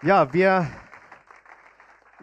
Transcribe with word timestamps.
Ja, 0.00 0.32
wir, 0.32 0.64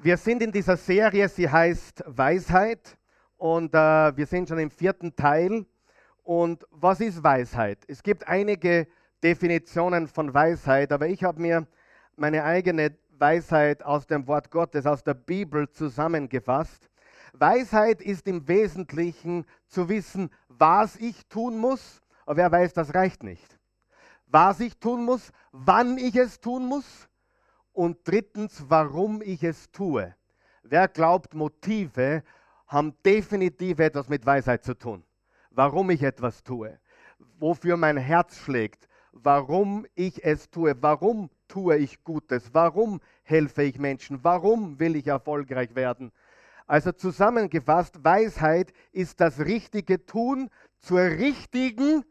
wir 0.02 0.16
sind 0.16 0.42
in 0.42 0.50
dieser 0.50 0.78
Serie, 0.78 1.28
sie 1.28 1.50
heißt 1.50 2.06
Weisheit 2.08 2.98
und 3.36 3.74
äh, 3.74 4.16
wir 4.16 4.26
sind 4.26 4.48
schon 4.48 4.60
im 4.60 4.72
vierten 4.72 5.14
Teil. 5.14 5.66
Und 6.24 6.66
was 6.72 7.02
ist 7.02 7.22
Weisheit? 7.22 7.80
Es 7.90 8.02
gibt 8.02 8.26
einige 8.30 8.88
Definitionen 9.22 10.08
von 10.08 10.34
Weisheit, 10.34 10.94
aber 10.94 11.08
ich 11.08 11.26
habe 11.26 11.42
mir 11.42 11.68
meine 12.16 12.46
eigene 12.46 12.98
Weisheit 13.10 13.84
aus 13.84 14.08
dem 14.08 14.26
Wort 14.26 14.52
Gottes, 14.52 14.86
aus 14.86 15.04
der 15.04 15.16
Bibel 15.16 15.70
zusammengefasst. 15.70 16.90
Weisheit 17.34 18.02
ist 18.02 18.26
im 18.26 18.48
Wesentlichen 18.48 19.46
zu 19.68 19.90
wissen, 19.90 20.30
was 20.48 20.96
ich 20.96 21.28
tun 21.28 21.58
muss, 21.58 22.02
aber 22.26 22.38
wer 22.38 22.52
weiß, 22.54 22.72
das 22.72 22.96
reicht 22.96 23.22
nicht. 23.24 23.60
Was 24.28 24.62
ich 24.62 24.78
tun 24.78 25.04
muss, 25.04 25.34
wann 25.52 25.98
ich 25.98 26.16
es 26.16 26.40
tun 26.40 26.68
muss 26.68 27.10
und 27.76 27.98
drittens, 28.06 28.66
warum 28.70 29.22
ich 29.22 29.44
es 29.44 29.72
tue. 29.72 30.16
Wer 30.64 30.88
glaubt, 30.88 31.34
Motive 31.34 32.24
haben 32.68 32.96
definitiv 33.06 33.80
etwas 33.80 34.10
mit 34.10 34.26
Weisheit 34.26 34.64
zu 34.64 34.74
tun. 34.74 35.04
Warum 35.52 35.90
ich 35.90 36.02
etwas 36.02 36.44
tue, 36.44 36.80
wofür 37.40 37.78
mein 37.78 37.98
Herz 37.98 38.38
schlägt, 38.38 38.88
warum 39.12 39.86
ich 39.96 40.24
es 40.24 40.50
tue, 40.50 40.76
warum 40.82 41.30
tue 41.48 41.78
ich 41.78 42.04
Gutes, 42.04 42.54
warum 42.54 43.00
helfe 43.24 43.64
ich 43.64 43.78
Menschen, 43.78 44.24
warum 44.24 44.80
will 44.80 44.96
ich 44.96 45.08
erfolgreich 45.08 45.76
werden. 45.76 46.12
Also 46.68 46.92
zusammengefasst, 46.92 48.04
Weisheit 48.04 48.74
ist 48.92 49.22
das 49.22 49.40
richtige 49.40 50.06
Tun 50.06 50.50
zur 50.80 51.02
richtigen 51.02 52.04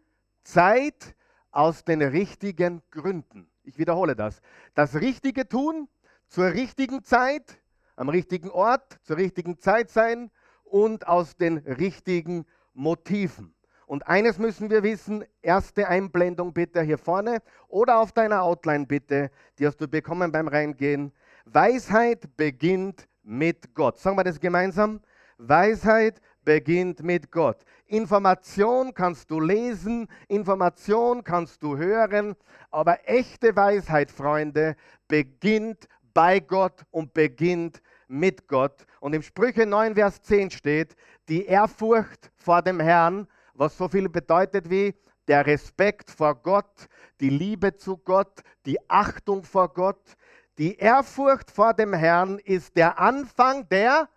Zeit 0.44 1.14
aus 1.50 1.84
den 1.84 2.02
richtigen 2.02 2.82
Gründen. 2.90 3.48
Ich 3.64 3.78
wiederhole 3.78 4.14
das. 4.14 4.40
Das 4.74 4.94
Richtige 4.94 5.48
tun, 5.48 5.88
zur 6.28 6.52
richtigen 6.52 7.02
Zeit, 7.02 7.58
am 7.96 8.08
richtigen 8.08 8.50
Ort, 8.50 8.98
zur 9.02 9.16
richtigen 9.16 9.58
Zeit 9.58 9.90
sein 9.90 10.30
und 10.64 11.06
aus 11.06 11.36
den 11.36 11.58
richtigen 11.58 12.44
Motiven. 12.74 13.54
Und 13.86 14.06
eines 14.06 14.38
müssen 14.38 14.70
wir 14.70 14.82
wissen, 14.82 15.24
erste 15.42 15.88
Einblendung 15.88 16.52
bitte 16.52 16.82
hier 16.82 16.98
vorne 16.98 17.42
oder 17.68 17.98
auf 17.98 18.12
deiner 18.12 18.42
Outline 18.42 18.86
bitte, 18.86 19.30
die 19.58 19.66
hast 19.66 19.80
du 19.80 19.88
bekommen 19.88 20.32
beim 20.32 20.48
Reingehen. 20.48 21.12
Weisheit 21.44 22.36
beginnt 22.36 23.06
mit 23.22 23.74
Gott. 23.74 23.98
Sagen 23.98 24.16
wir 24.16 24.24
das 24.24 24.40
gemeinsam. 24.40 25.00
Weisheit 25.38 26.20
beginnt 26.44 27.02
mit 27.02 27.30
Gott. 27.30 27.64
Information 27.86 28.94
kannst 28.94 29.30
du 29.30 29.40
lesen, 29.40 30.08
Information 30.28 31.24
kannst 31.24 31.62
du 31.62 31.76
hören, 31.76 32.34
aber 32.70 32.98
echte 33.08 33.54
Weisheit, 33.56 34.10
Freunde, 34.10 34.76
beginnt 35.08 35.88
bei 36.12 36.40
Gott 36.40 36.82
und 36.90 37.12
beginnt 37.14 37.82
mit 38.08 38.48
Gott. 38.48 38.86
Und 39.00 39.14
im 39.14 39.22
Sprüche 39.22 39.66
9, 39.66 39.94
Vers 39.94 40.22
10 40.22 40.50
steht, 40.50 40.96
die 41.28 41.46
Ehrfurcht 41.46 42.30
vor 42.36 42.62
dem 42.62 42.80
Herrn, 42.80 43.26
was 43.54 43.76
so 43.76 43.88
viel 43.88 44.08
bedeutet 44.08 44.70
wie 44.70 44.94
der 45.28 45.46
Respekt 45.46 46.10
vor 46.10 46.34
Gott, 46.34 46.88
die 47.20 47.30
Liebe 47.30 47.76
zu 47.76 47.96
Gott, 47.96 48.42
die 48.66 48.78
Achtung 48.88 49.42
vor 49.42 49.72
Gott. 49.72 50.16
Die 50.58 50.76
Ehrfurcht 50.76 51.50
vor 51.50 51.74
dem 51.74 51.92
Herrn 51.92 52.38
ist 52.38 52.76
der 52.76 52.98
Anfang 52.98 53.68
der 53.68 54.08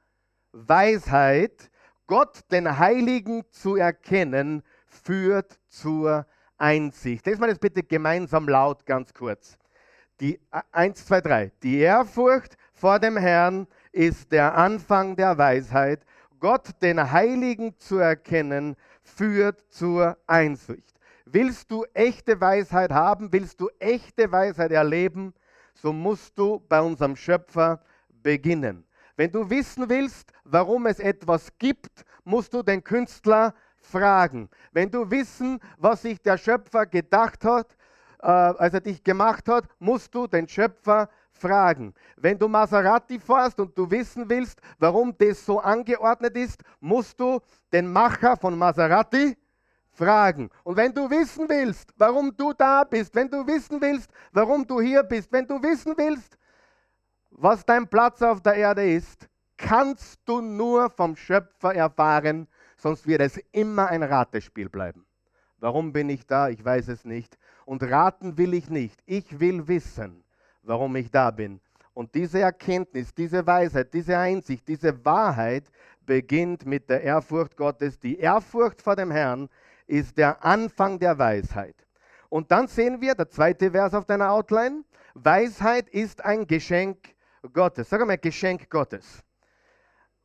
Weisheit 0.52 1.70
Gott, 2.08 2.40
den 2.52 2.80
Heiligen 2.80 3.44
zu 3.52 3.76
erkennen, 3.76 4.64
führt 4.88 5.60
zur 5.68 6.26
Einsicht. 6.58 7.26
Lesen 7.26 7.42
wir 7.42 7.48
das 7.48 7.60
bitte 7.60 7.84
gemeinsam 7.84 8.48
laut, 8.48 8.86
ganz 8.86 9.14
kurz. 9.14 9.58
Die 10.22 10.40
1, 10.72 11.06
2, 11.06 11.22
3. 11.22 11.52
Die 11.62 11.80
Ehrfurcht 11.80 12.56
vor 12.74 13.00
dem 13.00 13.18
Herrn 13.18 13.68
ist 13.92 14.32
der 14.32 14.56
Anfang 14.56 15.18
der 15.18 15.38
Weisheit. 15.38 16.06
Gott, 16.40 16.70
den 16.82 17.12
Heiligen 17.12 17.78
zu 17.78 17.98
erkennen, 17.98 18.78
führt 19.04 19.66
zur 19.70 20.18
Einsicht. 20.28 20.96
Willst 21.26 21.70
du 21.70 21.84
echte 21.94 22.40
Weisheit 22.40 22.92
haben, 22.92 23.34
willst 23.34 23.60
du 23.60 23.70
echte 23.80 24.32
Weisheit 24.32 24.72
erleben, 24.72 25.34
so 25.74 25.92
musst 25.92 26.40
du 26.40 26.64
bei 26.70 26.80
unserem 26.80 27.18
Schöpfer 27.18 27.82
beginnen. 28.24 28.87
Wenn 29.18 29.32
du 29.32 29.50
wissen 29.50 29.90
willst, 29.90 30.32
warum 30.44 30.86
es 30.86 31.00
etwas 31.00 31.52
gibt, 31.58 32.06
musst 32.24 32.54
du 32.54 32.62
den 32.62 32.84
Künstler 32.84 33.56
fragen. 33.78 34.48
Wenn 34.72 34.92
du 34.92 35.10
wissen, 35.10 35.60
was 35.78 36.04
sich 36.04 36.22
der 36.22 36.38
Schöpfer 36.38 36.86
gedacht 36.86 37.44
hat, 37.44 37.76
äh, 38.22 38.28
als 38.28 38.76
er 38.76 38.82
dich 38.82 39.04
gemacht 39.04 39.50
hat, 39.50 39.66
musst 39.80 40.14
du 40.14 40.28
den 40.28 40.48
Schöpfer 40.48 41.10
fragen. 41.32 41.96
Wenn 42.16 42.38
du 42.38 42.48
Maserati 42.48 43.20
fährst 43.20 43.60
und 43.60 43.76
du 43.76 43.90
wissen 43.90 44.30
willst, 44.30 44.60
warum 44.78 45.18
das 45.18 45.44
so 45.44 45.60
angeordnet 45.60 46.38
ist, 46.38 46.62
musst 46.80 47.20
du 47.20 47.40
den 47.74 47.92
Macher 47.92 48.38
von 48.38 48.56
Maserati 48.56 49.36
fragen. 49.90 50.52
Und 50.64 50.78
wenn 50.78 50.94
du 50.94 51.10
wissen 51.10 51.50
willst, 51.50 51.92
warum 51.98 52.36
du 52.38 52.54
da 52.54 52.84
bist, 52.84 53.16
wenn 53.16 53.30
du 53.30 53.48
wissen 53.48 53.82
willst, 53.82 54.12
warum 54.32 54.66
du 54.68 54.80
hier 54.80 55.02
bist, 55.02 55.32
wenn 55.32 55.48
du 55.48 55.62
wissen 55.62 55.94
willst, 55.98 56.37
was 57.38 57.66
dein 57.66 57.88
Platz 57.88 58.22
auf 58.22 58.42
der 58.42 58.56
Erde 58.56 58.92
ist, 58.92 59.30
kannst 59.58 60.20
du 60.26 60.42
nur 60.42 60.90
vom 60.90 61.16
Schöpfer 61.16 61.74
erfahren, 61.74 62.48
sonst 62.78 63.08
wird 63.08 63.22
es 63.22 63.38
immer 63.52 63.88
ein 63.88 64.04
Ratespiel 64.04 64.70
bleiben. 64.70 65.06
Warum 65.60 65.94
bin 65.94 66.10
ich 66.10 66.26
da? 66.26 66.50
Ich 66.50 66.64
weiß 66.64 66.88
es 66.90 67.06
nicht. 67.06 67.38
Und 67.66 67.84
raten 67.84 68.38
will 68.38 68.54
ich 68.54 68.70
nicht. 68.70 69.00
Ich 69.06 69.40
will 69.40 69.68
wissen, 69.68 70.24
warum 70.64 70.96
ich 70.96 71.10
da 71.12 71.32
bin. 71.32 71.60
Und 71.94 72.14
diese 72.14 72.40
Erkenntnis, 72.40 73.14
diese 73.14 73.46
Weisheit, 73.46 73.94
diese 73.94 74.18
Einsicht, 74.18 74.68
diese 74.68 75.04
Wahrheit 75.04 75.72
beginnt 76.06 76.66
mit 76.66 76.90
der 76.90 77.02
Ehrfurcht 77.02 77.58
Gottes. 77.58 78.00
Die 78.00 78.20
Ehrfurcht 78.20 78.82
vor 78.82 78.96
dem 78.96 79.12
Herrn 79.12 79.50
ist 79.88 80.18
der 80.18 80.44
Anfang 80.46 81.00
der 81.00 81.18
Weisheit. 81.18 81.76
Und 82.30 82.52
dann 82.52 82.68
sehen 82.68 83.02
wir, 83.02 83.16
der 83.16 83.30
zweite 83.30 83.72
Vers 83.72 83.94
auf 83.94 84.06
deiner 84.06 84.32
Outline, 84.32 84.84
Weisheit 85.16 85.90
ist 85.90 86.24
ein 86.24 86.46
Geschenk 86.46 87.16
Gottes. 87.54 87.90
Sag 87.90 88.06
mal, 88.06 88.18
Geschenk 88.18 88.70
Gottes. 88.70 89.24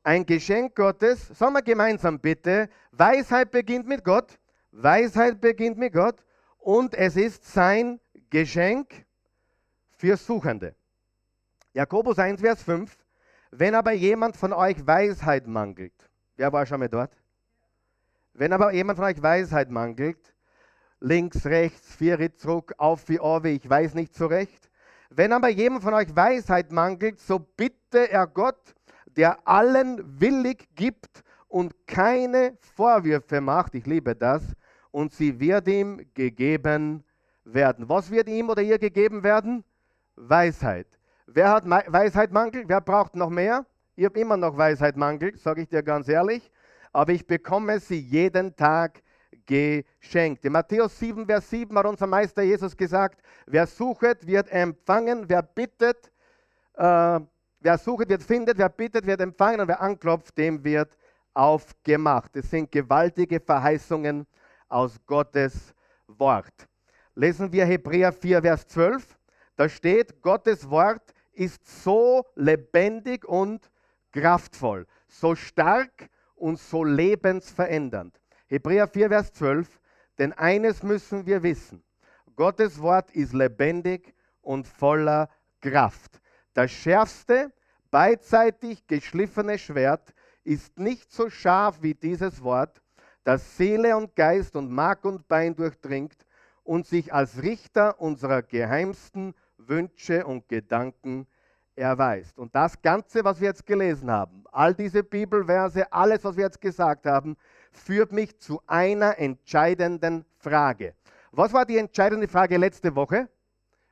Ein 0.03 0.27
Geschenk 0.27 0.75
Gottes. 0.75 1.29
Sagen 1.29 1.55
wir 1.55 1.63
gemeinsam 1.63 2.19
bitte. 2.19 2.69
Weisheit 2.91 3.51
beginnt 3.51 3.87
mit 3.87 4.05
Gott. 4.05 4.39
Weisheit 4.73 5.41
beginnt 5.41 5.79
mit 5.79 5.93
Gott. 5.93 6.25
Und 6.59 6.95
es 6.95 7.17
ist 7.17 7.45
sein 7.45 8.01
Geschenk 8.31 9.05
für 9.91 10.17
Suchende. 10.17 10.75
Jakobus 11.75 12.19
1, 12.19 12.41
Vers 12.41 12.63
5. 12.63 12.97
Wenn 13.51 13.75
aber 13.75 13.93
jemand 13.93 14.37
von 14.37 14.53
euch 14.53 14.87
Weisheit 14.87 15.47
mangelt, 15.47 15.93
wer 16.37 16.53
war 16.53 16.65
schon 16.65 16.81
mal 16.81 16.89
dort? 16.89 17.13
Wenn 18.33 18.53
aber 18.53 18.73
jemand 18.73 18.99
von 18.99 19.07
euch 19.07 19.23
Weisheit 19.23 19.71
mangelt, 19.71 20.35
links, 21.01 21.45
rechts, 21.45 21.95
vier 21.95 22.35
zurück, 22.37 22.75
auf 22.79 23.09
wie 23.09 23.21
auf, 23.21 23.45
ich 23.45 23.69
weiß 23.69 23.95
nicht 23.95 24.15
so 24.15 24.27
recht, 24.27 24.71
wenn 25.17 25.33
aber 25.33 25.49
jemand 25.49 25.83
von 25.83 25.95
euch 25.95 26.15
Weisheit 26.15 26.73
mangelt, 26.73 27.21
so 27.21 27.39
bitte 27.39 28.11
er 28.11 28.27
Gott, 28.27 28.75
der 29.17 29.47
allen 29.47 30.21
willig 30.21 30.69
gibt 30.75 31.23
und 31.49 31.87
keine 31.87 32.57
Vorwürfe 32.77 33.41
macht. 33.41 33.75
Ich 33.75 33.87
liebe 33.87 34.15
das. 34.17 34.43
Und 34.91 35.13
sie 35.13 35.39
wird 35.39 35.69
ihm 35.69 36.07
gegeben 36.15 37.05
werden. 37.45 37.89
Was 37.89 38.11
wird 38.11 38.29
ihm 38.29 38.49
oder 38.49 38.63
ihr 38.63 38.79
gegeben 38.79 39.23
werden? 39.23 39.65
Weisheit. 40.17 40.87
Wer 41.27 41.51
hat 41.51 41.69
Weisheit 41.69 42.33
mangelt? 42.33 42.69
Wer 42.69 42.81
braucht 42.81 43.15
noch 43.15 43.31
mehr? 43.31 43.67
Ich 43.97 44.05
habe 44.05 44.19
immer 44.19 44.37
noch 44.37 44.57
Weisheit 44.57 44.97
mangelt, 44.97 45.39
sage 45.39 45.63
ich 45.63 45.69
dir 45.69 45.83
ganz 45.83 46.09
ehrlich. 46.09 46.51
Aber 46.93 47.13
ich 47.13 47.27
bekomme 47.27 47.81
sie 47.81 47.99
jeden 47.99 48.55
Tag 48.57 49.03
geschenkt. 49.47 50.45
In 50.45 50.53
Matthäus 50.53 50.99
7, 50.99 51.27
Vers 51.27 51.49
7 51.51 51.77
hat 51.79 51.87
unser 51.87 52.07
Meister 52.07 52.43
Jesus 52.43 52.77
gesagt, 52.77 53.23
wer 53.47 53.67
suchet, 53.67 54.27
wird 54.27 54.51
empfangen, 54.51 55.29
wer 55.29 55.43
bittet, 55.43 56.11
äh, 56.75 57.21
wer 57.61 57.79
sucht, 57.79 58.09
wird 58.09 58.23
findet, 58.23 58.59
wer 58.59 58.69
bittet, 58.69 59.07
wird 59.07 59.21
empfangen 59.21 59.61
und 59.61 59.69
wer 59.69 59.81
anklopft, 59.81 60.37
dem 60.37 60.63
wird 60.65 60.97
aufgemacht. 61.35 62.37
Es 62.37 62.51
sind 62.51 62.71
gewaltige 62.71 63.41
Verheißungen 63.41 64.27
aus 64.69 64.99
Gottes 65.07 65.75
Wort. 66.07 66.69
Lesen 67.15 67.53
wir 67.53 67.65
Hebräer 67.65 68.13
4, 68.13 68.43
Vers 68.43 68.67
12. 68.67 69.19
Da 69.57 69.69
steht, 69.69 70.23
Gottes 70.23 70.69
Wort 70.69 71.15
ist 71.33 71.83
so 71.83 72.27
lebendig 72.35 73.25
und 73.25 73.71
kraftvoll, 74.13 74.87
so 75.09 75.35
stark 75.35 76.09
und 76.35 76.59
so 76.59 76.85
lebensverändernd. 76.85 78.22
Hebräer 78.53 78.87
4, 78.87 79.09
Vers 79.09 79.33
12. 79.33 79.81
Denn 80.19 80.35
eines 80.35 80.83
müssen 80.83 81.25
wir 81.25 81.43
wissen. 81.43 81.83
Gottes 82.37 82.83
Wort 82.83 83.11
ist 83.13 83.33
lebendig 83.33 84.15
und 84.43 84.69
voller 84.69 85.31
Kraft. 85.63 86.21
Das 86.53 86.71
schärfste, 86.71 87.51
beidseitig 87.91 88.87
geschliffene 88.87 89.57
Schwert 89.57 90.13
ist 90.45 90.79
nicht 90.79 91.11
so 91.11 91.31
scharf 91.31 91.79
wie 91.81 91.95
dieses 91.95 92.43
Wort, 92.43 92.83
das 93.25 93.57
Seele 93.57 93.97
und 93.97 94.15
Geist 94.17 94.55
und 94.55 94.71
Mark 94.71 95.07
und 95.07 95.27
Bein 95.29 95.57
durchdringt 95.57 96.27
und 96.63 96.87
sich 96.87 97.15
als 97.15 97.43
Richter 97.43 97.99
unserer 98.03 98.43
geheimsten 98.43 99.33
Wünsche 99.57 100.27
und 100.27 100.47
Gedanken 100.49 101.27
erweist. 101.75 102.39
Und 102.39 102.55
das 102.55 102.83
Ganze, 102.83 103.25
was 103.25 103.41
wir 103.41 103.49
jetzt 103.49 103.65
gelesen 103.65 104.11
haben, 104.11 104.45
all 104.53 104.75
diese 104.75 105.03
Bibelverse, 105.03 105.91
alles, 105.91 106.23
was 106.23 106.37
wir 106.37 106.45
jetzt 106.45 106.61
gesagt 106.61 107.07
haben, 107.07 107.37
führt 107.73 108.13
mich 108.13 108.39
zu 108.39 108.61
einer 108.67 109.19
entscheidenden 109.19 110.25
Frage. 110.39 110.95
Was 111.31 111.53
war 111.53 111.65
die 111.65 111.79
entscheidende 111.79 112.29
Frage 112.29 112.57
letzte 112.57 112.95
Woche? 112.95 113.29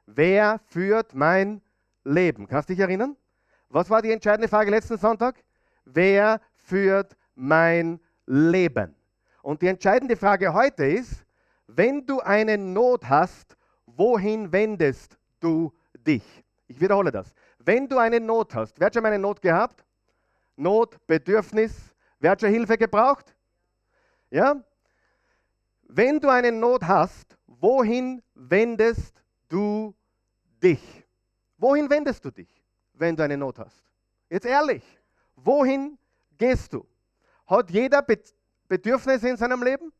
Wer 0.06 0.60
führt 0.66 1.14
mein 1.14 1.62
Leben? 2.04 2.46
Kannst 2.46 2.68
du 2.68 2.74
dich 2.74 2.80
erinnern? 2.80 3.16
Was 3.68 3.88
war 3.88 4.02
die 4.02 4.10
entscheidende 4.10 4.48
Frage 4.48 4.70
letzten 4.70 4.98
Sonntag? 4.98 5.42
Wer 5.84 6.40
führt 6.56 7.16
mein 7.34 8.00
Leben? 8.26 8.94
Und 9.42 9.62
die 9.62 9.68
entscheidende 9.68 10.16
Frage 10.16 10.52
heute 10.52 10.84
ist, 10.84 11.24
wenn 11.66 12.04
du 12.04 12.20
eine 12.20 12.58
Not 12.58 13.08
hast, 13.08 13.56
wohin 13.86 14.52
wendest 14.52 15.16
du 15.38 15.72
dich? 15.94 16.24
Ich 16.66 16.80
wiederhole 16.80 17.10
das. 17.10 17.32
Wenn 17.58 17.88
du 17.88 17.98
eine 17.98 18.20
Not 18.20 18.54
hast, 18.54 18.78
wer 18.78 18.86
hat 18.86 18.94
schon 18.94 19.02
mal 19.02 19.12
eine 19.12 19.18
Not 19.18 19.40
gehabt? 19.40 19.84
Not, 20.56 20.98
Bedürfnis, 21.06 21.94
wer 22.18 22.32
hat 22.32 22.40
schon 22.40 22.50
Hilfe 22.50 22.76
gebraucht? 22.76 23.34
Ja? 24.30 24.62
Wenn 25.82 26.20
du 26.20 26.28
eine 26.28 26.52
Not 26.52 26.84
hast, 26.84 27.36
wohin 27.46 28.22
wendest 28.34 29.22
du 29.48 29.94
dich? 30.62 31.04
Wohin 31.58 31.90
wendest 31.90 32.24
du 32.24 32.30
dich, 32.30 32.62
wenn 32.94 33.16
du 33.16 33.24
eine 33.24 33.36
Not 33.36 33.58
hast? 33.58 33.84
Jetzt 34.28 34.46
ehrlich, 34.46 34.84
wohin 35.36 35.98
gehst 36.38 36.72
du? 36.72 36.86
Hat 37.46 37.70
jeder 37.70 38.06
Bedürfnisse 38.68 39.28
in 39.28 39.36
seinem 39.36 39.62
Leben? 39.62 39.92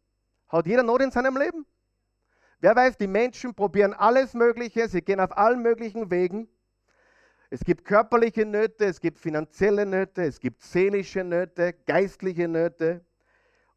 Hat 0.49 0.67
jeder 0.67 0.85
Not 0.85 1.03
in 1.03 1.11
seinem 1.11 1.37
Leben? 1.37 1.67
Wer 2.61 2.77
weiß, 2.77 2.97
die 2.97 3.07
Menschen 3.07 3.55
probieren 3.55 3.95
alles 3.95 4.35
Mögliche, 4.35 4.87
sie 4.89 5.03
gehen 5.03 5.19
auf 5.19 5.37
allen 5.37 5.63
möglichen 5.63 6.11
Wegen. 6.11 6.49
Es 7.49 7.61
gibt 7.61 7.85
körperliche 7.85 8.45
Nöte, 8.45 8.85
es 8.85 9.01
gibt 9.01 9.19
finanzielle 9.19 9.85
Nöte, 9.85 10.23
es 10.23 10.39
gibt 10.39 10.63
seelische 10.63 11.25
Nöte, 11.25 11.73
geistliche 11.87 12.47
Nöte. 12.47 13.05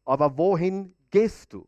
Aber 0.04 0.36
wohin 0.36 0.94
gehst 1.10 1.52
du? 1.52 1.66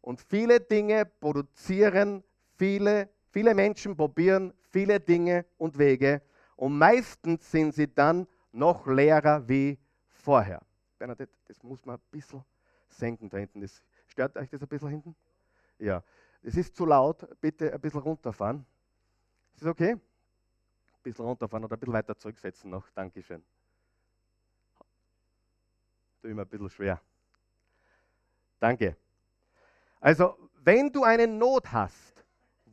Und 0.00 0.20
viele 0.20 0.60
Dinge 0.60 1.04
produzieren, 1.04 2.22
viele, 2.56 3.08
viele 3.30 3.54
Menschen 3.54 3.96
probieren 3.96 4.52
viele 4.76 5.00
Dinge 5.00 5.46
und 5.56 5.78
Wege. 5.78 6.20
Und 6.54 6.76
meistens 6.76 7.50
sind 7.50 7.74
sie 7.74 7.92
dann 7.92 8.26
noch 8.52 8.86
leerer 8.86 9.48
wie 9.48 9.78
vorher. 10.06 10.60
Bernadette, 10.98 11.32
das 11.48 11.62
muss 11.62 11.82
man 11.86 11.96
ein 11.96 12.02
bisschen 12.10 12.44
senken 12.88 13.30
da 13.30 13.38
hinten. 13.38 13.62
Das, 13.62 13.82
stört 14.06 14.36
euch 14.36 14.50
das 14.50 14.60
ein 14.60 14.68
bisschen 14.68 14.90
hinten? 14.90 15.16
Ja. 15.78 16.02
Es 16.42 16.56
ist 16.56 16.76
zu 16.76 16.84
laut, 16.84 17.26
bitte 17.40 17.72
ein 17.72 17.80
bisschen 17.80 18.00
runterfahren. 18.00 18.66
Ist 19.54 19.62
das 19.62 19.70
okay? 19.70 19.92
Ein 19.92 20.00
bisschen 21.02 21.24
runterfahren 21.24 21.64
oder 21.64 21.76
ein 21.76 21.80
bisschen 21.80 21.94
weiter 21.94 22.16
zurücksetzen 22.18 22.70
noch. 22.70 22.90
Dankeschön. 22.90 23.42
Du 26.20 26.28
immer 26.28 26.42
ein 26.42 26.48
bisschen 26.48 26.68
schwer. 26.68 27.00
Danke. 28.58 28.96
Also, 30.00 30.36
wenn 30.62 30.90
du 30.92 31.04
eine 31.04 31.26
Not 31.26 31.72
hast, 31.72 32.24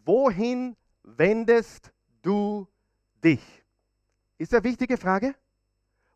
wohin 0.06 0.75
wendest 1.03 1.91
du 2.21 2.68
dich? 3.24 3.63
Ist 4.38 4.53
eine 4.53 4.63
wichtige 4.63 4.97
Frage. 4.97 5.35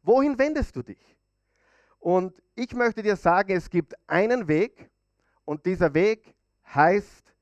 Wohin 0.04 0.38
wendest 0.38 0.76
du 0.76 0.82
dich? 0.82 1.18
Und 2.00 2.42
ich 2.56 2.74
möchte 2.74 3.04
dir 3.04 3.16
sagen, 3.16 3.56
es 3.56 3.70
gibt 3.70 3.96
einen 4.08 4.48
Weg 4.48 4.90
und 5.46 5.66
dieser 5.66 5.94
Weg 5.94 6.34
heißt 6.74 7.34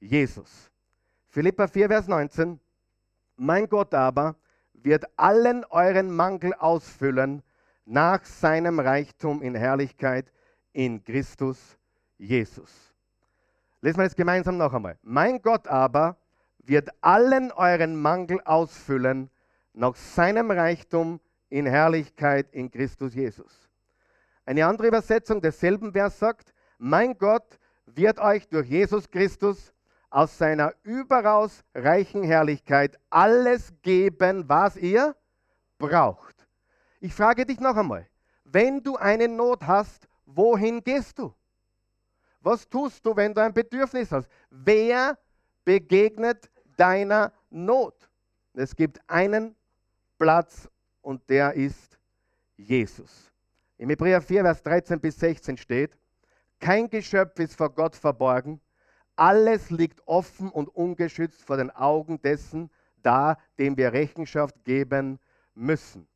Jesus. 0.00 0.70
Philippa 1.28 1.66
4, 1.66 1.88
Vers 1.88 2.08
19. 2.08 2.60
Mein 3.36 3.68
Gott 3.68 3.94
aber 3.94 4.36
wird 4.72 5.04
allen 5.16 5.64
euren 5.66 6.10
Mangel 6.10 6.54
ausfüllen 6.54 7.42
nach 7.84 8.24
seinem 8.24 8.80
Reichtum 8.80 9.42
in 9.42 9.54
Herrlichkeit 9.54 10.30
in 10.78 11.02
Christus 11.02 11.76
Jesus. 12.18 12.70
Lesen 13.80 13.98
wir 13.98 14.04
es 14.04 14.14
gemeinsam 14.14 14.58
noch 14.58 14.72
einmal. 14.72 14.96
Mein 15.02 15.42
Gott 15.42 15.66
aber 15.66 16.16
wird 16.58 16.88
allen 17.00 17.50
euren 17.50 18.00
Mangel 18.00 18.40
ausfüllen 18.44 19.28
nach 19.72 19.96
seinem 19.96 20.52
Reichtum 20.52 21.18
in 21.48 21.66
Herrlichkeit 21.66 22.52
in 22.52 22.70
Christus 22.70 23.12
Jesus. 23.12 23.68
Eine 24.46 24.66
andere 24.66 24.86
Übersetzung 24.86 25.40
desselben 25.40 25.90
Vers 25.90 26.20
sagt, 26.20 26.54
mein 26.78 27.18
Gott 27.18 27.58
wird 27.86 28.20
euch 28.20 28.46
durch 28.48 28.68
Jesus 28.68 29.10
Christus 29.10 29.74
aus 30.10 30.38
seiner 30.38 30.74
überaus 30.84 31.64
reichen 31.74 32.22
Herrlichkeit 32.22 32.96
alles 33.10 33.72
geben, 33.82 34.48
was 34.48 34.76
ihr 34.76 35.16
braucht. 35.76 36.46
Ich 37.00 37.14
frage 37.14 37.44
dich 37.44 37.58
noch 37.58 37.76
einmal, 37.76 38.06
wenn 38.44 38.80
du 38.80 38.94
eine 38.96 39.26
Not 39.26 39.66
hast, 39.66 40.07
wohin 40.28 40.82
gehst 40.82 41.18
du? 41.18 41.34
Was 42.40 42.68
tust 42.68 43.04
du, 43.04 43.16
wenn 43.16 43.34
du 43.34 43.42
ein 43.42 43.52
Bedürfnis 43.52 44.12
hast? 44.12 44.28
Wer 44.50 45.18
begegnet 45.64 46.50
deiner 46.76 47.32
Not? 47.50 48.08
Es 48.54 48.74
gibt 48.74 49.00
einen 49.08 49.56
Platz 50.18 50.68
und 51.02 51.28
der 51.28 51.54
ist 51.54 51.98
Jesus. 52.56 53.32
Im 53.76 53.90
Hebräer 53.90 54.20
4, 54.20 54.42
Vers 54.42 54.62
13 54.62 55.00
bis 55.00 55.18
16 55.18 55.56
steht, 55.56 55.96
kein 56.60 56.90
Geschöpf 56.90 57.38
ist 57.38 57.56
vor 57.56 57.70
Gott 57.70 57.94
verborgen, 57.94 58.60
alles 59.14 59.70
liegt 59.70 60.06
offen 60.06 60.50
und 60.50 60.68
ungeschützt 60.68 61.42
vor 61.42 61.56
den 61.56 61.70
Augen 61.70 62.20
dessen 62.22 62.70
da, 63.02 63.36
dem 63.58 63.76
wir 63.76 63.92
Rechenschaft 63.92 64.64
geben 64.64 65.18
müssen. 65.54 66.08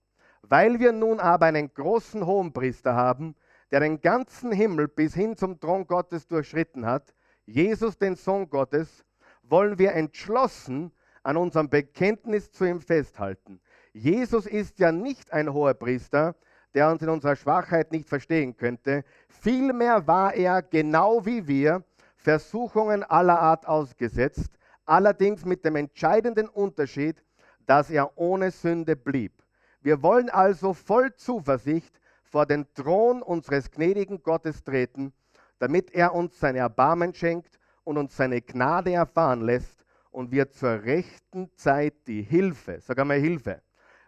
Weil 0.42 0.80
wir 0.80 0.92
nun 0.92 1.20
aber 1.20 1.46
einen 1.46 1.72
großen 1.72 2.26
Hohenpriester 2.26 2.94
haben, 2.94 3.36
der 3.72 3.80
den 3.80 4.00
ganzen 4.00 4.52
Himmel 4.52 4.86
bis 4.86 5.14
hin 5.14 5.36
zum 5.36 5.58
Thron 5.58 5.86
Gottes 5.86 6.28
durchschritten 6.28 6.86
hat, 6.86 7.14
Jesus, 7.46 7.98
den 7.98 8.14
Sohn 8.14 8.48
Gottes, 8.48 9.04
wollen 9.42 9.78
wir 9.78 9.94
entschlossen 9.94 10.92
an 11.22 11.38
unserem 11.38 11.68
Bekenntnis 11.68 12.52
zu 12.52 12.66
ihm 12.66 12.80
festhalten. 12.80 13.60
Jesus 13.94 14.46
ist 14.46 14.78
ja 14.78 14.92
nicht 14.92 15.32
ein 15.32 15.52
hoher 15.52 15.74
Priester, 15.74 16.36
der 16.74 16.90
uns 16.90 17.02
in 17.02 17.08
unserer 17.08 17.34
Schwachheit 17.34 17.92
nicht 17.92 18.08
verstehen 18.08 18.56
könnte. 18.56 19.04
Vielmehr 19.28 20.06
war 20.06 20.34
er, 20.34 20.62
genau 20.62 21.24
wie 21.24 21.46
wir, 21.48 21.82
Versuchungen 22.16 23.02
aller 23.02 23.40
Art 23.40 23.66
ausgesetzt, 23.66 24.52
allerdings 24.84 25.44
mit 25.44 25.64
dem 25.64 25.76
entscheidenden 25.76 26.48
Unterschied, 26.48 27.22
dass 27.66 27.90
er 27.90 28.16
ohne 28.18 28.50
Sünde 28.50 28.96
blieb. 28.96 29.32
Wir 29.80 30.02
wollen 30.02 30.30
also 30.30 30.74
voll 30.74 31.14
Zuversicht 31.14 32.00
vor 32.32 32.46
den 32.46 32.66
Thron 32.74 33.22
unseres 33.22 33.70
gnädigen 33.70 34.20
Gottes 34.24 34.64
treten, 34.64 35.12
damit 35.60 35.92
er 35.92 36.12
uns 36.14 36.40
sein 36.40 36.56
Erbarmen 36.56 37.14
schenkt 37.14 37.60
und 37.84 37.96
uns 37.96 38.16
seine 38.16 38.40
Gnade 38.40 38.92
erfahren 38.92 39.42
lässt 39.42 39.84
und 40.10 40.32
wir 40.32 40.50
zur 40.50 40.82
rechten 40.82 41.48
Zeit 41.54 41.94
die 42.08 42.22
Hilfe, 42.22 42.80
sag 42.80 42.98
einmal 42.98 43.20
Hilfe, 43.20 43.62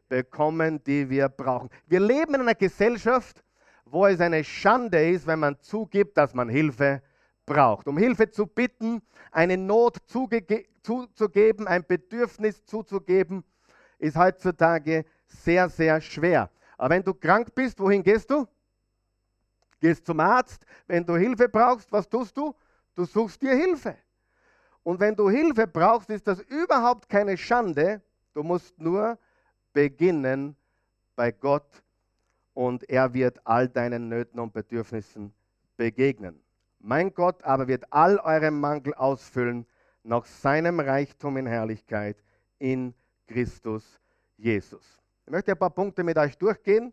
bekommen, 0.09 0.83
die 0.83 1.09
wir 1.09 1.28
brauchen. 1.28 1.71
Wir 1.87 2.00
leben 2.00 2.35
in 2.35 2.40
einer 2.40 2.57
Gesellschaft, 2.57 3.45
wo 3.85 4.07
es 4.07 4.21
eine 4.21 4.43
Schande 4.43 5.09
ist, 5.09 5.26
wenn 5.28 5.38
man 5.38 5.61
zugibt, 5.61 6.16
dass 6.16 6.35
man 6.35 6.49
Hilfe 6.49 7.02
braucht 7.02 7.14
braucht. 7.47 7.87
Um 7.88 7.99
Hilfe 7.99 8.31
zu 8.31 8.47
bitten, 8.47 9.02
eine 9.31 9.57
Not 9.57 9.99
zuzugeben, 10.07 11.66
ein 11.66 11.85
Bedürfnis 11.87 12.64
zuzugeben, 12.64 13.45
ist 13.99 14.16
heutzutage 14.16 15.04
sehr, 15.26 15.69
sehr 15.69 16.00
schwer. 16.00 16.50
Aber 16.76 16.95
wenn 16.95 17.02
du 17.02 17.14
krank 17.14 17.54
bist, 17.54 17.78
wohin 17.81 18.02
gehst 18.02 18.31
du? 18.31 18.47
Gehst 19.81 20.07
zum 20.07 20.21
Arzt. 20.21 20.64
Wenn 20.87 21.04
du 21.04 21.16
Hilfe 21.16 21.49
brauchst, 21.49 21.90
was 21.93 22.09
tust 22.09 22.37
du? 22.37 22.54
Du 22.95 23.04
suchst 23.04 23.43
dir 23.43 23.54
Hilfe. 23.54 23.97
Und 24.83 25.00
wenn 25.00 25.16
du 25.16 25.28
Hilfe 25.31 25.66
brauchst, 25.66 26.11
ist 26.11 26.26
das 26.26 26.40
überhaupt 26.40 27.09
keine 27.09 27.37
Schande. 27.37 28.02
Du 28.35 28.43
musst 28.43 28.78
nur 28.78 29.19
beginnen 29.73 30.57
bei 31.16 31.33
Gott 31.33 31.83
und 32.52 32.88
er 32.88 33.12
wird 33.12 33.45
all 33.47 33.69
deinen 33.69 34.09
Nöten 34.09 34.38
und 34.40 34.52
Bedürfnissen 34.52 35.33
begegnen. 35.76 36.40
Mein 36.78 37.12
Gott 37.14 37.43
aber 37.45 37.66
wird 37.66 37.85
all 37.90 38.19
eure 38.19 38.50
Mangel 38.50 38.95
ausfüllen 38.95 39.66
nach 40.02 40.26
seinem 40.26 40.81
Reichtum 40.81 41.37
in 41.37 41.47
Herrlichkeit 41.47 42.23
in 42.59 42.95
Christus 43.26 44.00
Jesus. 44.37 45.03
Ich 45.26 45.31
möchte 45.31 45.52
ein 45.52 45.59
paar 45.59 45.71
Punkte 45.71 46.04
mit 46.04 46.19
euch 46.19 46.37
durchgehen 46.37 46.93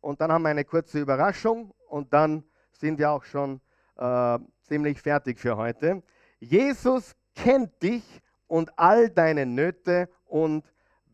und 0.00 0.20
dann 0.20 0.32
haben 0.32 0.42
wir 0.42 0.48
eine 0.48 0.64
kurze 0.64 0.98
Überraschung 0.98 1.72
und 1.88 2.12
dann 2.12 2.42
sind 2.72 2.98
wir 2.98 3.10
auch 3.12 3.22
schon 3.22 3.60
äh, 3.96 4.38
ziemlich 4.62 5.00
fertig 5.00 5.38
für 5.38 5.56
heute. 5.56 6.02
Jesus 6.40 7.14
kennt 7.32 7.80
dich 7.80 8.20
und 8.48 8.76
all 8.76 9.08
deine 9.08 9.46
Nöte 9.46 10.08
und 10.26 10.64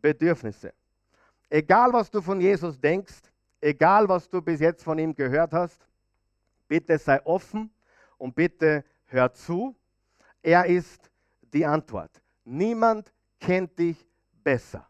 Bedürfnisse. 0.01 0.73
Egal, 1.47 1.93
was 1.93 2.09
du 2.09 2.23
von 2.23 2.41
Jesus 2.41 2.79
denkst, 2.79 3.21
egal, 3.61 4.09
was 4.09 4.27
du 4.27 4.41
bis 4.41 4.59
jetzt 4.59 4.83
von 4.83 4.97
ihm 4.97 5.13
gehört 5.13 5.53
hast, 5.53 5.87
bitte 6.67 6.97
sei 6.97 7.23
offen 7.23 7.69
und 8.17 8.33
bitte 8.33 8.83
hört 9.05 9.37
zu, 9.37 9.75
er 10.41 10.65
ist 10.65 11.11
die 11.53 11.65
Antwort. 11.67 12.19
Niemand 12.43 13.13
kennt 13.39 13.77
dich 13.77 14.03
besser. 14.43 14.87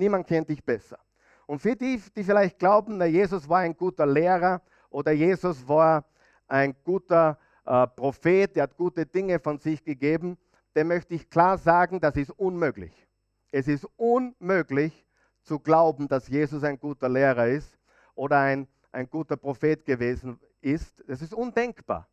Niemand 0.00 0.26
kennt 0.26 0.48
dich 0.48 0.64
besser. 0.64 0.98
Und 1.46 1.60
für 1.60 1.76
die, 1.76 2.00
die 2.16 2.24
vielleicht 2.24 2.58
glauben, 2.58 2.96
na, 2.96 3.04
Jesus 3.04 3.46
war 3.46 3.58
ein 3.58 3.76
guter 3.76 4.06
Lehrer 4.06 4.62
oder 4.88 5.12
Jesus 5.12 5.68
war 5.68 6.06
ein 6.48 6.74
guter 6.84 7.38
äh, 7.66 7.86
Prophet, 7.86 8.56
der 8.56 8.62
hat 8.62 8.78
gute 8.78 9.04
Dinge 9.04 9.38
von 9.38 9.58
sich 9.58 9.84
gegeben, 9.84 10.38
dem 10.74 10.88
möchte 10.88 11.12
ich 11.12 11.28
klar 11.28 11.58
sagen, 11.58 12.00
das 12.00 12.16
ist 12.16 12.30
unmöglich. 12.30 13.06
Es 13.52 13.68
ist 13.68 13.86
unmöglich 13.96 15.06
zu 15.42 15.58
glauben, 15.58 16.08
dass 16.08 16.28
Jesus 16.28 16.64
ein 16.64 16.80
guter 16.80 17.10
Lehrer 17.10 17.48
ist 17.48 17.78
oder 18.14 18.38
ein, 18.38 18.66
ein 18.92 19.10
guter 19.10 19.36
Prophet 19.36 19.84
gewesen 19.84 20.40
ist. 20.62 21.04
Das 21.06 21.20
ist 21.20 21.34
undenkbar, 21.34 22.08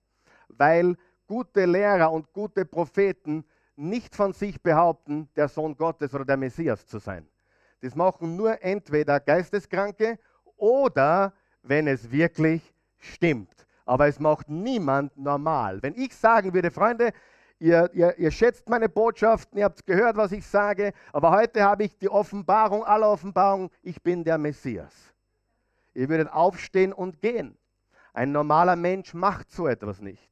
weil 0.50 0.98
gute 1.26 1.64
Lehrer 1.64 2.12
und 2.12 2.34
gute 2.34 2.66
Propheten 2.66 3.46
nicht 3.78 4.14
von 4.14 4.34
sich 4.34 4.62
behaupten, 4.62 5.30
der 5.38 5.48
Sohn 5.48 5.78
Gottes 5.78 6.14
oder 6.14 6.26
der 6.26 6.36
Messias 6.36 6.86
zu 6.86 7.00
sein. 7.00 7.26
Das 7.82 7.96
machen 7.96 8.36
nur 8.36 8.62
entweder 8.64 9.20
Geisteskranke 9.20 10.18
oder 10.56 11.34
wenn 11.62 11.88
es 11.88 12.12
wirklich 12.12 12.74
stimmt. 12.98 13.66
Aber 13.86 14.08
es 14.08 14.20
macht 14.20 14.50
niemand 14.50 15.16
normal. 15.18 15.82
Wenn 15.82 15.96
ich 15.96 16.16
sagen 16.16 16.54
würde, 16.54 16.72
Freunde, 16.72 17.14
ihr, 17.60 17.90
ihr, 17.94 18.18
ihr 18.18 18.32
schätzt 18.32 18.68
meine 18.68 18.90
Botschaften, 18.90 19.58
ihr 19.58 19.66
habt 19.66 19.86
gehört, 19.86 20.18
was 20.18 20.32
ich 20.32 20.46
sage, 20.46 20.94
aber 21.14 21.32
heute 21.32 21.64
habe 21.64 21.86
ich 21.86 21.98
die 21.98 22.10
Offenbarung 22.10 22.84
aller 22.84 23.10
Offenbarungen, 23.10 23.70
ich 23.84 24.02
bin 24.02 24.24
der 24.24 24.38
Messias. 24.38 24.94
Ihr 25.94 26.10
würdet 26.10 26.32
aufstehen 26.32 26.94
und 26.94 27.22
gehen. 27.22 27.58
Ein 28.14 28.32
normaler 28.32 28.76
Mensch 28.76 29.14
macht 29.14 29.52
so 29.52 29.68
etwas 29.68 30.02
nicht. 30.02 30.30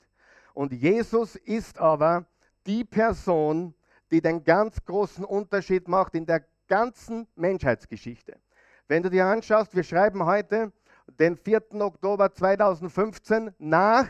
Und 0.54 0.74
Jesus 0.74 1.36
ist 1.36 1.80
aber 1.80 2.26
die 2.66 2.84
Person, 2.84 3.74
die 4.12 4.22
den 4.22 4.44
ganz 4.44 4.84
großen 4.86 5.24
Unterschied 5.24 5.88
macht 5.88 6.16
in 6.16 6.26
der 6.26 6.46
ganzen 6.68 7.28
Menschheitsgeschichte. 7.36 8.40
Wenn 8.88 9.04
du 9.04 9.10
dir 9.10 9.26
anschaust, 9.26 9.76
wir 9.76 9.84
schreiben 9.84 10.26
heute 10.26 10.72
den 11.08 11.36
4. 11.38 11.82
Oktober 11.82 12.32
2015 12.32 13.52
nach 13.58 14.08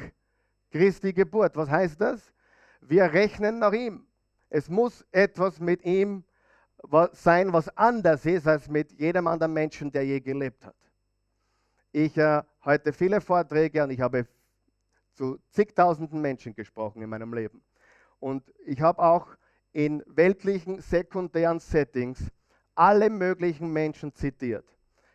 Christi 0.72 1.14
Geburt. 1.14 1.56
Was 1.56 1.70
heißt 1.70 2.00
das? 2.02 2.34
Wir 2.82 3.06
rechnen 3.06 3.60
nach 3.60 3.74
ihm. 3.74 4.06
Es 4.50 4.70
muss 4.70 5.06
etwas 5.12 5.60
mit 5.60 5.84
ihm 5.86 6.24
sein, 7.14 7.52
was 7.52 7.76
anders 7.78 8.26
ist 8.26 8.48
als 8.48 8.68
mit 8.70 8.92
jedem 9.00 9.28
anderen 9.28 9.54
Menschen, 9.54 9.92
der 9.92 10.06
je 10.06 10.20
gelebt 10.20 10.66
hat. 10.66 10.76
Ich 11.92 12.18
äh, 12.18 12.44
heute 12.64 12.94
viele 12.94 13.22
Vorträge 13.22 13.84
und 13.84 13.90
ich 13.92 14.02
habe 14.02 14.28
zu 15.14 15.40
zigtausenden 15.50 16.22
Menschen 16.22 16.54
gesprochen 16.54 17.02
in 17.02 17.10
meinem 17.10 17.34
Leben. 17.34 17.64
Und 18.20 18.54
ich 18.66 18.82
habe 18.82 19.02
auch 19.02 19.28
in 19.72 20.04
weltlichen 20.08 20.82
sekundären 20.82 21.60
Settings 21.60 22.32
alle 22.76 23.10
möglichen 23.10 23.72
Menschen 23.72 24.14
zitiert. 24.14 24.66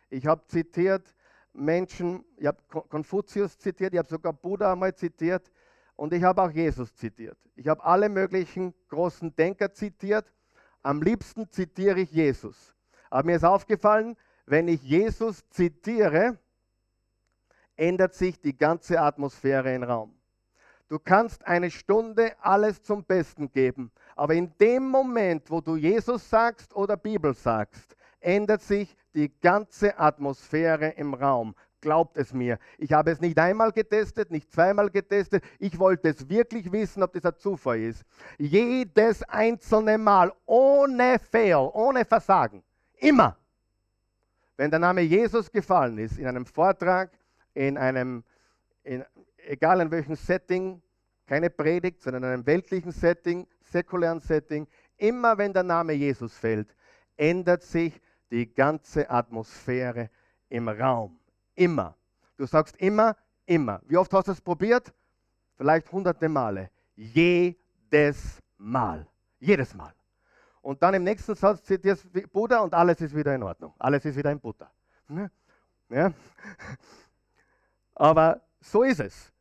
Ich 0.09 0.25
habe 0.25 0.45
zitiert 0.47 1.15
Menschen, 1.53 2.25
ich 2.37 2.47
habe 2.47 2.57
Konfuzius 2.67 3.57
zitiert, 3.57 3.93
ich 3.93 3.99
habe 3.99 4.09
sogar 4.09 4.33
Buddha 4.33 4.73
einmal 4.73 4.93
zitiert 4.95 5.51
und 5.95 6.13
ich 6.13 6.23
habe 6.23 6.41
auch 6.41 6.51
Jesus 6.51 6.95
zitiert. 6.95 7.37
Ich 7.55 7.67
habe 7.67 7.83
alle 7.83 8.09
möglichen 8.09 8.73
großen 8.89 9.35
Denker 9.35 9.71
zitiert. 9.73 10.31
Am 10.81 11.01
liebsten 11.01 11.49
zitiere 11.49 11.99
ich 11.99 12.11
Jesus. 12.11 12.73
Aber 13.09 13.25
mir 13.25 13.35
ist 13.35 13.45
aufgefallen, 13.45 14.17
wenn 14.45 14.67
ich 14.67 14.81
Jesus 14.81 15.47
zitiere, 15.49 16.39
ändert 17.75 18.13
sich 18.13 18.39
die 18.39 18.57
ganze 18.57 18.99
Atmosphäre 18.99 19.73
im 19.73 19.83
Raum. 19.83 20.15
Du 20.87 20.99
kannst 20.99 21.45
eine 21.45 21.71
Stunde 21.71 22.33
alles 22.41 22.81
zum 22.81 23.05
Besten 23.05 23.51
geben, 23.51 23.91
aber 24.21 24.35
in 24.35 24.55
dem 24.59 24.87
Moment, 24.87 25.49
wo 25.49 25.61
du 25.61 25.75
Jesus 25.75 26.29
sagst 26.29 26.75
oder 26.75 26.95
Bibel 26.95 27.33
sagst, 27.33 27.95
ändert 28.19 28.61
sich 28.61 28.95
die 29.15 29.31
ganze 29.41 29.97
Atmosphäre 29.97 30.89
im 30.89 31.15
Raum. 31.15 31.55
Glaubt 31.81 32.17
es 32.17 32.31
mir. 32.31 32.59
Ich 32.77 32.93
habe 32.93 33.09
es 33.09 33.19
nicht 33.19 33.39
einmal 33.39 33.71
getestet, 33.71 34.29
nicht 34.29 34.51
zweimal 34.51 34.91
getestet. 34.91 35.43
Ich 35.57 35.79
wollte 35.79 36.09
es 36.09 36.29
wirklich 36.29 36.71
wissen, 36.71 37.01
ob 37.01 37.13
das 37.13 37.25
ein 37.25 37.35
Zufall 37.39 37.79
ist. 37.79 38.05
Jedes 38.37 39.23
einzelne 39.23 39.97
Mal, 39.97 40.31
ohne 40.45 41.17
Fail, 41.17 41.71
ohne 41.73 42.05
Versagen. 42.05 42.61
Immer. 42.97 43.35
Wenn 44.55 44.69
der 44.69 44.81
Name 44.81 45.01
Jesus 45.01 45.51
gefallen 45.51 45.97
ist, 45.97 46.19
in 46.19 46.27
einem 46.27 46.45
Vortrag, 46.45 47.09
in 47.55 47.75
einem, 47.75 48.23
in, 48.83 49.03
egal 49.47 49.81
in 49.81 49.89
welchem 49.89 50.13
Setting, 50.13 50.79
keine 51.25 51.49
Predigt, 51.49 52.03
sondern 52.03 52.21
in 52.21 52.29
einem 52.29 52.45
weltlichen 52.45 52.91
Setting, 52.91 53.47
säkulären 53.71 54.19
Setting, 54.19 54.67
immer 54.97 55.37
wenn 55.37 55.53
der 55.53 55.63
Name 55.63 55.93
Jesus 55.93 56.37
fällt, 56.37 56.75
ändert 57.17 57.63
sich 57.63 57.99
die 58.29 58.51
ganze 58.53 59.09
Atmosphäre 59.09 60.09
im 60.49 60.67
Raum. 60.69 61.19
Immer. 61.55 61.95
Du 62.37 62.45
sagst 62.45 62.75
immer, 62.77 63.15
immer. 63.45 63.81
Wie 63.87 63.97
oft 63.97 64.13
hast 64.13 64.27
du 64.27 64.31
es 64.31 64.41
probiert? 64.41 64.93
Vielleicht 65.57 65.91
hunderte 65.91 66.27
Male. 66.29 66.69
Jedes 66.95 68.41
Mal. 68.57 69.07
Jedes 69.39 69.73
Mal. 69.75 69.93
Und 70.61 70.81
dann 70.83 70.93
im 70.93 71.03
nächsten 71.03 71.35
Satz 71.35 71.63
zitierst 71.63 72.05
du 72.05 72.21
Buddha 72.27 72.59
und 72.59 72.73
alles 72.73 73.01
ist 73.01 73.15
wieder 73.15 73.33
in 73.33 73.43
Ordnung. 73.43 73.73
Alles 73.79 74.05
ist 74.05 74.15
wieder 74.15 74.31
in 74.31 74.39
Buddha. 74.39 74.71
Ne? 75.07 75.31
Ja? 75.89 76.13
Aber 77.95 78.41
so 78.59 78.83
ist 78.83 78.99
es. 78.99 79.31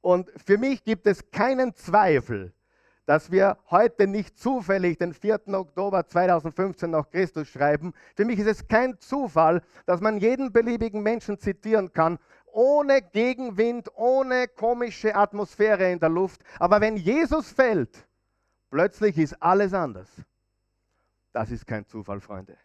Und 0.00 0.30
für 0.46 0.56
mich 0.56 0.84
gibt 0.84 1.06
es 1.06 1.30
keinen 1.30 1.74
Zweifel, 1.74 2.52
dass 3.08 3.32
wir 3.32 3.56
heute 3.70 4.06
nicht 4.06 4.38
zufällig 4.38 4.98
den 4.98 5.14
4. 5.14 5.40
Oktober 5.54 6.06
2015 6.06 6.90
nach 6.90 7.08
Christus 7.08 7.48
schreiben. 7.48 7.94
Für 8.14 8.26
mich 8.26 8.38
ist 8.38 8.46
es 8.46 8.68
kein 8.68 8.98
Zufall, 8.98 9.62
dass 9.86 10.02
man 10.02 10.18
jeden 10.18 10.52
beliebigen 10.52 11.02
Menschen 11.02 11.38
zitieren 11.38 11.90
kann, 11.94 12.18
ohne 12.52 13.00
Gegenwind, 13.00 13.88
ohne 13.94 14.46
komische 14.46 15.16
Atmosphäre 15.16 15.90
in 15.90 15.98
der 15.98 16.10
Luft. 16.10 16.42
Aber 16.58 16.82
wenn 16.82 16.98
Jesus 16.98 17.50
fällt, 17.50 18.06
plötzlich 18.68 19.16
ist 19.16 19.42
alles 19.42 19.72
anders. 19.72 20.10
Das 21.32 21.50
ist 21.50 21.66
kein 21.66 21.86
Zufall, 21.86 22.20
Freunde. 22.20 22.58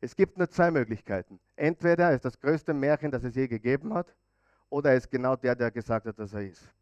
Es 0.00 0.16
gibt 0.16 0.36
nur 0.36 0.50
zwei 0.50 0.72
Möglichkeiten. 0.72 1.38
Entweder 1.54 2.12
ist 2.12 2.24
das 2.24 2.40
größte 2.40 2.74
Märchen, 2.74 3.12
das 3.12 3.22
es 3.22 3.36
je 3.36 3.46
gegeben 3.46 3.94
hat, 3.94 4.12
oder 4.68 4.90
er 4.90 4.96
ist 4.96 5.08
genau 5.08 5.36
der, 5.36 5.54
der 5.54 5.70
gesagt 5.70 6.06
hat, 6.06 6.18
dass 6.18 6.32
er 6.32 6.42
ist. 6.42 6.74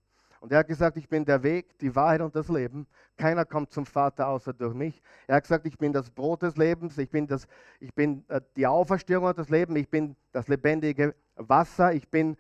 Und 0.45 0.53
er 0.53 0.59
hat 0.59 0.69
gesagt, 0.69 0.99
ich 0.99 1.09
bin 1.09 1.25
der 1.25 1.43
Weg, 1.43 1.79
die 1.79 1.97
Wahrheit 1.97 2.21
und 2.21 2.37
das 2.37 2.51
Leben. 2.51 2.87
Keiner 3.17 3.47
kommt 3.47 3.73
zum 3.73 3.87
Vater 3.87 4.29
außer 4.29 4.53
durch 4.53 4.75
mich. 4.75 5.01
Er 5.27 5.37
hat 5.37 5.45
gesagt, 5.45 5.65
ich 5.65 5.79
bin 5.79 5.91
das 5.91 6.11
Brot 6.11 6.43
des 6.43 6.59
Lebens, 6.59 6.99
ich 6.99 7.09
bin, 7.09 7.27
das, 7.27 7.47
ich 7.81 7.95
bin 7.95 8.27
äh, 8.29 8.43
die 8.55 8.67
Auferstehung 8.67 9.25
und 9.25 9.39
das 9.39 9.49
Leben, 9.49 9.75
ich 9.75 9.89
bin 9.89 10.15
das 10.33 10.47
lebendige 10.47 11.15
Wasser, 11.37 11.95
ich 11.95 12.07
bin, 12.11 12.37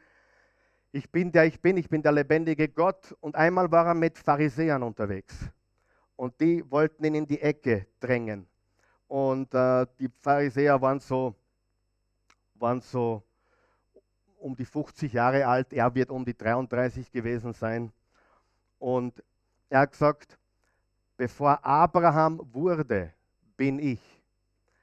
ich 0.92 1.10
bin 1.10 1.32
der 1.32 1.46
ich 1.46 1.62
bin, 1.62 1.78
ich 1.78 1.88
bin 1.88 2.02
der 2.02 2.12
lebendige 2.12 2.68
Gott. 2.68 3.16
Und 3.20 3.36
einmal 3.36 3.72
war 3.72 3.86
er 3.86 3.94
mit 3.94 4.18
Pharisäern 4.18 4.82
unterwegs. 4.82 5.34
Und 6.14 6.38
die 6.42 6.62
wollten 6.70 7.04
ihn 7.04 7.14
in 7.14 7.26
die 7.26 7.40
Ecke 7.40 7.86
drängen. 8.00 8.46
Und 9.08 9.54
äh, 9.54 9.86
die 9.98 10.10
Pharisäer 10.20 10.78
waren 10.78 11.00
so, 11.00 11.34
waren 12.56 12.82
so 12.82 13.22
um 14.44 14.54
die 14.54 14.66
50 14.66 15.14
Jahre 15.14 15.46
alt, 15.46 15.72
er 15.72 15.94
wird 15.94 16.10
um 16.10 16.22
die 16.22 16.36
33 16.36 17.10
gewesen 17.10 17.54
sein. 17.54 17.90
Und 18.78 19.24
er 19.70 19.80
hat 19.80 19.92
gesagt, 19.92 20.38
bevor 21.16 21.64
Abraham 21.64 22.40
wurde, 22.52 23.10
bin 23.56 23.78
ich. 23.78 24.02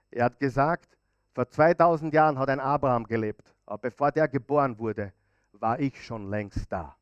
Er 0.10 0.26
hat 0.26 0.40
gesagt, 0.40 0.98
vor 1.34 1.48
2000 1.48 2.12
Jahren 2.12 2.40
hat 2.40 2.50
ein 2.50 2.60
Abraham 2.60 3.06
gelebt, 3.06 3.54
aber 3.68 3.78
bevor 3.78 4.12
der 4.12 4.28
geboren 4.28 4.78
wurde, 4.80 5.14
war 5.54 5.80
ich 5.80 6.04
schon 6.04 6.28
längst 6.28 6.72
da. 6.72 6.96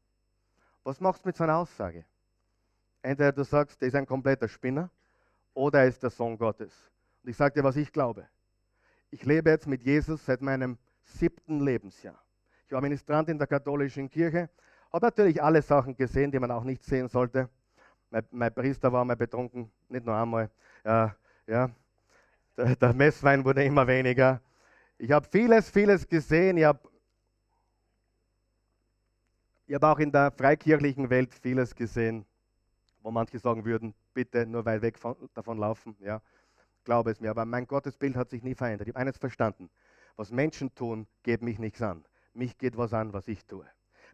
Was 0.84 1.00
machst 1.00 1.24
du 1.24 1.30
mit 1.30 1.38
so 1.38 1.46
einer 1.46 1.56
Aussage? 1.56 2.04
Entweder 3.01 3.32
du 3.32 3.44
sagst, 3.46 3.80
der 3.80 3.88
ist 3.88 3.96
ein 3.96 4.06
kompletter 4.06 4.50
Spinner 4.50 4.89
oder 5.54 5.80
er 5.80 5.88
ist 5.88 6.04
der 6.04 6.10
Sohn 6.10 6.38
Gottes. 6.38 6.74
Und 7.24 7.30
ich 7.30 7.38
sage 7.38 7.54
dir, 7.54 7.63
was 7.63 7.78
ich 7.78 7.94
glaube. 7.94 8.28
Ich 9.12 9.24
lebe 9.24 9.50
jetzt 9.50 9.66
mit 9.66 9.82
Jesus 9.82 10.25
seit 10.25 10.42
meinem 10.42 10.78
siebten 11.04 11.62
Lebensjahr. 11.62 12.22
Ich 12.70 12.74
war 12.74 12.82
Ministrant 12.82 13.28
in 13.30 13.40
der 13.40 13.48
katholischen 13.48 14.08
Kirche, 14.12 14.48
habe 14.94 15.08
natürlich 15.08 15.42
alle 15.42 15.60
Sachen 15.60 15.96
gesehen, 15.96 16.30
die 16.32 16.38
man 16.38 16.52
auch 16.52 16.64
nicht 16.64 16.84
sehen 16.84 17.08
sollte. 17.08 17.50
Mein, 18.12 18.24
mein 18.30 18.54
Priester 18.54 18.94
war 18.94 19.04
mal 19.04 19.16
betrunken, 19.16 19.72
nicht 19.88 20.06
nur 20.06 20.14
einmal. 20.14 20.52
Ja, 20.86 21.16
ja. 21.48 21.72
Der, 22.56 22.76
der 22.76 22.94
Messwein 22.94 23.44
wurde 23.44 23.64
immer 23.64 23.88
weniger. 23.88 24.40
Ich 25.00 25.10
habe 25.10 25.28
vieles, 25.32 25.68
vieles 25.68 26.08
gesehen. 26.08 26.58
Ich 26.58 26.66
habe 26.66 26.80
ich 29.66 29.82
auch 29.82 29.98
in 29.98 30.12
der 30.12 30.30
freikirchlichen 30.30 31.10
Welt 31.10 31.34
vieles 31.34 31.74
gesehen, 31.74 32.24
wo 33.02 33.10
manche 33.10 33.40
sagen 33.40 33.66
würden, 33.66 33.96
bitte 34.14 34.46
nur 34.46 34.64
weit 34.64 34.84
weg 34.84 35.00
von, 35.00 35.16
davon 35.34 35.58
laufen. 35.58 35.96
Ja, 36.02 36.22
glaube 36.84 37.10
es 37.10 37.20
mir. 37.20 37.32
Aber 37.32 37.46
mein 37.46 37.66
Gottesbild 37.66 38.16
hat 38.16 38.30
sich 38.30 38.44
nie 38.44 38.54
verändert. 38.54 38.88
Ich 38.88 38.94
habe 38.94 39.02
eines 39.02 39.18
verstanden. 39.18 39.72
Was 40.18 40.30
Menschen 40.30 40.76
tun, 40.76 41.08
geht 41.24 41.42
mich 41.42 41.58
nichts 41.58 41.82
an. 41.82 42.06
Mich 42.34 42.58
geht 42.58 42.78
was 42.78 42.94
an, 42.94 43.14
was 43.14 43.28
ich 43.28 43.46
tue. 43.46 43.66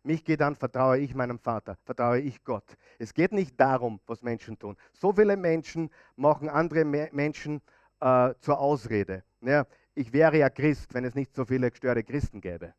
Mich 0.04 0.24
geht 0.24 0.42
an, 0.42 0.56
vertraue 0.56 1.00
ich 1.00 1.16
meinem 1.16 1.40
Vater, 1.40 1.78
vertraue 1.84 2.20
ich 2.20 2.44
Gott. 2.44 2.78
Es 3.00 3.14
geht 3.14 3.32
nicht 3.32 3.60
darum, 3.60 4.00
was 4.06 4.22
Menschen 4.22 4.58
tun. 4.60 4.78
So 4.94 5.12
viele 5.14 5.36
Menschen 5.36 5.90
machen 6.16 6.48
andere 6.48 6.86
Menschen 6.86 7.62
äh, 8.00 8.34
zur 8.40 8.60
Ausrede. 8.60 9.24
Ja, 9.42 9.66
ich 9.96 10.14
wäre 10.14 10.38
ja 10.38 10.50
Christ, 10.50 10.94
wenn 10.94 11.06
es 11.06 11.16
nicht 11.16 11.34
so 11.34 11.46
viele 11.46 11.72
gestörte 11.72 12.04
Christen 12.04 12.40
gäbe. 12.40 12.74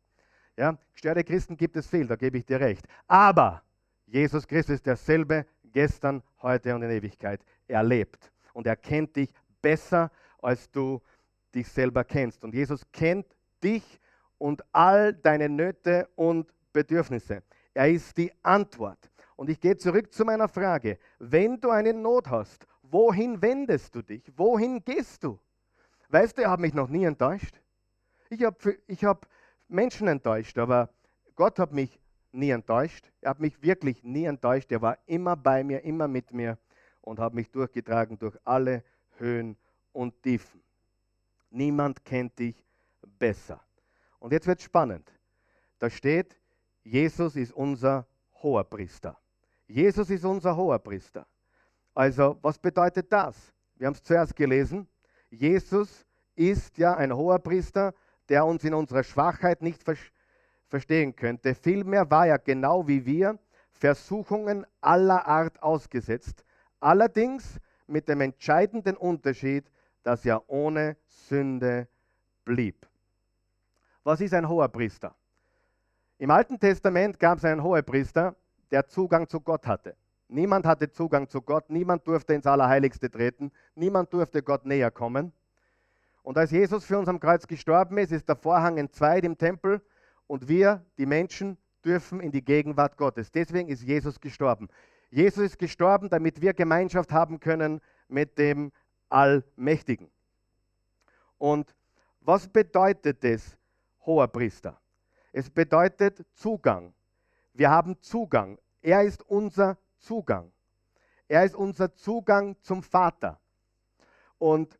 Ja, 0.55 0.77
gestörte 0.93 1.23
Christen 1.23 1.57
gibt 1.57 1.75
es 1.75 1.87
viel, 1.87 2.07
da 2.07 2.15
gebe 2.15 2.37
ich 2.37 2.45
dir 2.45 2.59
recht. 2.59 2.87
Aber 3.07 3.61
Jesus 4.05 4.47
Christus 4.47 4.75
ist 4.75 4.85
derselbe 4.85 5.45
gestern, 5.63 6.23
heute 6.41 6.73
und 6.73 6.83
in 6.83 6.91
Ewigkeit. 6.91 7.41
Er 7.67 7.83
lebt 7.83 8.31
und 8.53 8.65
er 8.67 8.75
kennt 8.75 9.15
dich 9.15 9.33
besser, 9.61 10.09
als 10.41 10.71
du 10.71 11.01
dich 11.53 11.67
selber 11.67 12.03
kennst. 12.03 12.43
Und 12.43 12.53
Jesus 12.53 12.83
kennt 12.91 13.25
dich 13.61 13.99
und 14.37 14.63
all 14.71 15.13
deine 15.13 15.49
Nöte 15.49 16.07
und 16.15 16.51
Bedürfnisse. 16.73 17.43
Er 17.73 17.89
ist 17.89 18.17
die 18.17 18.31
Antwort. 18.43 19.11
Und 19.35 19.49
ich 19.49 19.59
gehe 19.59 19.77
zurück 19.77 20.11
zu 20.13 20.25
meiner 20.25 20.47
Frage. 20.47 20.97
Wenn 21.19 21.59
du 21.59 21.69
eine 21.69 21.93
Not 21.93 22.27
hast, 22.27 22.65
wohin 22.81 23.41
wendest 23.41 23.93
du 23.95 24.01
dich? 24.01 24.23
Wohin 24.35 24.83
gehst 24.83 25.23
du? 25.23 25.39
Weißt 26.09 26.37
du, 26.37 26.41
er 26.41 26.51
hat 26.51 26.59
mich 26.59 26.73
noch 26.73 26.89
nie 26.89 27.03
enttäuscht. 27.03 27.61
Ich 28.29 28.43
habe 28.43 28.77
ich 28.87 29.03
hab 29.03 29.27
Menschen 29.67 30.07
enttäuscht, 30.07 30.57
aber 30.57 30.89
Gott 31.35 31.59
hat 31.59 31.71
mich 31.71 31.99
nie 32.31 32.49
enttäuscht. 32.49 33.11
Er 33.21 33.31
hat 33.31 33.39
mich 33.39 33.61
wirklich 33.61 34.03
nie 34.03 34.25
enttäuscht. 34.25 34.71
Er 34.71 34.81
war 34.81 34.97
immer 35.05 35.35
bei 35.35 35.63
mir, 35.63 35.83
immer 35.83 36.07
mit 36.07 36.33
mir 36.33 36.57
und 37.01 37.19
hat 37.19 37.33
mich 37.33 37.51
durchgetragen 37.51 38.17
durch 38.17 38.37
alle 38.43 38.83
Höhen 39.17 39.57
und 39.93 40.21
Tiefen. 40.23 40.61
Niemand 41.49 42.03
kennt 42.03 42.37
dich 42.39 42.63
besser. 43.19 43.61
Und 44.19 44.31
jetzt 44.31 44.47
wird 44.47 44.59
es 44.59 44.65
spannend. 44.65 45.11
Da 45.79 45.89
steht, 45.89 46.39
Jesus 46.83 47.35
ist 47.35 47.53
unser 47.53 48.07
hoher 48.41 48.63
Priester. 48.63 49.17
Jesus 49.67 50.09
ist 50.09 50.25
unser 50.25 50.55
hoher 50.55 50.79
Priester. 50.79 51.27
Also, 51.93 52.37
was 52.41 52.57
bedeutet 52.57 53.11
das? 53.11 53.53
Wir 53.75 53.87
haben 53.87 53.93
es 53.93 54.03
zuerst 54.03 54.35
gelesen. 54.35 54.87
Jesus 55.29 56.05
ist 56.35 56.77
ja 56.77 56.95
ein 56.95 57.15
hoher 57.15 57.39
Priester, 57.39 57.93
der 58.29 58.45
uns 58.45 58.63
in 58.63 58.73
unserer 58.73 59.03
Schwachheit 59.03 59.61
nicht 59.61 59.83
ver 59.83 59.95
verstehen 60.69 61.15
könnte. 61.15 61.55
Vielmehr 61.55 62.11
war 62.11 62.27
er 62.27 62.39
genau 62.39 62.85
wie 62.87 63.05
wir 63.05 63.39
Versuchungen 63.71 64.65
aller 64.81 65.25
Art 65.25 65.63
ausgesetzt. 65.63 66.43
Allerdings 66.81 67.57
mit 67.87 68.09
dem 68.09 68.19
entscheidenden 68.19 68.97
Unterschied, 68.97 69.71
dass 70.03 70.25
er 70.25 70.49
ohne 70.49 70.97
Sünde 71.05 71.87
blieb. 72.43 72.85
Was 74.07 74.21
ist 74.21 74.33
ein 74.33 74.47
hoher 74.47 74.69
Priester? 74.69 75.13
Im 76.17 76.31
Alten 76.31 76.57
Testament 76.57 77.19
gab 77.19 77.39
es 77.39 77.43
einen 77.43 77.61
Hohepriester, 77.61 78.37
der 78.71 78.87
Zugang 78.87 79.27
zu 79.27 79.41
Gott 79.41 79.67
hatte. 79.67 79.97
Niemand 80.29 80.65
hatte 80.65 80.89
Zugang 80.89 81.27
zu 81.27 81.41
Gott, 81.41 81.69
niemand 81.69 82.07
durfte 82.07 82.33
ins 82.33 82.47
Allerheiligste 82.47 83.11
treten, 83.11 83.51
niemand 83.75 84.13
durfte 84.13 84.41
Gott 84.41 84.65
näher 84.65 84.91
kommen. 84.91 85.33
Und 86.23 86.37
als 86.37 86.51
Jesus 86.51 86.85
für 86.85 86.97
uns 86.97 87.09
am 87.09 87.19
Kreuz 87.19 87.47
gestorben 87.47 87.97
ist, 87.97 88.13
ist 88.13 88.29
der 88.29 88.37
Vorhang 88.37 88.77
entzweit 88.77 89.25
im 89.25 89.37
Tempel 89.37 89.81
und 90.25 90.47
wir, 90.47 90.85
die 90.97 91.05
Menschen, 91.05 91.57
dürfen 91.83 92.21
in 92.21 92.31
die 92.31 92.45
Gegenwart 92.45 92.95
Gottes. 92.95 93.29
Deswegen 93.29 93.67
ist 93.67 93.83
Jesus 93.83 94.21
gestorben. 94.21 94.69
Jesus 95.09 95.43
ist 95.43 95.59
gestorben, 95.59 96.07
damit 96.07 96.39
wir 96.39 96.53
Gemeinschaft 96.53 97.11
haben 97.11 97.41
können 97.41 97.81
mit 98.07 98.37
dem 98.37 98.71
Allmächtigen. 99.09 100.09
Und 101.37 101.75
was 102.21 102.47
bedeutet 102.47 103.21
es, 103.25 103.57
hoher 104.07 104.27
Priester? 104.27 104.81
Es 105.31 105.51
bedeutet 105.51 106.25
Zugang. 106.33 106.95
Wir 107.53 107.69
haben 107.69 108.01
Zugang. 108.01 108.57
Er 108.81 109.03
ist 109.03 109.21
unser 109.29 109.77
Zugang. 109.99 110.51
Er 111.27 111.43
ist 111.43 111.55
unser 111.55 111.93
Zugang 111.93 112.55
zum 112.61 112.81
Vater. 112.81 113.39
Und 114.39 114.79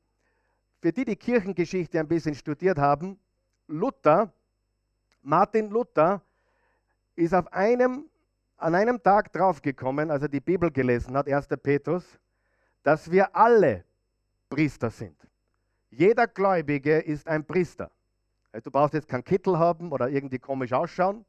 für 0.80 0.92
die, 0.92 1.06
die 1.06 1.16
Kirchengeschichte 1.16 2.00
ein 2.00 2.08
bisschen 2.08 2.34
studiert 2.34 2.78
haben, 2.78 3.20
Luther, 3.68 4.32
Martin 5.22 5.70
Luther, 5.70 6.22
ist 7.16 7.34
auf 7.34 7.52
einem, 7.52 8.10
an 8.58 8.76
einem 8.76 9.02
Tag 9.02 9.34
draufgekommen, 9.34 10.10
als 10.10 10.22
er 10.22 10.30
die 10.30 10.40
Bibel 10.40 10.72
gelesen 10.72 11.18
hat, 11.18 11.28
1. 11.28 11.48
Petrus, 11.62 12.20
dass 12.84 13.12
wir 13.12 13.36
alle 13.36 13.84
Priester 14.50 14.90
sind. 14.90 15.28
Jeder 15.90 16.28
Gläubige 16.28 17.00
ist 17.00 17.28
ein 17.28 17.46
Priester. 17.46 17.92
Du 18.64 18.72
brauchst 18.72 18.94
jetzt 18.94 19.08
keinen 19.08 19.24
Kittel 19.24 19.60
haben 19.60 19.92
oder 19.92 20.10
irgendwie 20.10 20.40
komisch 20.40 20.74
ausschauen, 20.74 21.26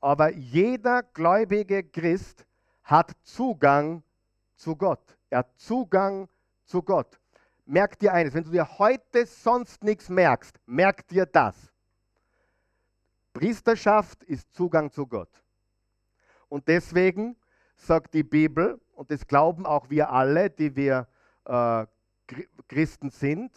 aber 0.00 0.32
jeder 0.32 1.02
gläubige 1.02 1.84
Christ 1.84 2.46
hat 2.82 3.12
Zugang 3.22 4.02
zu 4.54 4.76
Gott. 4.76 5.18
Er 5.28 5.38
hat 5.38 5.58
Zugang 5.58 6.28
zu 6.64 6.82
Gott. 6.82 7.18
Merk 7.64 7.98
dir 7.98 8.12
eines, 8.12 8.32
wenn 8.32 8.44
du 8.44 8.50
dir 8.50 8.78
heute 8.78 9.26
sonst 9.26 9.82
nichts 9.82 10.08
merkst, 10.08 10.56
merk 10.66 11.06
dir 11.08 11.26
das. 11.26 11.72
Priesterschaft 13.32 14.22
ist 14.24 14.54
Zugang 14.54 14.90
zu 14.90 15.06
Gott. 15.06 15.42
Und 16.48 16.68
deswegen 16.68 17.36
sagt 17.74 18.14
die 18.14 18.22
Bibel, 18.22 18.80
und 18.94 19.10
das 19.10 19.26
glauben 19.26 19.66
auch 19.66 19.90
wir 19.90 20.10
alle, 20.10 20.48
die 20.48 20.74
wir 20.74 21.06
äh, 21.44 21.86
Christen 22.68 23.10
sind, 23.10 23.52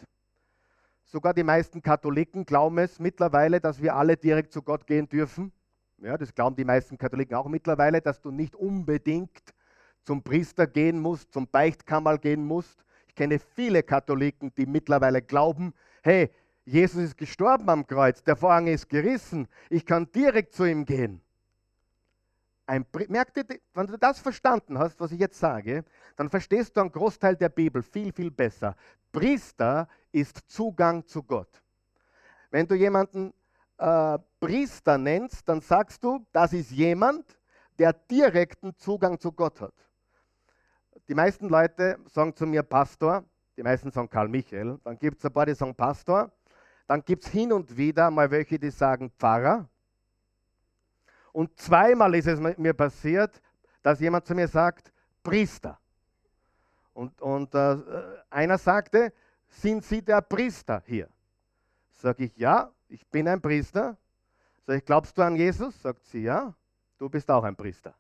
sogar 1.12 1.34
die 1.34 1.44
meisten 1.44 1.82
Katholiken 1.82 2.46
glauben 2.46 2.78
es 2.78 3.00
mittlerweile, 3.00 3.60
dass 3.60 3.82
wir 3.82 3.96
alle 3.96 4.16
direkt 4.16 4.54
zu 4.54 4.62
Gott 4.62 4.86
gehen 4.86 5.10
dürfen. 5.10 5.52
Ja, 5.98 6.18
das 6.18 6.34
glauben 6.34 6.56
die 6.56 6.64
meisten 6.64 6.98
Katholiken 6.98 7.36
auch 7.36 7.48
mittlerweile, 7.48 8.02
dass 8.02 8.22
du 8.22 8.32
nicht 8.32 8.56
unbedingt 8.56 9.54
zum 10.04 10.24
Priester 10.24 10.66
gehen 10.66 11.00
musst, 11.00 11.34
zum 11.34 11.48
Beichtkammer 11.48 12.18
gehen 12.18 12.46
musst. 12.46 12.86
Ich 13.08 13.16
kenne 13.16 13.40
viele 13.40 13.84
Katholiken, 13.84 14.54
die 14.56 14.66
mittlerweile 14.66 15.22
glauben, 15.22 15.74
hey, 16.04 16.30
Jesus 16.64 17.02
ist 17.02 17.18
gestorben 17.18 17.68
am 17.70 17.86
Kreuz, 17.86 18.24
der 18.24 18.36
Vorhang 18.36 18.68
ist 18.68 18.88
gerissen, 18.88 19.48
ich 19.70 19.86
kann 19.86 20.10
direkt 20.12 20.54
zu 20.54 20.66
ihm 20.66 20.86
gehen. 20.86 21.22
Ein, 22.70 22.86
merkt 23.08 23.36
ihr, 23.36 23.46
wenn 23.74 23.88
du 23.88 23.98
das 23.98 24.20
verstanden 24.20 24.78
hast, 24.78 25.00
was 25.00 25.12
ich 25.12 25.20
jetzt 25.20 25.40
sage, 25.40 25.84
dann 26.16 26.30
verstehst 26.30 26.78
du 26.78 26.82
einen 26.82 26.92
Großteil 26.92 27.36
der 27.36 27.50
Bibel 27.50 27.82
viel, 27.82 28.14
viel 28.14 28.30
besser. 28.30 28.76
Priester 29.12 29.88
ist 30.12 30.38
Zugang 30.46 31.04
zu 31.08 31.24
Gott. 31.24 31.50
Wenn 32.52 32.68
du 32.68 32.76
jemanden 32.76 33.34
äh, 33.80 34.20
Priester 34.40 35.00
nennst, 35.00 35.50
dann 35.50 35.62
sagst 35.62 36.04
du, 36.04 36.24
das 36.32 36.54
ist 36.54 36.70
jemand, 36.70 37.40
der 37.80 37.92
direkten 37.92 38.76
Zugang 38.76 39.20
zu 39.20 39.32
Gott 39.32 39.62
hat. 39.62 39.74
Die 41.08 41.16
meisten 41.16 41.50
Leute 41.50 41.98
sagen 42.06 42.36
zu 42.36 42.46
mir 42.46 42.62
Pastor, 42.62 43.24
die 43.58 43.64
meisten 43.64 43.90
sagen 43.90 44.12
Karl 44.12 44.28
Michael, 44.28 44.80
dann 44.84 45.00
gibt 45.00 45.18
es 45.18 45.26
ein 45.26 45.34
paar, 45.34 45.48
die 45.48 45.56
sagen 45.56 45.74
Pastor, 45.74 46.32
dann 46.86 47.04
gibt 47.04 47.26
es 47.26 47.32
hin 47.32 47.52
und 47.52 47.76
wieder 47.76 48.12
mal 48.12 48.30
welche, 48.30 48.60
die 48.60 48.70
sagen 48.70 49.10
Pfarrer. 49.18 49.68
Und 51.40 51.58
zweimal 51.58 52.14
ist 52.16 52.28
es 52.28 52.38
mir 52.58 52.74
passiert, 52.74 53.42
dass 53.82 54.02
jemand 54.02 54.26
zu 54.26 54.36
mir 54.36 54.50
sagt, 54.50 54.92
Priester. 55.24 55.80
Und, 56.94 57.22
und 57.22 57.56
äh, 57.56 57.78
einer 58.30 58.58
sagte, 58.58 59.14
sind 59.48 59.86
Sie 59.86 60.02
der 60.02 60.20
Priester 60.20 60.84
hier? 60.86 61.08
Sag 61.94 62.20
ich, 62.20 62.36
ja, 62.36 62.70
ich 62.90 63.08
bin 63.08 63.26
ein 63.26 63.40
Priester. 63.40 63.96
Sag 64.68 64.80
ich, 64.80 64.84
glaubst 64.84 65.18
du 65.18 65.22
an 65.22 65.38
Jesus? 65.38 65.82
Sagt 65.82 66.06
sie, 66.08 66.24
ja, 66.24 66.54
du 66.98 67.08
bist 67.08 67.32
auch 67.32 67.46
ein 67.46 67.56
Priester. 67.56 67.96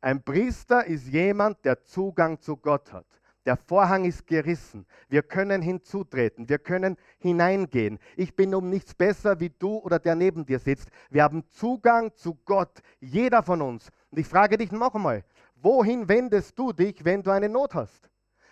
Ein 0.00 0.20
Priester 0.20 0.84
ist 0.84 1.06
jemand, 1.06 1.64
der 1.64 1.80
Zugang 1.84 2.40
zu 2.40 2.56
Gott 2.56 2.92
hat. 2.92 3.06
Der 3.44 3.56
Vorhang 3.56 4.04
ist 4.04 4.26
gerissen. 4.26 4.86
Wir 5.08 5.22
können 5.22 5.62
hinzutreten. 5.62 6.48
Wir 6.48 6.58
können 6.58 6.96
hineingehen. 7.18 7.98
Ich 8.16 8.36
bin 8.36 8.54
um 8.54 8.70
nichts 8.70 8.94
besser 8.94 9.40
wie 9.40 9.50
du 9.50 9.78
oder 9.78 9.98
der 9.98 10.14
neben 10.14 10.46
dir 10.46 10.60
sitzt. 10.60 10.88
Wir 11.10 11.24
haben 11.24 11.44
Zugang 11.50 12.14
zu 12.14 12.36
Gott. 12.44 12.82
Jeder 13.00 13.42
von 13.42 13.60
uns. 13.60 13.90
Und 14.10 14.18
ich 14.18 14.28
frage 14.28 14.58
dich 14.58 14.70
noch 14.70 14.94
einmal, 14.94 15.24
wohin 15.56 16.08
wendest 16.08 16.56
du 16.58 16.72
dich, 16.72 17.04
wenn 17.04 17.22
du 17.22 17.32
eine 17.32 17.48
Not 17.48 17.74
hast? 17.74 18.08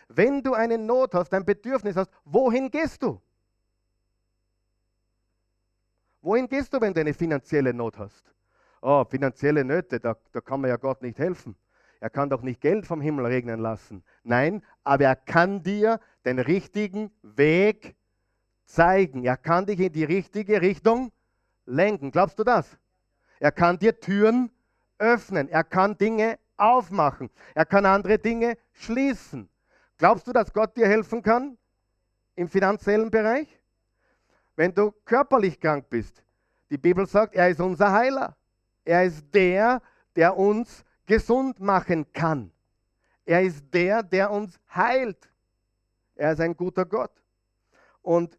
Wenn 0.09 0.42
du 0.42 0.55
eine 0.55 0.76
Not 0.76 1.14
hast, 1.14 1.33
ein 1.35 1.44
Bedürfnis 1.44 1.94
hast, 1.94 2.11
wohin 2.24 2.68
gehst 2.68 3.03
du? 3.03 3.20
Wohin 6.22 6.48
gehst 6.48 6.74
du, 6.74 6.81
wenn 6.81 6.92
du 6.92 7.00
eine 7.00 7.14
finanzielle 7.14 7.72
Not 7.72 7.96
hast? 7.96 8.35
Oh, 8.83 9.05
finanzielle 9.05 9.64
Nöte, 9.64 10.00
da, 10.00 10.16
da 10.33 10.40
kann 10.40 10.61
man 10.61 10.70
ja 10.70 10.76
Gott 10.76 11.00
nicht 11.03 11.18
helfen. 11.18 11.55
Er 12.00 12.10
kann 12.10 12.30
doch 12.30 12.42
nicht 12.42 12.60
Geld 12.60 12.86
vom 12.86 13.02
Himmel 13.02 13.26
regnen 13.26 13.60
lassen. 13.60 14.02
Nein, 14.24 14.62
aber 14.84 15.04
er 15.04 15.16
kann 15.16 15.62
dir 15.62 16.00
den 16.24 16.38
richtigen 16.38 17.10
Weg 17.22 17.94
zeigen. 18.64 19.24
Er 19.24 19.36
kann 19.36 19.66
dich 19.66 19.78
in 19.80 19.92
die 19.92 20.04
richtige 20.04 20.62
Richtung 20.62 21.12
lenken. 21.66 22.10
Glaubst 22.10 22.38
du 22.38 22.44
das? 22.44 22.78
Er 23.38 23.52
kann 23.52 23.78
dir 23.78 24.00
Türen 24.00 24.50
öffnen. 24.98 25.48
Er 25.48 25.62
kann 25.64 25.98
Dinge 25.98 26.38
aufmachen. 26.56 27.30
Er 27.54 27.66
kann 27.66 27.84
andere 27.84 28.18
Dinge 28.18 28.56
schließen. 28.72 29.48
Glaubst 29.98 30.26
du, 30.26 30.32
dass 30.32 30.52
Gott 30.52 30.76
dir 30.76 30.88
helfen 30.88 31.22
kann 31.22 31.58
im 32.34 32.48
finanziellen 32.48 33.10
Bereich? 33.10 33.60
Wenn 34.56 34.74
du 34.74 34.92
körperlich 35.04 35.60
krank 35.60 35.86
bist, 35.90 36.22
die 36.70 36.78
Bibel 36.78 37.06
sagt, 37.06 37.34
er 37.34 37.50
ist 37.50 37.60
unser 37.60 37.92
Heiler. 37.92 38.36
Er 38.84 39.04
ist 39.04 39.24
der, 39.34 39.82
der 40.16 40.36
uns 40.36 40.84
gesund 41.10 41.58
machen 41.58 42.12
kann. 42.12 42.52
Er 43.24 43.42
ist 43.42 43.64
der, 43.74 44.00
der 44.00 44.30
uns 44.30 44.60
heilt. 44.72 45.28
Er 46.14 46.30
ist 46.30 46.40
ein 46.40 46.56
guter 46.56 46.84
Gott. 46.84 47.10
Und 48.00 48.38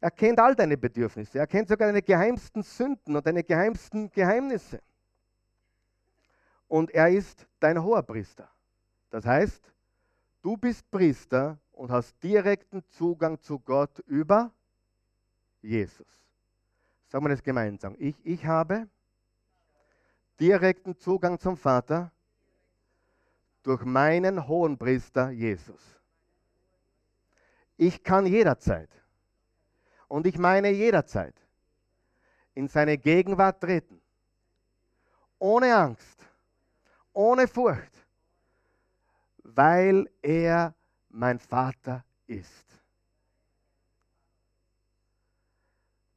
er 0.00 0.12
kennt 0.12 0.38
all 0.38 0.54
deine 0.54 0.76
Bedürfnisse. 0.76 1.40
Er 1.40 1.48
kennt 1.48 1.66
sogar 1.68 1.88
deine 1.88 2.02
geheimsten 2.02 2.62
Sünden 2.62 3.16
und 3.16 3.26
deine 3.26 3.42
geheimsten 3.42 4.12
Geheimnisse. 4.12 4.80
Und 6.68 6.92
er 6.92 7.08
ist 7.08 7.48
dein 7.58 7.82
hoher 7.82 8.04
Priester. 8.04 8.48
Das 9.10 9.26
heißt, 9.26 9.72
du 10.42 10.56
bist 10.56 10.88
Priester 10.88 11.58
und 11.72 11.90
hast 11.90 12.14
direkten 12.22 12.84
Zugang 12.90 13.40
zu 13.40 13.58
Gott 13.58 13.98
über 14.06 14.52
Jesus. 15.62 16.06
Sagen 17.08 17.24
wir 17.24 17.30
das 17.30 17.42
gemeinsam. 17.42 17.96
Ich, 17.98 18.14
ich 18.22 18.46
habe 18.46 18.86
direkten 20.40 20.96
Zugang 20.96 21.38
zum 21.38 21.56
Vater 21.56 22.10
durch 23.62 23.84
meinen 23.84 24.48
hohen 24.48 24.78
Priester 24.78 25.30
Jesus. 25.30 26.00
Ich 27.76 28.02
kann 28.02 28.26
jederzeit, 28.26 28.90
und 30.08 30.26
ich 30.26 30.38
meine 30.38 30.70
jederzeit, 30.70 31.34
in 32.54 32.68
seine 32.68 32.98
Gegenwart 32.98 33.60
treten. 33.60 34.00
Ohne 35.38 35.74
Angst, 35.74 36.26
ohne 37.12 37.46
Furcht, 37.46 37.92
weil 39.38 40.10
er 40.20 40.74
mein 41.08 41.38
Vater 41.38 42.04
ist. 42.26 42.66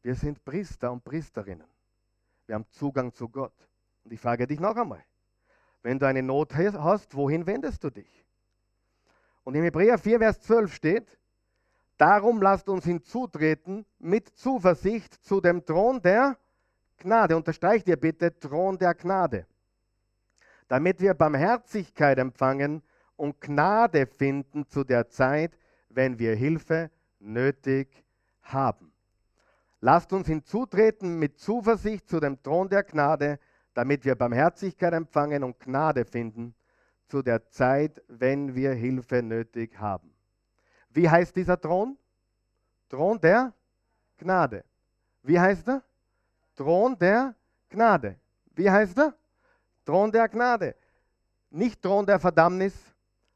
Wir 0.01 0.15
sind 0.15 0.43
Priester 0.43 0.91
und 0.91 1.03
Priesterinnen. 1.03 1.67
Wir 2.45 2.55
haben 2.55 2.65
Zugang 2.71 3.13
zu 3.13 3.29
Gott. 3.29 3.53
Und 4.03 4.11
ich 4.11 4.19
frage 4.19 4.47
dich 4.47 4.59
noch 4.59 4.75
einmal, 4.75 5.03
wenn 5.81 5.99
du 5.99 6.07
eine 6.07 6.23
Not 6.23 6.55
hast, 6.55 7.15
wohin 7.15 7.45
wendest 7.45 7.83
du 7.83 7.89
dich? 7.89 8.25
Und 9.43 9.55
im 9.55 9.63
Hebräer 9.63 9.97
4, 9.97 10.19
Vers 10.19 10.41
12 10.41 10.73
steht, 10.73 11.19
darum 11.97 12.41
lasst 12.41 12.69
uns 12.69 12.85
hinzutreten 12.85 13.85
mit 13.99 14.29
Zuversicht 14.29 15.13
zu 15.25 15.41
dem 15.41 15.65
Thron 15.65 16.01
der 16.01 16.37
Gnade. 16.97 17.35
Unterstreicht 17.35 17.87
ihr 17.87 17.97
bitte 17.97 18.37
Thron 18.39 18.77
der 18.77 18.93
Gnade. 18.93 19.45
Damit 20.69 21.01
wir 21.01 21.13
Barmherzigkeit 21.13 22.17
empfangen 22.17 22.81
und 23.17 23.39
Gnade 23.41 24.07
finden 24.07 24.65
zu 24.67 24.83
der 24.83 25.09
Zeit, 25.09 25.57
wenn 25.89 26.17
wir 26.17 26.35
Hilfe 26.35 26.89
nötig 27.19 28.03
haben. 28.41 28.91
Lasst 29.81 30.13
uns 30.13 30.27
hinzutreten 30.27 31.19
mit 31.19 31.37
Zuversicht 31.37 32.07
zu 32.07 32.21
dem 32.21 32.41
Thron 32.41 32.69
der 32.69 32.83
Gnade, 32.83 33.39
damit 33.73 34.05
wir 34.05 34.15
Barmherzigkeit 34.15 34.93
empfangen 34.93 35.43
und 35.43 35.59
Gnade 35.59 36.05
finden 36.05 36.53
zu 37.07 37.21
der 37.21 37.47
Zeit, 37.49 38.01
wenn 38.07 38.55
wir 38.55 38.73
Hilfe 38.73 39.21
nötig 39.21 39.77
haben. 39.79 40.13
Wie 40.89 41.09
heißt 41.09 41.35
dieser 41.35 41.59
Thron? 41.59 41.97
Thron 42.89 43.19
der 43.19 43.53
Gnade. 44.17 44.63
Wie 45.23 45.39
heißt 45.39 45.67
er? 45.67 45.83
Thron 46.55 46.97
der 46.97 47.35
Gnade. 47.69 48.15
Wie 48.55 48.69
heißt 48.69 48.97
er? 48.99 49.15
Thron 49.85 50.11
der 50.11 50.29
Gnade. 50.29 50.75
Nicht 51.49 51.81
Thron 51.81 52.05
der 52.05 52.19
Verdammnis, 52.19 52.73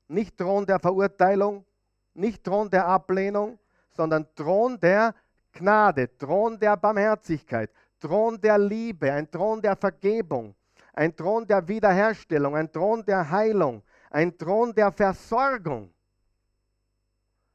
nicht 0.08 0.38
Thron 0.38 0.65
der 0.65 0.80
Verurteilung, 0.80 1.65
nicht 2.13 2.43
Thron 2.43 2.69
der 2.69 2.88
Ablehnung, 2.88 3.60
sondern 3.91 4.28
Thron 4.36 4.80
der 4.80 5.13
Gnade, 5.54 6.15
Thron 6.17 6.60
der 6.60 6.78
Barmherzigkeit, 6.78 7.71
Thron 7.99 8.39
der 8.39 8.57
Liebe, 8.57 9.12
ein 9.12 9.29
Thron 9.29 9.62
der 9.62 9.75
Vergebung, 9.75 10.55
ein 10.93 11.15
Thron 11.15 11.47
der 11.47 11.67
Wiederherstellung, 11.67 12.55
ein 12.55 12.71
Thron 12.71 13.03
der 13.05 13.29
Heilung, 13.29 13.83
ein 14.10 14.38
Thron 14.38 14.73
der 14.73 14.91
Versorgung. 14.91 15.93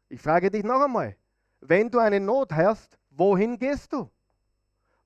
Ich 0.09 0.21
frage 0.21 0.51
dich 0.51 0.65
noch 0.65 0.83
einmal, 0.83 1.17
wenn 1.61 1.91
du 1.91 1.99
eine 1.99 2.21
Not 2.21 2.53
hast, 2.53 2.99
wohin 3.11 3.59
gehst 3.59 3.93
du? 3.93 4.11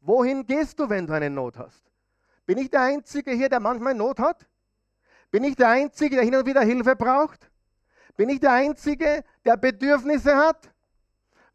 Wohin 0.01 0.47
gehst 0.47 0.79
du, 0.79 0.89
wenn 0.89 1.07
du 1.07 1.13
eine 1.13 1.31
Not 1.31 1.59
hast? 1.59 1.91
Bin 2.47 2.59
ich 2.59 2.71
der 2.71 2.83
Einzige 2.83 3.33
hier, 3.33 3.49
der 3.49 3.61
manchmal 3.61 3.95
Not 3.95 4.19
hat? 4.19 4.47
Bin 5.31 5.45
ich 5.45 5.57
der 5.57 5.69
Einzige, 5.71 6.17
der 6.17 6.25
hin 6.25 6.35
und 6.35 6.47
wieder 6.47 6.63
Hilfe 6.63 6.95
braucht? 6.97 7.51
Bin 8.17 8.29
ich 8.29 8.41
der 8.41 8.53
Einzige, 8.53 9.25
der 9.45 9.57
Bedürfnisse 9.57 10.37
hat? 10.37 10.73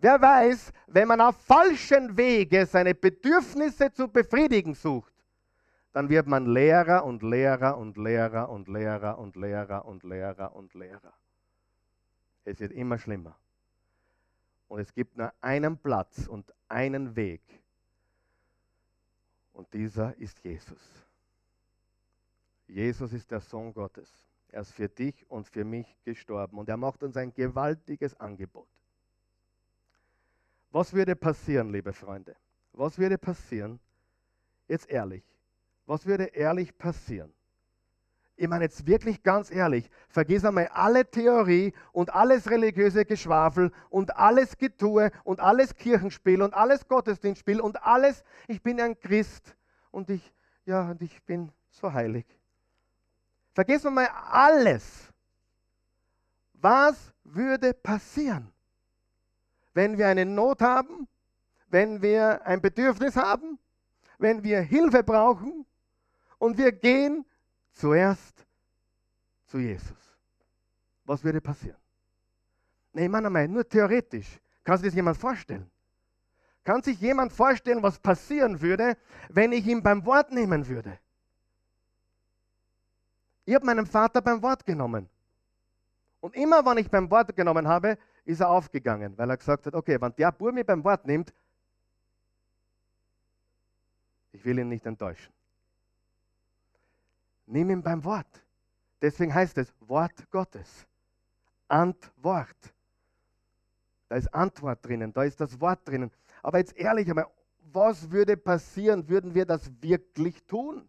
Wer 0.02 0.20
weiß, 0.20 0.74
wenn 0.88 1.08
man 1.08 1.22
auf 1.22 1.36
falschen 1.46 2.18
Wege 2.18 2.66
seine 2.66 2.96
Bedürfnisse 2.96 3.94
zu 3.94 4.08
befriedigen 4.08 4.74
sucht, 4.74 5.14
dann 5.94 6.10
wird 6.10 6.26
man 6.26 6.48
Lehrer 6.48 7.06
und 7.06 7.22
Lehrer 7.22 7.78
und 7.78 7.98
Lehrer 7.98 8.50
und 8.50 8.68
Lehrer 8.68 9.20
und 9.20 9.36
Lehrer 9.36 9.86
und 9.86 10.04
Lehrer 10.04 10.56
und 10.56 10.74
Lehrer. 10.74 11.14
Es 12.46 12.60
wird 12.60 12.72
immer 12.72 12.98
schlimmer. 12.98 13.38
Und 14.68 14.80
es 14.80 14.92
gibt 14.92 15.18
nur 15.18 15.32
einen 15.40 15.78
Platz 15.78 16.28
und 16.28 16.52
einen 16.68 17.16
Weg. 17.16 17.44
Und 19.54 19.72
dieser 19.72 20.18
ist 20.18 20.44
Jesus. 20.44 20.82
Jesus 22.66 23.14
ist 23.14 23.30
der 23.30 23.42
Sohn 23.42 23.72
Gottes. 23.72 24.10
Er 24.48 24.62
ist 24.62 24.72
für 24.72 24.90
dich 24.90 25.30
und 25.30 25.48
für 25.48 25.64
mich 25.64 25.96
gestorben. 26.04 26.58
Und 26.58 26.70
er 26.70 26.78
macht 26.78 27.04
uns 27.04 27.16
ein 27.18 27.32
gewaltiges 27.32 28.20
Angebot. 28.20 28.68
Was 30.72 30.94
würde 30.94 31.16
passieren, 31.16 31.72
liebe 31.72 31.94
Freunde? 31.94 32.36
Was 32.74 32.98
würde 32.98 33.18
passieren? 33.18 33.80
Jetzt 34.68 34.90
ehrlich. 34.90 35.24
Was 35.86 36.06
würde 36.06 36.26
ehrlich 36.26 36.78
passieren? 36.78 37.34
Ich 38.38 38.48
meine 38.48 38.64
jetzt 38.64 38.88
wirklich 38.88 39.22
ganz 39.22 39.52
ehrlich, 39.52 39.90
vergiss 40.08 40.46
einmal 40.46 40.68
alle 40.70 41.06
Theorie 41.06 41.74
und 41.92 42.16
alles 42.16 42.50
religiöse 42.50 43.06
Geschwafel 43.06 43.72
und 43.90 44.16
alles 44.16 44.58
Getue 44.58 45.12
und 45.26 45.40
alles 45.40 45.76
Kirchenspiel 45.76 46.42
und 46.42 46.54
alles 46.54 46.88
Gottesdienstspiel 46.88 47.62
und 47.62 47.84
alles, 47.84 48.24
ich 48.48 48.64
bin 48.64 48.80
ein 48.80 49.00
Christ 49.00 49.56
und 49.92 50.10
ich, 50.10 50.34
ja, 50.66 50.90
und 50.90 51.02
ich 51.02 51.22
bin 51.24 51.52
so 51.70 51.92
heilig. 51.92 52.26
Vergiss 53.54 53.84
mal 53.84 54.08
alles. 54.32 55.12
Was 56.54 57.14
würde 57.24 57.74
passieren? 57.74 58.52
Wenn 59.74 59.98
wir 59.98 60.08
eine 60.08 60.26
Not 60.26 60.62
haben, 60.62 61.08
wenn 61.68 62.02
wir 62.02 62.46
ein 62.46 62.62
Bedürfnis 62.62 63.16
haben, 63.16 63.58
wenn 64.18 64.44
wir 64.44 64.62
Hilfe 64.62 65.04
brauchen 65.04 65.66
und 66.38 66.58
wir 66.58 66.72
gehen 66.72 67.26
zuerst 67.72 68.46
zu 69.48 69.60
Jesus. 69.60 69.98
Was 71.06 71.24
würde 71.24 71.42
passieren? 71.42 71.78
Nee, 72.94 73.08
Mann, 73.08 73.26
einmal, 73.26 73.48
nur 73.48 73.68
theoretisch. 73.68 74.40
Kann 74.64 74.78
sich 74.78 74.88
das 74.88 74.96
jemand 74.96 75.18
vorstellen? 75.18 75.70
Kann 76.64 76.84
sich 76.84 77.00
jemand 77.00 77.34
vorstellen, 77.34 77.82
was 77.82 77.98
passieren 77.98 78.62
würde, 78.62 78.96
wenn 79.30 79.52
ich 79.52 79.66
ihn 79.66 79.82
beim 79.82 80.06
Wort 80.06 80.32
nehmen 80.32 80.68
würde? 80.68 81.00
Ich 83.46 83.56
habe 83.56 83.66
meinen 83.66 83.86
Vater 83.86 84.22
beim 84.22 84.42
Wort 84.42 84.66
genommen. 84.66 85.10
Und 86.20 86.36
immer, 86.36 86.64
wenn 86.64 86.78
ich 86.78 86.90
beim 86.90 87.10
Wort 87.10 87.36
genommen 87.36 87.68
habe, 87.68 87.98
ist 88.26 88.40
er 88.40 88.50
aufgegangen, 88.50 89.18
weil 89.18 89.30
er 89.30 89.38
gesagt 89.38 89.66
hat, 89.66 89.74
okay, 89.74 90.00
wenn 90.00 90.14
der 90.16 90.32
Bub 90.32 90.54
mich 90.54 90.66
beim 90.66 90.84
Wort 90.84 91.06
nimmt, 91.06 91.34
ich 94.32 94.46
will 94.46 94.60
ihn 94.60 94.70
nicht 94.70 94.86
enttäuschen. 94.86 95.34
Nimm 97.46 97.70
ihn 97.70 97.84
beim 97.84 98.04
Wort. 98.04 98.46
Deswegen 99.02 99.34
heißt 99.34 99.58
es 99.58 99.74
Wort 99.82 100.30
Gottes. 100.30 100.88
Antwort. 101.68 102.74
Da 104.08 104.16
ist 104.16 104.34
Antwort 104.34 104.86
drinnen, 104.86 105.14
da 105.14 105.24
ist 105.24 105.40
das 105.40 105.60
Wort 105.60 105.88
drinnen. 105.88 106.12
Aber 106.44 106.60
jetzt 106.60 106.76
ehrlich 106.78 107.10
einmal, 107.10 107.28
was 107.72 108.12
würde 108.12 108.38
passieren, 108.38 109.08
würden 109.08 109.34
wir 109.34 109.46
das 109.46 109.72
wirklich 109.82 110.44
tun? 110.44 110.88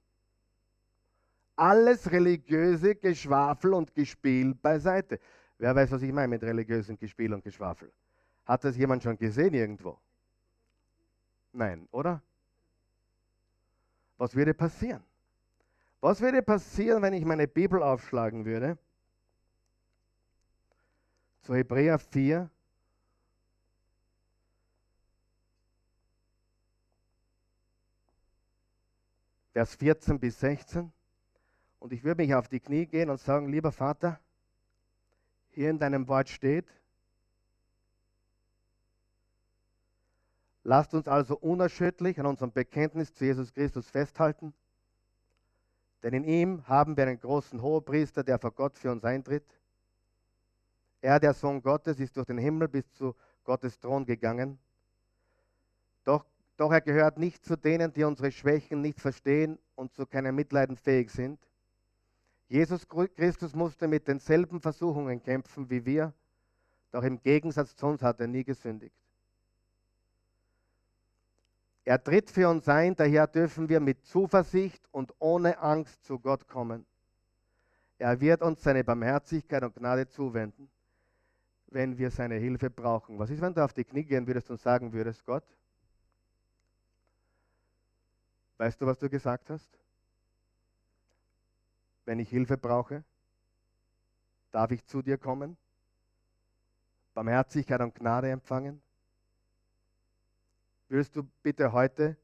Alles 1.57 2.11
religiöse 2.11 2.95
Geschwafel 2.97 3.75
und 3.75 3.95
Gespiel 3.95 4.55
beiseite. 4.55 5.21
Wer 5.63 5.77
weiß, 5.77 5.93
was 5.93 6.03
ich 6.03 6.11
meine 6.11 6.27
mit 6.27 6.43
religiösem 6.43 6.99
Gespiel 6.99 7.33
und 7.33 7.45
Geschwafel? 7.45 7.93
Hat 8.45 8.65
das 8.65 8.77
jemand 8.77 9.05
schon 9.05 9.17
gesehen 9.17 9.55
irgendwo? 9.55 9.97
Nein, 11.53 11.87
oder? 11.93 12.21
Was 14.17 14.35
würde 14.35 14.55
passieren? 14.55 15.05
Was 16.01 16.21
würde 16.21 16.43
passieren, 16.43 17.01
wenn 17.01 17.13
ich 17.13 17.25
meine 17.25 17.47
Bibel 17.47 17.81
aufschlagen 17.81 18.45
würde? 18.45 18.77
Zu 21.43 21.55
Hebräer 21.55 22.01
4. 22.01 22.51
Vers 29.53 29.77
14 29.77 30.19
bis 30.19 30.41
16. 30.41 30.93
Und 31.79 31.93
ich 31.93 32.03
würde 32.03 32.21
mich 32.21 32.35
auf 32.35 32.49
die 32.49 32.59
Knie 32.59 32.85
gehen 32.87 33.11
und 33.11 33.21
sagen, 33.21 33.49
lieber 33.49 33.71
Vater, 33.71 34.19
hier 35.53 35.71
in 35.71 35.79
deinem 35.79 36.09
Wort 36.09 36.29
steht. 36.29 36.67
Lasst 40.65 40.95
uns 40.95 41.09
also 41.09 41.37
unerschütterlich 41.37 42.21
an 42.21 42.27
unserem 42.27 42.53
Bekenntnis 42.53 43.13
zu 43.15 43.25
Jesus 43.25 43.53
Christus 43.53 43.91
festhalten, 43.91 44.55
denn 46.03 46.15
in 46.15 46.25
ihm 46.25 46.67
haben 46.67 46.97
wir 46.97 47.07
einen 47.07 47.21
großen 47.21 47.63
Hohepriester, 47.63 48.25
der 48.25 48.39
vor 48.39 48.53
Gott 48.53 48.79
für 48.79 48.91
uns 48.91 49.05
eintritt. 49.05 49.45
Er, 51.01 51.19
der 51.21 51.35
Sohn 51.35 51.63
Gottes, 51.63 51.99
ist 51.99 52.17
durch 52.17 52.27
den 52.27 52.39
Himmel 52.39 52.69
bis 52.69 52.91
zu 52.93 53.15
Gottes 53.45 53.79
Thron 53.79 54.05
gegangen. 54.05 54.59
Doch, 56.05 56.25
doch 56.57 56.73
er 56.73 56.81
gehört 56.81 57.19
nicht 57.19 57.45
zu 57.45 57.57
denen, 57.57 57.93
die 57.93 58.05
unsere 58.05 58.31
Schwächen 58.31 58.81
nicht 58.81 59.01
verstehen 59.01 59.59
und 59.75 59.93
zu 59.95 60.07
keinem 60.07 60.35
Mitleiden 60.35 60.77
fähig 60.77 61.11
sind. 61.11 61.41
Jesus 62.53 62.87
Christus 62.87 63.55
musste 63.55 63.89
mit 63.89 64.07
denselben 64.07 64.61
Versuchungen 64.61 65.23
kämpfen 65.23 65.71
wie 65.71 65.87
wir, 65.87 66.13
doch 66.91 67.03
im 67.03 67.19
Gegensatz 67.23 67.75
zu 67.75 67.87
uns 67.87 68.03
hat 68.03 68.21
er 68.21 68.27
nie 68.27 68.45
gesündigt. 68.45 68.95
Er 71.87 72.05
tritt 72.05 72.31
für 72.31 72.51
uns 72.51 72.69
ein, 72.69 72.95
daher 72.95 73.27
dürfen 73.27 73.71
wir 73.71 73.81
mit 73.81 74.05
Zuversicht 74.05 74.87
und 74.91 75.15
ohne 75.19 75.59
Angst 75.61 76.05
zu 76.05 76.19
Gott 76.19 76.47
kommen. 76.47 76.85
Er 77.99 78.21
wird 78.21 78.43
uns 78.43 78.63
seine 78.63 78.85
Barmherzigkeit 78.85 79.63
und 79.63 79.75
Gnade 79.75 80.07
zuwenden, 80.07 80.69
wenn 81.69 81.97
wir 81.97 82.11
seine 82.11 82.35
Hilfe 82.35 82.69
brauchen. 82.69 83.19
Was 83.19 83.31
ist, 83.31 83.41
wenn 83.41 83.55
du 83.55 83.65
auf 83.65 83.73
die 83.73 83.85
Knie 83.85 84.05
gehen 84.05 84.27
würdest 84.27 84.51
und 84.51 84.61
sagen 84.61 84.93
würdest, 84.93 85.25
Gott, 85.25 85.47
weißt 88.59 88.79
du, 88.79 88.85
was 88.85 88.99
du 88.99 89.09
gesagt 89.09 89.49
hast? 89.49 89.82
Wenn 92.05 92.19
ich 92.19 92.29
Hilfe 92.29 92.57
brauche, 92.57 93.05
darf 94.51 94.71
ich 94.71 94.85
zu 94.85 95.03
dir 95.03 95.19
kommen, 95.19 95.57
Barmherzigkeit 97.15 97.81
und 97.81 97.95
Gnade 97.95 98.31
empfangen? 98.31 98.83
Würdest 100.89 101.17
du 101.17 101.25
bitte 101.43 101.73
heute 101.73 102.17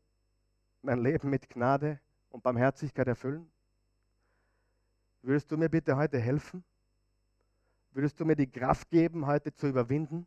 mein 0.82 1.02
Leben 1.02 1.30
mit 1.30 1.48
Gnade 1.48 2.00
und 2.30 2.42
Barmherzigkeit 2.42 3.06
erfüllen? 3.06 3.50
Würdest 5.22 5.50
du 5.50 5.56
mir 5.56 5.68
bitte 5.68 5.96
heute 5.96 6.18
helfen? 6.18 6.64
Würdest 7.92 8.20
du 8.20 8.24
mir 8.24 8.36
die 8.36 8.50
Kraft 8.50 8.90
geben, 8.90 9.26
heute 9.26 9.54
zu 9.54 9.68
überwinden? 9.68 10.26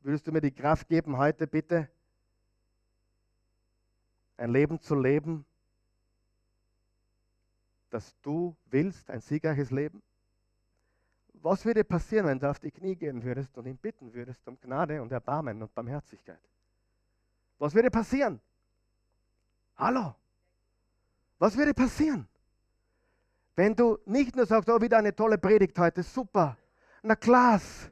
Würdest 0.00 0.26
du 0.26 0.32
mir 0.32 0.40
die 0.40 0.52
Kraft 0.52 0.88
geben, 0.88 1.18
heute 1.18 1.46
bitte 1.46 1.88
ein 4.36 4.50
Leben 4.50 4.80
zu 4.80 4.94
leben, 4.94 5.44
das 7.96 8.14
du 8.20 8.54
willst, 8.66 9.08
ein 9.08 9.22
siegreiches 9.22 9.70
Leben? 9.70 10.02
Was 11.32 11.64
würde 11.64 11.82
passieren, 11.82 12.26
wenn 12.26 12.38
du 12.38 12.50
auf 12.50 12.60
die 12.60 12.70
Knie 12.70 12.94
gehen 12.94 13.22
würdest 13.22 13.56
und 13.56 13.64
ihn 13.66 13.78
bitten 13.78 14.12
würdest 14.12 14.46
um 14.46 14.60
Gnade 14.60 15.00
und 15.00 15.10
Erbarmen 15.12 15.62
und 15.62 15.74
Barmherzigkeit? 15.74 16.40
Was 17.58 17.74
würde 17.74 17.90
passieren? 17.90 18.38
Hallo? 19.78 20.14
Was 21.38 21.56
würde 21.56 21.72
passieren? 21.72 22.28
Wenn 23.54 23.74
du 23.74 23.98
nicht 24.04 24.36
nur 24.36 24.44
sagst, 24.44 24.68
oh, 24.68 24.78
wieder 24.78 24.98
eine 24.98 25.16
tolle 25.16 25.38
Predigt 25.38 25.78
heute, 25.78 26.02
super, 26.02 26.58
na 27.02 27.16
Klaas, 27.16 27.90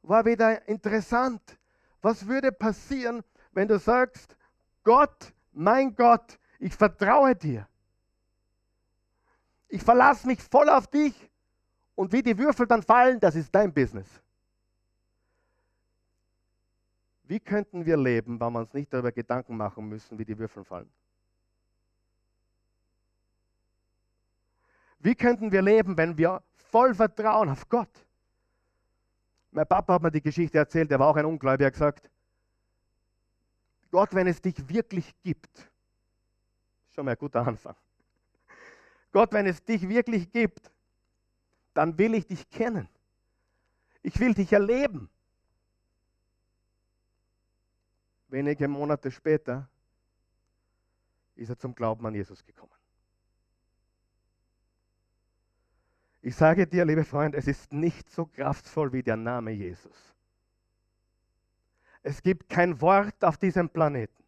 war 0.00 0.24
wieder 0.24 0.66
interessant. 0.66 1.58
Was 2.00 2.26
würde 2.26 2.50
passieren, 2.50 3.22
wenn 3.52 3.68
du 3.68 3.78
sagst, 3.78 4.34
Gott, 4.84 5.34
mein 5.52 5.94
Gott, 5.94 6.38
ich 6.58 6.74
vertraue 6.74 7.36
dir. 7.36 7.68
Ich 9.70 9.82
verlasse 9.82 10.26
mich 10.26 10.42
voll 10.42 10.68
auf 10.68 10.88
dich 10.88 11.14
und 11.94 12.12
wie 12.12 12.22
die 12.22 12.36
Würfel 12.36 12.66
dann 12.66 12.82
fallen, 12.82 13.20
das 13.20 13.36
ist 13.36 13.54
dein 13.54 13.72
Business. 13.72 14.08
Wie 17.22 17.38
könnten 17.38 17.86
wir 17.86 17.96
leben, 17.96 18.40
wenn 18.40 18.52
wir 18.52 18.58
uns 18.58 18.74
nicht 18.74 18.92
darüber 18.92 19.12
Gedanken 19.12 19.56
machen 19.56 19.88
müssen, 19.88 20.18
wie 20.18 20.24
die 20.24 20.36
Würfel 20.36 20.64
fallen? 20.64 20.90
Wie 24.98 25.14
könnten 25.14 25.52
wir 25.52 25.62
leben, 25.62 25.96
wenn 25.96 26.18
wir 26.18 26.42
voll 26.70 26.92
vertrauen 26.92 27.48
auf 27.48 27.68
Gott? 27.68 28.06
Mein 29.52 29.66
Papa 29.66 29.94
hat 29.94 30.02
mir 30.02 30.10
die 30.10 30.20
Geschichte 30.20 30.58
erzählt, 30.58 30.90
er 30.90 30.98
war 30.98 31.06
auch 31.06 31.16
ein 31.16 31.24
Ungläubiger, 31.24 31.68
er 31.68 31.70
gesagt, 31.70 32.10
Gott, 33.92 34.12
wenn 34.14 34.26
es 34.26 34.42
dich 34.42 34.68
wirklich 34.68 35.14
gibt, 35.22 35.70
schon 36.92 37.04
mal 37.04 37.12
ein 37.12 37.18
guter 37.18 37.46
Anfang. 37.46 37.76
Gott, 39.12 39.32
wenn 39.32 39.46
es 39.46 39.64
dich 39.64 39.88
wirklich 39.88 40.30
gibt, 40.30 40.70
dann 41.74 41.96
will 41.98 42.14
ich 42.14 42.26
dich 42.26 42.48
kennen. 42.50 42.88
Ich 44.02 44.18
will 44.18 44.34
dich 44.34 44.52
erleben. 44.52 45.10
Wenige 48.28 48.68
Monate 48.68 49.10
später 49.10 49.68
ist 51.34 51.48
er 51.48 51.58
zum 51.58 51.74
Glauben 51.74 52.06
an 52.06 52.14
Jesus 52.14 52.44
gekommen. 52.44 52.72
Ich 56.22 56.36
sage 56.36 56.66
dir, 56.66 56.84
liebe 56.84 57.04
Freunde, 57.04 57.38
es 57.38 57.46
ist 57.46 57.72
nicht 57.72 58.10
so 58.10 58.26
kraftvoll 58.26 58.92
wie 58.92 59.02
der 59.02 59.16
Name 59.16 59.52
Jesus. 59.52 60.14
Es 62.02 62.22
gibt 62.22 62.48
kein 62.48 62.80
Wort 62.80 63.24
auf 63.24 63.36
diesem 63.36 63.68
Planeten, 63.68 64.22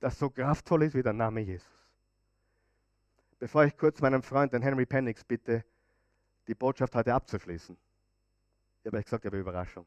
das 0.00 0.18
so 0.18 0.30
kraftvoll 0.30 0.84
ist 0.84 0.94
wie 0.94 1.02
der 1.02 1.12
Name 1.12 1.40
Jesus. 1.40 1.79
Bevor 3.40 3.64
ich 3.64 3.76
kurz 3.76 4.00
meinem 4.00 4.22
Freund, 4.22 4.52
den 4.52 4.62
Henry 4.62 4.86
Pennix, 4.86 5.24
bitte, 5.24 5.64
die 6.46 6.54
Botschaft 6.54 6.94
heute 6.94 7.12
abzuschließen. 7.12 7.76
Ich 8.82 8.86
habe 8.86 9.02
gesagt, 9.02 9.24
ich 9.24 9.26
habe 9.26 9.40
Überraschung 9.40 9.84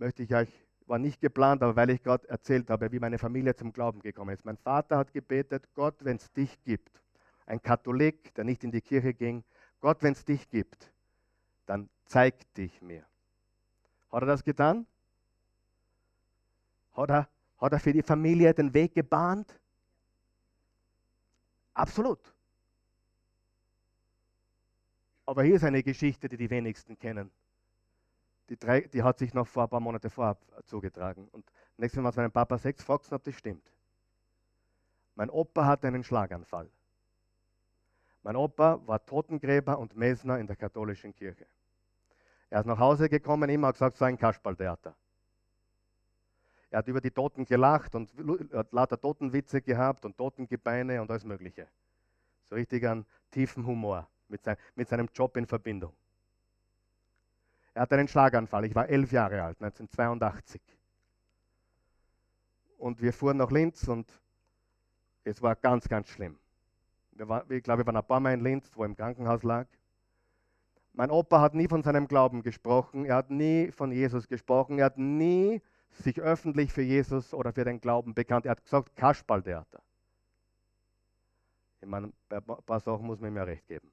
möchte 0.00 0.22
ich 0.22 0.34
euch, 0.34 0.48
war 0.86 0.98
nicht 0.98 1.20
geplant, 1.20 1.62
aber 1.62 1.76
weil 1.76 1.90
ich 1.90 2.02
gerade 2.02 2.28
erzählt 2.28 2.70
habe, 2.70 2.90
wie 2.90 2.98
meine 2.98 3.18
Familie 3.18 3.54
zum 3.54 3.72
Glauben 3.72 4.00
gekommen 4.00 4.34
ist. 4.34 4.44
Mein 4.44 4.56
Vater 4.56 4.96
hat 4.96 5.12
gebetet, 5.12 5.68
Gott, 5.74 5.94
wenn 6.00 6.16
es 6.16 6.32
dich 6.32 6.60
gibt, 6.64 7.00
ein 7.46 7.62
Katholik, 7.62 8.34
der 8.34 8.44
nicht 8.44 8.64
in 8.64 8.72
die 8.72 8.80
Kirche 8.80 9.14
ging, 9.14 9.44
Gott, 9.80 10.02
wenn 10.02 10.12
es 10.12 10.24
dich 10.24 10.48
gibt, 10.48 10.90
dann 11.66 11.88
zeig 12.06 12.52
dich 12.54 12.82
mir. 12.82 13.04
Hat 14.10 14.22
er 14.22 14.26
das 14.26 14.42
getan? 14.42 14.86
Hat 16.94 17.10
er, 17.10 17.28
hat 17.58 17.72
er 17.72 17.78
für 17.78 17.92
die 17.92 18.02
Familie 18.02 18.52
den 18.54 18.74
Weg 18.74 18.94
gebahnt? 18.94 19.59
Absolut. 21.80 22.34
Aber 25.26 25.42
hier 25.42 25.56
ist 25.56 25.64
eine 25.64 25.82
Geschichte, 25.82 26.28
die 26.28 26.36
die 26.36 26.50
wenigsten 26.50 26.98
kennen 26.98 27.30
die, 28.50 28.58
drei, 28.58 28.80
die 28.80 29.02
hat 29.02 29.18
sich 29.18 29.32
noch 29.32 29.46
vor 29.46 29.62
ein 29.62 29.68
paar 29.68 29.80
Monate 29.80 30.10
vorab 30.10 30.38
zugetragen. 30.66 31.28
Und 31.28 31.50
nächstes 31.76 32.02
Mal, 32.02 32.08
als 32.08 32.16
meinem 32.16 32.32
Papa 32.32 32.58
sechs 32.58 32.82
fragst, 32.82 33.12
ob 33.12 33.22
das 33.24 33.34
stimmt. 33.36 33.64
Mein 35.14 35.30
Opa 35.30 35.64
hatte 35.64 35.86
einen 35.86 36.04
Schlaganfall. 36.04 36.68
Mein 38.22 38.36
Opa 38.36 38.80
war 38.86 39.04
Totengräber 39.06 39.78
und 39.78 39.96
Mesner 39.96 40.38
in 40.38 40.46
der 40.46 40.56
katholischen 40.56 41.14
Kirche. 41.14 41.46
Er 42.50 42.60
ist 42.60 42.66
nach 42.66 42.78
Hause 42.78 43.08
gekommen, 43.08 43.48
immer 43.48 43.72
gesagt, 43.72 43.96
so 43.96 44.04
ein 44.04 44.18
Kasperltheater. 44.18 44.94
Er 46.70 46.78
hat 46.78 46.88
über 46.88 47.00
die 47.00 47.10
Toten 47.10 47.44
gelacht 47.44 47.94
und 47.94 48.10
hat 48.52 48.72
lauter 48.72 49.00
Totenwitze 49.00 49.60
gehabt 49.60 50.04
und 50.04 50.16
Totengebeine 50.16 51.02
und 51.02 51.10
alles 51.10 51.24
Mögliche. 51.24 51.66
So 52.48 52.54
richtig 52.54 52.86
einen 52.86 53.04
tiefen 53.30 53.66
Humor 53.66 54.08
mit, 54.28 54.44
sein, 54.44 54.56
mit 54.76 54.88
seinem 54.88 55.08
Job 55.12 55.36
in 55.36 55.46
Verbindung. 55.46 55.92
Er 57.74 57.82
hatte 57.82 57.96
einen 57.96 58.08
Schlaganfall. 58.08 58.64
Ich 58.64 58.74
war 58.74 58.88
elf 58.88 59.10
Jahre 59.12 59.42
alt, 59.42 59.56
1982. 59.60 60.60
Und 62.78 63.02
wir 63.02 63.12
fuhren 63.12 63.36
nach 63.36 63.50
Linz 63.50 63.86
und 63.88 64.08
es 65.24 65.42
war 65.42 65.56
ganz, 65.56 65.88
ganz 65.88 66.08
schlimm. 66.08 66.38
Wir 67.12 67.28
war, 67.28 67.50
ich 67.50 67.62
glaube, 67.62 67.82
wir 67.82 67.86
waren 67.86 67.96
ein 67.96 68.06
paar 68.06 68.20
Mal 68.20 68.34
in 68.34 68.40
Linz, 68.40 68.70
wo 68.74 68.82
er 68.82 68.86
im 68.86 68.96
Krankenhaus 68.96 69.42
lag. 69.42 69.66
Mein 70.92 71.10
Opa 71.10 71.40
hat 71.40 71.54
nie 71.54 71.68
von 71.68 71.82
seinem 71.82 72.08
Glauben 72.08 72.42
gesprochen. 72.42 73.04
Er 73.04 73.16
hat 73.16 73.30
nie 73.30 73.70
von 73.70 73.92
Jesus 73.92 74.26
gesprochen. 74.26 74.78
Er 74.78 74.86
hat 74.86 74.98
nie 74.98 75.60
sich 75.90 76.20
öffentlich 76.20 76.72
für 76.72 76.82
Jesus 76.82 77.34
oder 77.34 77.52
für 77.52 77.64
den 77.64 77.80
Glauben 77.80 78.14
bekannt. 78.14 78.46
Er 78.46 78.52
hat 78.52 78.62
gesagt, 78.62 78.96
Kasperltheater. 78.96 79.82
Ich 81.80 81.88
meine, 81.88 82.12
bei 82.28 82.36
ein 82.36 82.44
paar 82.44 82.80
Sachen 82.80 83.06
muss 83.06 83.20
man 83.20 83.34
ja 83.34 83.42
recht 83.42 83.66
geben. 83.66 83.90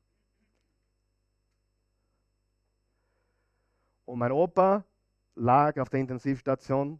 Und 4.06 4.20
mein 4.20 4.32
Opa 4.32 4.84
lag 5.36 5.78
auf 5.80 5.90
der 5.90 6.00
Intensivstation 6.00 7.00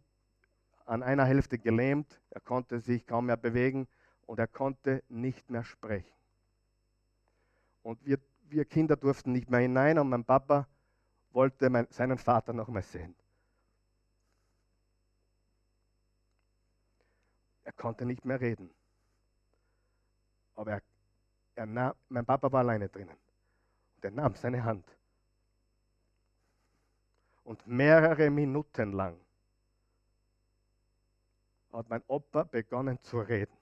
an 0.84 1.02
einer 1.02 1.24
Hälfte 1.24 1.58
gelähmt. 1.58 2.20
Er 2.30 2.40
konnte 2.40 2.80
sich 2.80 3.06
kaum 3.06 3.26
mehr 3.26 3.36
bewegen 3.36 3.86
und 4.26 4.38
er 4.38 4.46
konnte 4.46 5.02
nicht 5.08 5.50
mehr 5.50 5.64
sprechen. 5.64 6.12
Und 7.82 8.04
wir, 8.04 8.18
wir 8.48 8.64
Kinder 8.64 8.96
durften 8.96 9.32
nicht 9.32 9.50
mehr 9.50 9.60
hinein 9.60 9.98
und 9.98 10.08
mein 10.08 10.24
Papa 10.24 10.66
wollte 11.32 11.70
mein, 11.70 11.86
seinen 11.90 12.18
Vater 12.18 12.52
noch 12.52 12.68
mal 12.68 12.82
sehen. 12.82 13.14
Er 17.68 17.72
konnte 17.74 18.06
nicht 18.06 18.24
mehr 18.24 18.40
reden. 18.40 18.70
Aber 20.54 20.72
er, 20.72 20.82
er 21.54 21.66
nahm, 21.66 21.92
mein 22.08 22.24
Papa 22.24 22.50
war 22.50 22.60
alleine 22.60 22.88
drinnen. 22.88 23.14
Und 23.96 24.04
er 24.06 24.10
nahm 24.10 24.34
seine 24.36 24.64
Hand 24.64 24.86
und 27.44 27.66
mehrere 27.66 28.30
Minuten 28.30 28.92
lang 28.92 29.20
hat 31.74 31.90
mein 31.90 32.02
Opa 32.06 32.44
begonnen 32.44 32.98
zu 33.02 33.20
reden. 33.20 33.54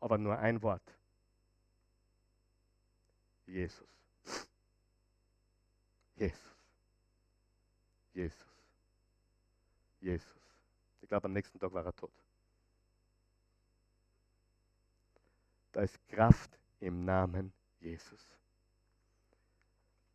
Aber 0.00 0.16
nur 0.16 0.38
ein 0.38 0.62
Wort. 0.62 0.96
Jesus. 3.44 3.86
Jesus. 6.16 6.56
Jesus. 8.14 8.46
Jesus. 10.00 10.45
Ich 11.06 11.08
glaube, 11.08 11.26
am 11.26 11.34
nächsten 11.34 11.60
Tag 11.60 11.72
war 11.72 11.86
er 11.86 11.94
tot. 11.94 12.10
Da 15.70 15.82
ist 15.82 16.04
Kraft 16.08 16.58
im 16.80 17.04
Namen 17.04 17.52
Jesus. 17.78 18.26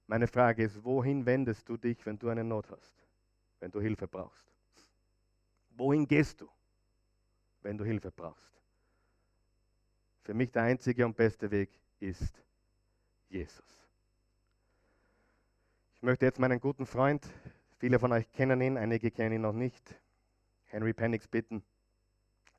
Meine 0.06 0.28
Frage 0.28 0.66
ist, 0.66 0.84
wohin 0.84 1.26
wendest 1.26 1.70
du 1.70 1.78
dich, 1.78 2.06
wenn 2.06 2.20
du 2.20 2.28
eine 2.28 2.44
Not 2.44 2.70
hast, 2.70 2.94
wenn 3.62 3.72
du 3.72 3.80
Hilfe 3.80 4.06
brauchst? 4.06 4.52
Wohin 5.78 6.06
gehst 6.06 6.42
du, 6.42 6.50
wenn 7.62 7.78
du 7.78 7.86
Hilfe 7.86 8.12
brauchst? 8.12 8.52
Für 10.24 10.34
mich 10.34 10.52
der 10.52 10.64
einzige 10.64 11.06
und 11.06 11.16
beste 11.16 11.50
Weg 11.52 11.70
ist 12.02 12.44
Jesus. 13.30 13.80
Ich 15.96 16.02
möchte 16.02 16.26
jetzt 16.26 16.40
meinen 16.40 16.60
guten 16.60 16.86
Freund, 16.86 17.26
viele 17.78 17.98
von 17.98 18.12
euch 18.12 18.30
kennen 18.34 18.60
ihn, 18.60 18.78
einige 18.78 19.10
kennen 19.10 19.36
ihn 19.36 19.42
noch 19.44 19.54
nicht, 19.54 19.96
Henry 20.72 20.94
Pennix 20.94 21.28
bitten, 21.28 21.64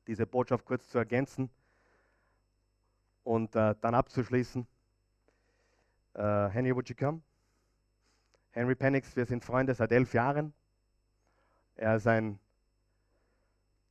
diese 0.05 0.27
Botschaft 0.27 0.65
kurz 0.65 0.87
zu 0.87 0.99
ergänzen 0.99 1.49
und 3.23 3.55
äh, 3.55 3.73
dann 3.81 3.95
abzuschließen. 3.95 4.67
Uh, 6.15 6.47
Henry, 6.49 6.75
would 6.75 6.87
you 6.89 6.95
come? 6.95 7.23
Henry 8.51 8.75
Pennix, 8.75 9.15
wir 9.15 9.25
sind 9.25 9.43
Freunde 9.43 9.73
seit 9.73 9.91
elf 9.91 10.13
Jahren. 10.13 10.53
Er 11.75 11.95
ist 11.95 12.05
ein 12.05 12.37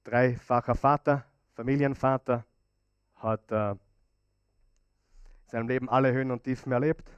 dreifacher 0.04 0.76
Vater, 0.76 1.24
Familienvater, 1.54 2.44
hat 3.16 3.50
äh, 3.50 3.72
in 3.72 3.78
seinem 5.46 5.66
Leben 5.66 5.88
alle 5.88 6.12
Höhen 6.12 6.30
und 6.30 6.44
Tiefen 6.44 6.70
erlebt. 6.70 7.10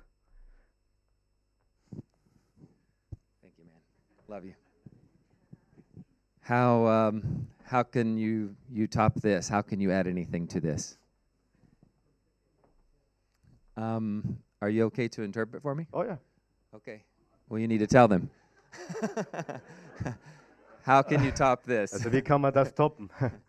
How 6.44 6.86
um, 6.86 7.48
how 7.64 7.82
can 7.82 8.18
you 8.18 8.54
you 8.70 8.86
top 8.86 9.14
this? 9.14 9.48
How 9.48 9.62
can 9.62 9.80
you 9.80 9.90
add 9.90 10.06
anything 10.06 10.46
to 10.48 10.60
this? 10.60 10.98
Um, 13.78 14.38
are 14.60 14.68
you 14.68 14.84
okay 14.84 15.08
to 15.08 15.22
interpret 15.22 15.62
for 15.62 15.74
me? 15.74 15.86
Oh 15.92 16.04
yeah. 16.04 16.16
Okay. 16.76 17.02
Well, 17.48 17.58
you 17.60 17.66
need 17.66 17.78
to 17.78 17.86
tell 17.86 18.08
them. 18.08 18.28
how 20.82 21.00
can 21.00 21.24
you 21.24 21.30
top 21.30 21.64
this? 21.64 21.94
Also 21.94 22.10
wie 22.10 22.20
kann 22.20 22.42
man 22.42 22.52
das 22.52 22.72
toppen? 22.72 23.10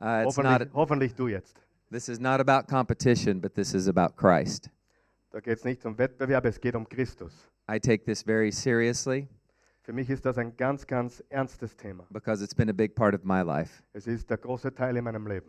Uh, 0.00 0.22
it's 0.24 0.38
not. 0.38 0.60
hoffentlich, 0.60 0.74
hoffentlich 0.74 1.16
du 1.16 1.26
jetzt. 1.26 1.56
This 1.90 2.08
is 2.08 2.20
not 2.20 2.40
about 2.40 2.68
competition, 2.68 3.40
but 3.40 3.56
this 3.56 3.74
is 3.74 3.88
about 3.88 4.14
Christ. 4.14 4.70
Da 5.32 5.40
geht 5.40 5.58
es 5.58 5.64
nicht 5.64 5.84
um 5.84 5.98
Wettbewerb, 5.98 6.44
es 6.44 6.60
geht 6.60 6.76
um 6.76 6.88
Christus. 6.88 7.32
I 7.68 7.80
take 7.80 8.04
this 8.04 8.22
very 8.22 8.52
seriously 8.52 9.26
Für 9.88 9.94
mich 9.94 10.10
ist 10.10 10.26
das 10.26 10.36
ein 10.36 10.54
ganz, 10.54 10.86
ganz 10.86 11.24
ernstes 11.30 11.74
Thema. 11.74 12.04
because 12.10 12.44
it's 12.44 12.54
been 12.54 12.68
a 12.68 12.74
big 12.74 12.94
part 12.94 13.14
of 13.14 13.24
my 13.24 13.40
life. 13.40 13.82
Es 13.94 14.06
ist 14.06 14.28
der 14.28 14.36
große 14.36 14.74
Teil 14.74 14.98
in 14.98 15.04
meinem 15.04 15.26
Leben. 15.26 15.46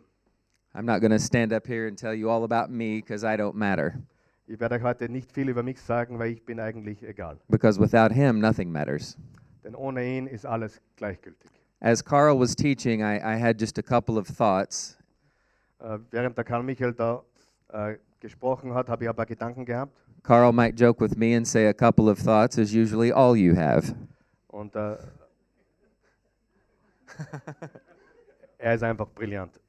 I'm 0.72 0.86
not 0.86 1.02
going 1.02 1.10
to 1.10 1.18
stand 1.18 1.52
up 1.52 1.66
here 1.66 1.86
and 1.86 1.98
tell 1.98 2.14
you 2.14 2.30
all 2.30 2.42
about 2.42 2.72
me 2.72 3.02
because 3.02 3.22
I 3.22 3.36
don't 3.36 3.52
matter. 3.52 4.00
Ich 4.46 4.58
werde 4.58 4.76
euch 4.76 4.82
heute 4.82 5.10
nicht 5.10 5.30
viel 5.30 5.50
über 5.50 5.62
mich 5.62 5.78
sagen, 5.82 6.18
weil 6.18 6.30
ich 6.30 6.42
bin 6.42 6.58
eigentlich 6.58 7.02
egal. 7.02 7.36
Because 7.50 7.78
without 7.78 8.14
him, 8.14 8.40
nothing 8.40 8.72
matters. 8.72 9.18
Denn 9.62 9.74
ohne 9.74 10.02
ihn 10.02 10.26
ist 10.26 10.46
alles 10.46 10.80
gleichgültig. 10.96 11.50
As 11.80 12.02
Carl 12.02 12.40
was 12.40 12.56
teaching, 12.56 13.02
I, 13.02 13.18
I 13.18 13.38
had 13.38 13.60
just 13.60 13.78
a 13.78 13.82
couple 13.82 14.18
of 14.18 14.26
thoughts. 14.26 14.96
Äh, 15.80 15.98
während 16.10 16.38
der 16.38 16.44
Karl 16.44 16.62
Michael 16.62 16.94
da 16.94 17.22
äh, 17.68 17.96
gesprochen 18.20 18.72
hat, 18.72 18.88
habe 18.88 19.04
ich 19.04 19.10
ein 19.10 19.14
paar 19.14 19.26
Gedanken 19.26 19.66
gehabt. 19.66 19.92
Carl 20.22 20.50
might 20.50 20.80
joke 20.80 20.98
with 20.98 21.14
me 21.14 21.36
and 21.36 21.46
say 21.46 21.66
a 21.66 21.74
couple 21.74 22.10
of 22.10 22.18
thoughts 22.18 22.56
is 22.56 22.72
usually 22.72 23.12
all 23.12 23.36
you 23.36 23.54
have. 23.54 23.94
Und 24.50 24.74
äh, 24.74 24.96
er 28.58 28.74
ist 28.74 28.82
einfach 28.82 29.08
brillant. 29.08 29.60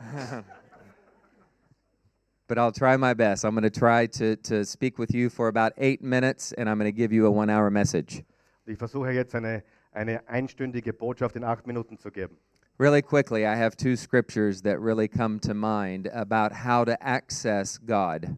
But 2.48 2.58
I'll 2.58 2.70
try 2.70 2.96
my 2.96 3.12
best. 3.12 3.44
I'm 3.44 3.54
going 3.54 3.64
to 3.64 3.70
try 3.70 4.06
to, 4.06 4.36
to 4.36 4.64
speak 4.64 4.98
with 4.98 5.12
you 5.12 5.28
for 5.28 5.48
about 5.48 5.72
eight 5.78 6.00
minutes, 6.00 6.52
and 6.52 6.68
I'm 6.68 6.78
going 6.78 6.86
to 6.86 6.96
give 6.96 7.12
you 7.12 7.26
a 7.26 7.30
one 7.30 7.50
hour 7.50 7.70
message. 7.70 8.22
Ich 8.66 8.78
versuche 8.78 9.12
jetzt 9.12 9.34
eine, 9.34 9.64
eine 9.92 10.28
einstündige 10.28 10.92
Botschaft 10.92 11.34
in 11.34 11.42
acht 11.42 11.66
Minuten 11.66 11.98
zu 11.98 12.10
geben. 12.12 12.36
Really 12.78 13.02
quickly, 13.02 13.46
I 13.46 13.56
have 13.56 13.76
two 13.76 13.96
scriptures 13.96 14.62
that 14.62 14.78
really 14.80 15.08
come 15.08 15.40
to 15.40 15.54
mind 15.54 16.08
about 16.12 16.52
how 16.52 16.84
to 16.84 16.96
access 17.00 17.78
God. 17.78 18.36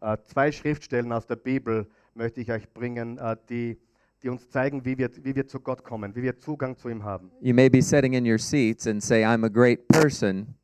Äh, 0.00 0.18
zwei 0.26 0.50
Schriftstellen 0.52 1.12
aus 1.12 1.26
der 1.26 1.36
Bibel 1.36 1.86
möchte 2.14 2.40
ich 2.40 2.50
euch 2.50 2.68
bringen, 2.74 3.16
äh, 3.18 3.36
die, 3.48 3.78
die 4.26 4.30
uns 4.30 4.50
zeigen, 4.50 4.84
wie 4.84 4.98
wir, 4.98 5.08
wie 5.22 5.36
wir 5.36 5.46
zu 5.46 5.60
Gott 5.60 5.84
kommen, 5.84 6.12
wie 6.16 6.22
wir 6.22 6.36
Zugang 6.36 6.76
zu 6.76 6.88
ihm 6.88 7.04
haben. 7.04 7.30
You 7.40 7.54
may 7.54 7.68
be 7.68 7.80
sitting 7.80 8.14
in 8.14 8.26
your 8.26 8.38
seats 8.38 8.88
and 8.88 9.00
say, 9.00 9.24
I'm 9.24 9.44
a 9.44 9.48
great 9.48 9.86
person, 9.86 10.56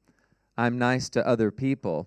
I'm 0.58 0.76
nice 0.76 1.08
to 1.10 1.20
other 1.24 1.52
people, 1.52 2.06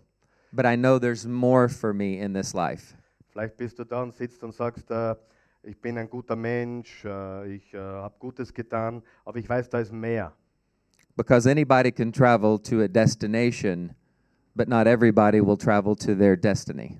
but 0.52 0.66
I 0.66 0.76
know 0.76 1.00
there's 1.00 1.26
more 1.26 1.70
for 1.70 1.94
me 1.94 2.20
in 2.20 2.34
this 2.34 2.54
life. 2.54 2.94
Vielleicht 3.32 3.56
bist 3.56 3.80
du 3.80 3.86
da 3.86 4.04
und 4.04 4.14
sitzt 4.14 4.44
und 4.44 4.54
sagst, 4.54 4.92
äh, 4.92 5.16
ich 5.64 5.80
bin 5.80 5.98
ein 5.98 6.10
guter 6.10 6.36
Mensch, 6.36 7.06
äh, 7.06 7.56
ich 7.56 7.74
äh, 7.74 7.78
habe 7.78 8.16
Gutes 8.20 8.54
getan, 8.54 9.02
aber 9.24 9.40
ich 9.40 9.48
weiß, 9.48 9.70
da 9.70 9.80
ist 9.80 9.94
mehr. 9.94 10.34
Because 11.16 11.50
anybody 11.50 11.90
can 11.90 12.12
travel 12.12 12.60
to 12.60 12.82
a 12.82 12.88
destination, 12.90 13.96
but 14.56 14.68
not 14.68 14.88
everybody 14.88 15.40
will 15.40 15.58
travel 15.58 15.96
to 15.96 16.16
their 16.16 16.36
destiny. 16.36 17.00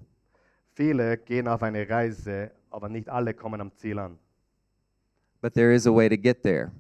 Viele 0.76 1.18
gehen 1.18 1.50
auf 1.50 1.62
eine 1.62 1.90
Reise, 1.90 2.52
aber 2.70 2.88
nicht 2.88 3.10
alle 3.10 3.34
kommen 3.34 3.60
am 3.60 3.74
Ziel 3.76 4.00
an. 4.00 4.18
But 5.46 5.54
there 5.54 5.72
is 5.72 5.86
a 5.86 5.92
way 5.92 6.10
to 6.10 6.18
get 6.18 6.42
there. 6.42 6.72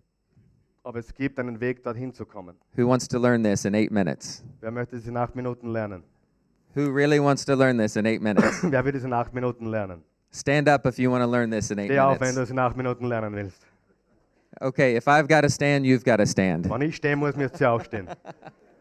Aber 0.83 0.97
es 0.97 1.13
gibt 1.13 1.37
einen 1.37 1.59
Weg, 1.59 1.83
dorthin 1.83 2.11
zu 2.11 2.25
kommen. 2.25 2.55
Who 2.75 2.87
wants 2.87 3.07
to 3.09 3.19
learn 3.19 3.43
this 3.43 3.63
in 3.63 3.75
eight 3.75 3.91
minutes? 3.91 4.43
Wer 4.59 4.71
möchte 4.71 4.95
es 4.95 5.05
in 5.05 5.15
acht 5.15 5.35
Minuten 5.35 5.71
lernen? 5.71 6.01
Who 6.73 6.89
really 6.89 7.19
wants 7.19 7.45
to 7.45 7.55
learn 7.55 7.77
this 7.77 7.95
in 7.95 8.07
eight 8.07 8.23
minutes? 8.23 8.63
Wer 8.63 8.83
will 8.83 8.95
es 8.95 9.03
in 9.03 9.13
acht 9.13 9.35
Minuten 9.35 9.67
lernen? 9.67 10.01
Stand 10.31 10.67
up 10.67 10.87
if 10.87 10.97
you 10.97 11.11
want 11.11 11.21
to 11.21 11.27
learn 11.27 11.51
this 11.51 11.69
in 11.69 11.77
eight 11.77 11.91
Steh 11.91 11.99
auf, 11.99 12.19
wenn 12.19 12.29
du 12.29 12.33
minutes. 12.33 12.49
es 12.49 12.49
in 12.49 12.57
acht 12.57 12.75
Minuten 12.75 13.05
lernen 13.05 13.35
willst. 13.35 13.63
Okay, 14.59 14.95
if 14.95 15.07
I've 15.07 15.27
got 15.27 15.41
to 15.41 15.49
stand, 15.51 15.85
you've 15.85 16.03
got 16.03 16.17
to 16.17 16.25
stand. 16.25 16.67
Wenn 16.67 16.81
ich 16.81 16.95
stehen 16.95 17.19
muss, 17.19 17.35
müsst 17.35 17.61
ihr 17.61 17.69
auch 17.69 17.83
stehen. 17.83 18.07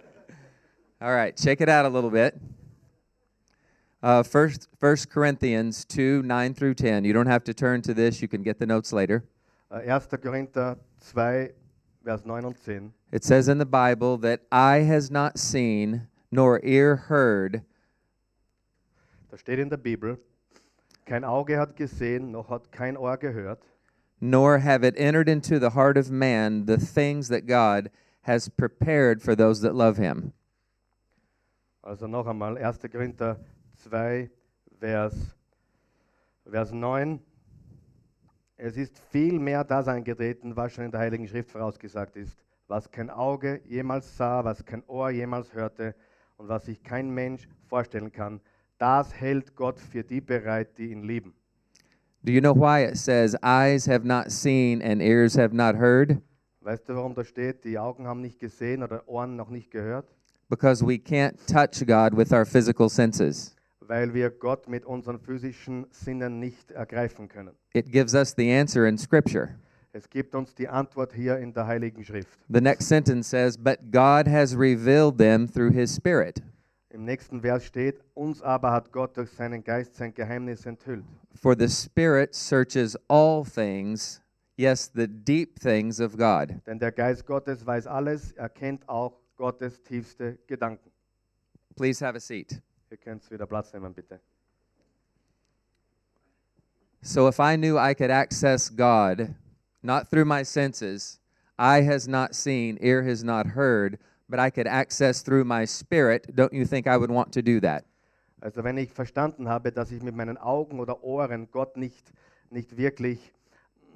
All 1.02 1.12
right, 1.12 1.36
check 1.36 1.60
it 1.60 1.68
out 1.68 1.84
a 1.84 1.90
little 1.90 2.10
bit. 2.10 2.40
Uh, 4.02 4.22
first, 4.22 4.66
First 4.80 5.10
Corinthians 5.10 5.84
2 5.84 6.22
9 6.22 6.54
through 6.54 6.72
10. 6.72 7.04
You 7.04 7.12
don't 7.12 7.28
have 7.28 7.44
to 7.44 7.52
turn 7.52 7.82
to 7.82 7.92
this, 7.92 8.22
you 8.22 8.28
can 8.28 8.42
get 8.42 8.58
the 8.58 8.64
notes 8.64 8.90
later. 8.90 9.24
Äh, 9.74 9.90
1. 9.90 10.08
Korinther 10.22 10.78
2, 11.00 11.52
Vers 12.04 12.24
9 12.24 12.44
und 12.44 12.58
10. 12.58 12.92
It 13.10 13.24
says 13.24 13.48
in 13.48 13.58
the 13.58 13.64
Bible 13.64 14.16
that 14.18 14.42
eye 14.52 14.84
has 14.84 15.10
not 15.10 15.36
seen, 15.36 16.06
nor 16.30 16.60
ear 16.62 17.08
heard, 17.08 17.62
Da 19.30 19.38
steht 19.38 19.58
in 19.58 19.68
der 19.68 19.78
Bibel, 19.78 20.18
kein 21.06 21.24
Auge 21.24 21.58
hat 21.58 21.74
gesehen, 21.74 22.30
noch 22.30 22.50
hat 22.50 22.70
kein 22.70 22.96
Ohr 22.96 23.16
gehört, 23.16 23.64
nor 24.20 24.58
have 24.58 24.84
it 24.84 24.96
entered 24.96 25.28
into 25.28 25.58
the 25.58 25.70
heart 25.70 25.96
of 25.96 26.08
man 26.08 26.66
the 26.66 26.76
things 26.76 27.26
that 27.26 27.44
God 27.44 27.90
has 28.22 28.48
prepared 28.48 29.20
for 29.22 29.34
those 29.34 29.60
that 29.62 29.74
love 29.74 29.96
him. 29.96 30.32
Also 31.82 32.06
noch 32.06 32.28
einmal, 32.28 32.56
1. 32.56 32.78
Korinther 32.92 33.40
2, 33.82 34.30
Vers, 34.78 35.34
Vers 36.48 36.70
9. 36.72 37.18
Es 38.56 38.76
ist 38.76 39.00
viel 39.10 39.40
mehr 39.40 39.64
das 39.64 39.88
eingetreten, 39.88 40.54
was 40.56 40.72
schon 40.72 40.84
in 40.84 40.90
der 40.92 41.00
Heiligen 41.00 41.26
Schrift 41.26 41.50
vorausgesagt 41.50 42.14
ist, 42.16 42.38
was 42.68 42.88
kein 42.88 43.10
Auge 43.10 43.60
jemals 43.64 44.16
sah, 44.16 44.44
was 44.44 44.64
kein 44.64 44.84
Ohr 44.86 45.10
jemals 45.10 45.52
hörte 45.52 45.94
und 46.36 46.48
was 46.48 46.66
sich 46.66 46.82
kein 46.82 47.10
Mensch 47.10 47.48
vorstellen 47.66 48.12
kann. 48.12 48.40
Das 48.78 49.12
hält 49.12 49.56
Gott 49.56 49.80
für 49.80 50.04
die 50.04 50.20
bereit, 50.20 50.78
die 50.78 50.92
ihn 50.92 51.02
lieben. 51.02 51.34
Do 52.22 52.32
you 52.32 52.40
know 52.40 52.54
why 52.54 52.84
it 52.84 52.96
says, 52.96 53.36
Eyes 53.42 53.88
have 53.88 54.06
not 54.06 54.30
seen 54.30 54.80
and 54.80 55.02
ears 55.02 55.36
have 55.36 55.54
not 55.54 55.74
heard? 55.76 56.16
Weißt 56.60 56.88
du, 56.88 56.94
warum 56.94 57.14
da 57.14 57.24
steht, 57.24 57.64
die 57.64 57.78
Augen 57.78 58.06
haben 58.06 58.20
nicht 58.20 58.38
gesehen 58.38 58.82
oder 58.82 59.06
Ohren 59.08 59.36
noch 59.36 59.50
nicht 59.50 59.70
gehört? 59.70 60.14
Because 60.48 60.86
we 60.86 60.94
can't 60.94 61.34
touch 61.46 61.84
God 61.86 62.16
with 62.16 62.32
our 62.32 62.46
physical 62.46 62.88
senses. 62.88 63.54
Weil 63.86 64.14
wir 64.14 64.30
Gott 64.30 64.68
mit 64.68 64.84
unseren 64.84 65.18
physischen 65.18 65.86
Sinnen 65.90 66.40
nicht 66.40 66.70
ergreifen 66.70 67.28
können. 67.28 67.54
It 67.74 67.90
gives 67.90 68.14
us 68.14 68.34
the 68.36 68.50
answer 68.52 68.86
in 68.86 68.96
Scripture. 68.96 69.50
Es 69.92 70.10
gibt 70.10 70.34
uns 70.34 70.54
die 70.54 70.66
Antwort 70.66 71.12
hier 71.12 71.38
in 71.38 71.52
der 71.52 71.66
Heiligen 71.66 72.04
Schrift. 72.04 72.38
The 72.48 72.60
next 72.60 72.88
sentence 72.88 73.30
says, 73.30 73.56
But 73.56 73.92
God 73.92 74.26
has 74.26 74.56
revealed 74.56 75.18
them 75.18 75.46
through 75.46 75.72
His 75.72 75.94
Spirit. 75.94 76.42
Im 76.90 77.04
nächsten 77.04 77.40
Vers 77.40 77.64
steht, 77.64 78.00
uns 78.14 78.40
aber 78.42 78.72
hat 78.72 78.90
Gott 78.92 79.16
durch 79.16 79.30
seinen 79.30 79.62
Geist 79.62 79.96
sein 79.96 80.14
Geheimnis 80.14 80.64
enthüllt. 80.66 81.04
For 81.34 81.56
the 81.56 81.68
Spirit 81.68 82.34
searches 82.34 82.96
all 83.08 83.44
things, 83.44 84.20
yes, 84.56 84.90
the 84.94 85.06
deep 85.06 85.60
things 85.60 86.00
of 86.00 86.16
God. 86.16 86.54
Denn 86.66 86.78
der 86.78 86.92
Geist 86.92 87.26
Gottes 87.26 87.64
weiß 87.64 87.86
alles, 87.86 88.32
er 88.32 88.48
kennt 88.48 88.88
auch 88.88 89.20
Gottes 89.36 89.82
tiefste 89.82 90.38
Gedanken. 90.46 90.90
Please 91.76 92.04
have 92.04 92.16
a 92.16 92.20
seat. 92.20 92.60
Ihr 92.94 92.98
könnt 92.98 93.28
wieder 93.28 93.44
Platz 93.44 93.72
nehmen, 93.72 93.92
bitte. 93.92 94.20
So 97.02 97.26
if 97.26 97.40
I 97.40 97.56
knew 97.56 97.76
I 97.76 97.92
could 97.92 98.12
access 98.12 98.70
God, 98.70 99.34
not 99.82 100.08
through 100.08 100.24
my 100.24 100.44
senses, 100.44 101.18
eye 101.58 101.82
has 101.82 102.06
not 102.06 102.36
seen, 102.36 102.78
ear 102.80 103.02
has 103.02 103.24
not 103.24 103.48
heard, 103.48 103.98
but 104.28 104.38
I 104.38 104.48
could 104.48 104.68
access 104.68 105.24
through 105.24 105.44
my 105.44 105.66
spirit, 105.66 106.36
don't 106.36 106.52
you 106.52 106.64
think 106.64 106.86
I 106.86 106.96
would 106.96 107.10
want 107.10 107.32
to 107.32 107.42
do 107.42 107.58
that? 107.62 107.84
Also 108.40 108.62
wenn 108.62 108.78
ich 108.78 108.92
verstanden 108.92 109.48
habe, 109.48 109.72
dass 109.72 109.90
ich 109.90 110.00
mit 110.00 110.14
meinen 110.14 110.38
Augen 110.38 110.78
oder 110.78 111.02
Ohren 111.02 111.50
Gott 111.50 111.76
nicht, 111.76 112.12
nicht 112.50 112.76
wirklich 112.76 113.32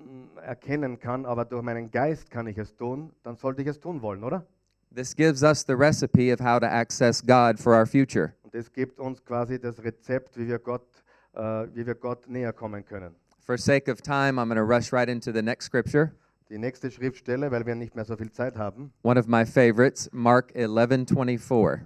mm, 0.04 0.38
erkennen 0.38 0.98
kann, 0.98 1.24
aber 1.24 1.44
durch 1.44 1.62
meinen 1.62 1.92
Geist 1.92 2.32
kann 2.32 2.48
ich 2.48 2.58
es 2.58 2.74
tun, 2.74 3.12
dann 3.22 3.36
sollte 3.36 3.62
ich 3.62 3.68
es 3.68 3.78
tun 3.78 4.02
wollen, 4.02 4.24
oder? 4.24 4.44
This 4.90 5.14
gives 5.14 5.44
us 5.44 5.62
the 5.62 5.76
recipe 5.76 6.32
of 6.32 6.40
how 6.40 6.58
to 6.58 6.66
access 6.66 7.20
God 7.20 7.60
for 7.60 7.76
our 7.76 7.86
future. 7.86 8.34
Und 8.48 8.54
das 8.54 8.72
gibt 8.72 8.98
uns 8.98 9.22
quasi 9.22 9.60
das 9.60 9.84
Rezept, 9.84 10.38
wie 10.38 10.48
wir 10.48 10.58
Gott, 10.58 10.86
äh, 11.34 11.66
wie 11.74 11.84
wir 11.84 11.94
Gott 11.94 12.26
näher 12.30 12.54
kommen 12.54 12.82
können. 12.82 13.14
For 13.40 13.58
sake 13.58 13.92
of 13.92 14.00
time, 14.00 14.40
I'm 14.40 14.46
going 14.46 14.56
to 14.56 14.62
rush 14.62 14.90
right 14.90 15.06
into 15.06 15.32
the 15.32 15.42
next 15.42 15.66
scripture. 15.66 16.12
Die 16.48 16.56
nächste 16.56 16.90
Schriftstelle, 16.90 17.50
weil 17.50 17.66
wir 17.66 17.74
nicht 17.74 17.94
mehr 17.94 18.06
so 18.06 18.16
viel 18.16 18.32
Zeit 18.32 18.56
haben, 18.56 18.90
One 19.02 19.20
of 19.20 19.26
my 19.26 19.44
favorites, 19.44 20.08
Mark 20.12 20.50
11:24. 20.54 21.80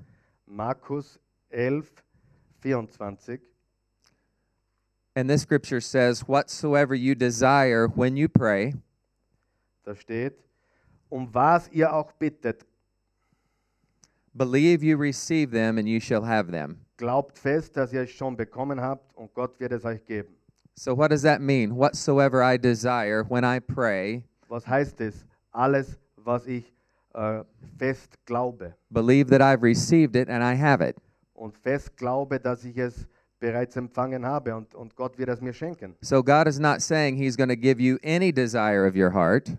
Markus 0.47 1.19
11, 1.51 1.91
24. 2.61 3.41
And 5.17 5.29
this 5.29 5.43
scripture 5.43 5.81
says, 5.81 6.29
"Whatsoever 6.29 6.95
you 6.95 7.17
desire 7.17 7.89
when 7.89 8.17
you 8.17 8.29
pray, 8.29 8.77
Da 9.83 9.97
steht, 9.97 10.39
um 11.09 11.35
was 11.35 11.69
ihr 11.73 11.93
auch 11.93 12.13
bittet, 12.13 12.65
believe 14.35 14.83
you 14.83 14.97
receive 14.99 15.51
them 15.51 15.79
and 15.79 15.89
you 15.89 16.01
shall 16.01 16.25
have 16.25 16.51
them." 16.51 16.79
glaubt 16.97 17.37
fest, 17.37 17.77
dass 17.77 17.93
ihr 17.93 18.03
es 18.03 18.11
schon 18.11 18.37
bekommen 18.37 18.81
habt 18.81 19.13
und 19.17 19.35
Gott 19.35 19.59
wird 19.59 19.73
es 19.73 19.85
euch 19.85 20.05
geben. 20.05 20.37
So 20.75 20.97
what 20.97 21.11
does 21.11 21.23
that 21.23 21.41
mean? 21.41 21.77
Whatsoever 21.77 22.43
I 22.43 22.57
desire 22.57 23.25
when 23.29 23.45
I 23.45 23.59
pray, 23.61 24.23
Was 24.49 24.67
heißt 24.67 25.01
es? 25.01 25.27
Alles, 25.51 25.99
was 26.17 26.47
ich 26.47 26.73
äh, 27.15 27.43
fest 27.79 28.17
glaube 28.25 28.75
believe 28.91 29.29
that 29.31 29.41
I've 29.43 29.63
received 29.63 30.15
it 30.17 30.29
and 30.31 30.43
I 30.43 30.55
have 30.57 30.81
it. 30.81 30.97
und 31.35 31.59
fest 31.59 31.97
glaube, 31.97 32.39
dass 32.39 32.65
ich 32.65 32.77
es 32.79 33.07
bereits 33.41 33.75
empfangen 33.77 34.25
habe 34.25 34.55
und, 34.55 34.73
und 34.75 34.95
Gott 34.95 35.19
wird 35.19 35.29
es 35.29 35.41
mir 35.41 35.53
schenken. 35.53 35.97
So 36.01 36.23
God 36.23 36.47
is 36.47 36.61
not 36.61 36.81
saying 36.81 37.17
he's 37.17 37.37
going 37.37 37.49
to 37.51 37.57
give 37.57 37.83
you 37.83 37.99
any 38.05 38.33
desire 38.33 38.87
of 38.87 38.95
your 38.95 39.13
heart. 39.13 39.51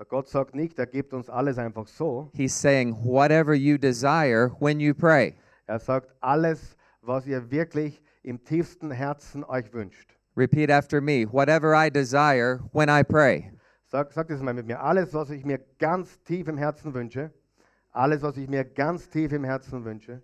Äh, 0.00 0.04
Gott 0.08 0.28
sagt 0.28 0.54
nicht, 0.54 0.78
er 0.78 0.86
gibt 0.86 1.12
uns 1.12 1.28
alles 1.28 1.58
einfach 1.58 1.86
so. 1.86 2.30
He's 2.34 2.58
saying 2.58 2.96
whatever 3.04 3.54
you 3.54 3.76
desire 3.78 4.50
when 4.58 4.80
you 4.80 4.94
pray. 4.94 5.34
Er 5.66 5.78
sagt 5.78 6.14
alles, 6.20 6.76
was 7.02 7.26
ihr 7.26 7.50
wirklich 7.50 8.02
im 8.22 8.42
tiefsten 8.42 8.90
Herzen 8.90 9.44
euch 9.44 9.72
wünscht. 9.72 10.16
Repeat 10.36 10.70
after 10.70 11.00
me. 11.00 11.26
Whatever 11.30 11.74
I 11.74 11.90
desire 11.90 12.60
when 12.72 12.88
I 12.88 13.02
pray. 13.02 13.52
Sag, 13.86 14.12
sag 14.12 14.28
das 14.28 14.40
mal 14.40 14.54
mit 14.54 14.66
mir. 14.66 14.80
Alles, 14.80 15.12
was 15.12 15.30
ich 15.30 15.44
mir 15.44 15.58
ganz 15.78 16.22
tief 16.22 16.48
im 16.48 16.56
Herzen 16.56 16.94
wünsche, 16.94 17.32
alles, 17.92 18.22
was 18.22 18.36
ich 18.36 18.48
mir 18.48 18.64
ganz 18.64 19.08
tief 19.08 19.32
im 19.32 19.44
Herzen 19.44 19.84
wünsche, 19.84 20.22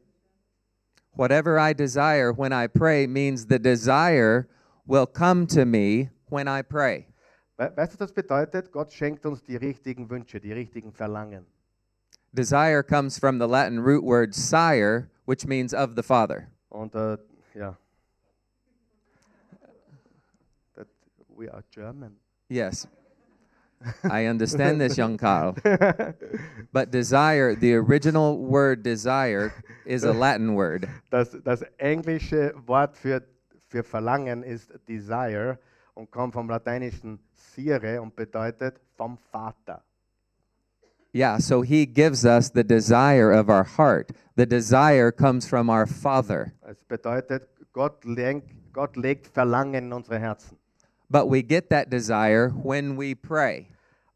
Whatever 1.16 1.58
I 1.58 1.72
desire 1.72 2.30
when 2.30 2.52
I 2.52 2.68
pray 2.68 3.06
means 3.06 3.46
the 3.46 3.58
desire 3.58 4.46
will 4.86 5.06
come 5.06 5.46
to 5.46 5.64
me 5.64 6.10
when 6.28 6.46
I 6.46 6.62
pray. 6.62 7.06
We 7.59 7.72
weißt 7.74 7.94
du, 7.94 7.98
das 7.98 8.12
bedeutet, 8.12 8.70
Gott 8.70 8.92
schenkt 8.92 9.24
uns 9.24 9.42
die 9.42 9.57
richtigen 9.57 10.11
Wünsche, 10.11 10.40
die 10.40 10.52
richtigen 10.52 10.92
Verlangen. 10.92 11.46
Desire 12.32 12.82
comes 12.82 13.18
from 13.18 13.38
the 13.38 13.46
Latin 13.46 13.78
root 13.78 14.04
word 14.04 14.34
sire, 14.34 15.09
which 15.24 15.46
means 15.46 15.72
of 15.72 15.92
the 15.96 16.02
Father. 16.02 16.48
Und 16.68 16.94
äh, 16.94 17.16
ja. 17.54 17.76
That 20.74 20.86
we 21.34 21.50
are 21.50 21.64
German. 21.70 22.16
Yes. 22.48 22.86
I 24.04 24.26
understand 24.26 24.80
this, 24.80 24.96
young 24.96 25.16
Carl. 25.16 25.54
But 26.72 26.90
desire, 26.90 27.54
the 27.54 27.74
original 27.74 28.36
word 28.38 28.82
desire, 28.82 29.52
is 29.84 30.04
a 30.04 30.12
Latin 30.12 30.54
word. 30.54 30.88
Das, 31.11 31.36
das 31.44 31.62
englische 31.78 32.54
Wort 32.66 32.96
für, 32.96 33.22
für 33.68 33.82
Verlangen 33.82 34.42
ist 34.42 34.72
Desire 34.88 35.59
und 35.94 36.11
kommt 36.11 36.34
vom 36.34 36.48
lateinischen 36.48 37.18
Sire 37.57 38.00
und 38.00 38.14
bedeutet 38.14 38.80
vom 38.96 39.16
Vater. 39.32 39.82
Yeah, 41.14 41.38
so 41.38 41.62
he 41.62 41.86
gives 41.86 42.26
us 42.26 42.50
the 42.50 42.62
desire 42.62 43.32
of 43.32 43.48
our 43.48 43.64
heart. 43.64 44.12
The 44.36 44.44
desire 44.44 45.11
comes 45.11 45.48
from 45.48 45.70
our 45.70 45.86
Father. 45.86 46.52
Es 46.68 46.76
bedeutet, 46.84 47.48
Gott, 47.72 48.04
lenkt, 48.04 48.50
Gott 48.74 48.96
legt 48.96 49.26
Verlangen 49.28 49.86
in 49.86 49.92
unsere 49.94 50.18
Herzen. 50.18 50.59
But 51.09 51.30
we 51.30 51.42
get 51.42 51.70
that 51.70 51.88
desire 51.88 52.50
when 52.50 52.98
we 52.98 53.14
pray. 53.14 53.68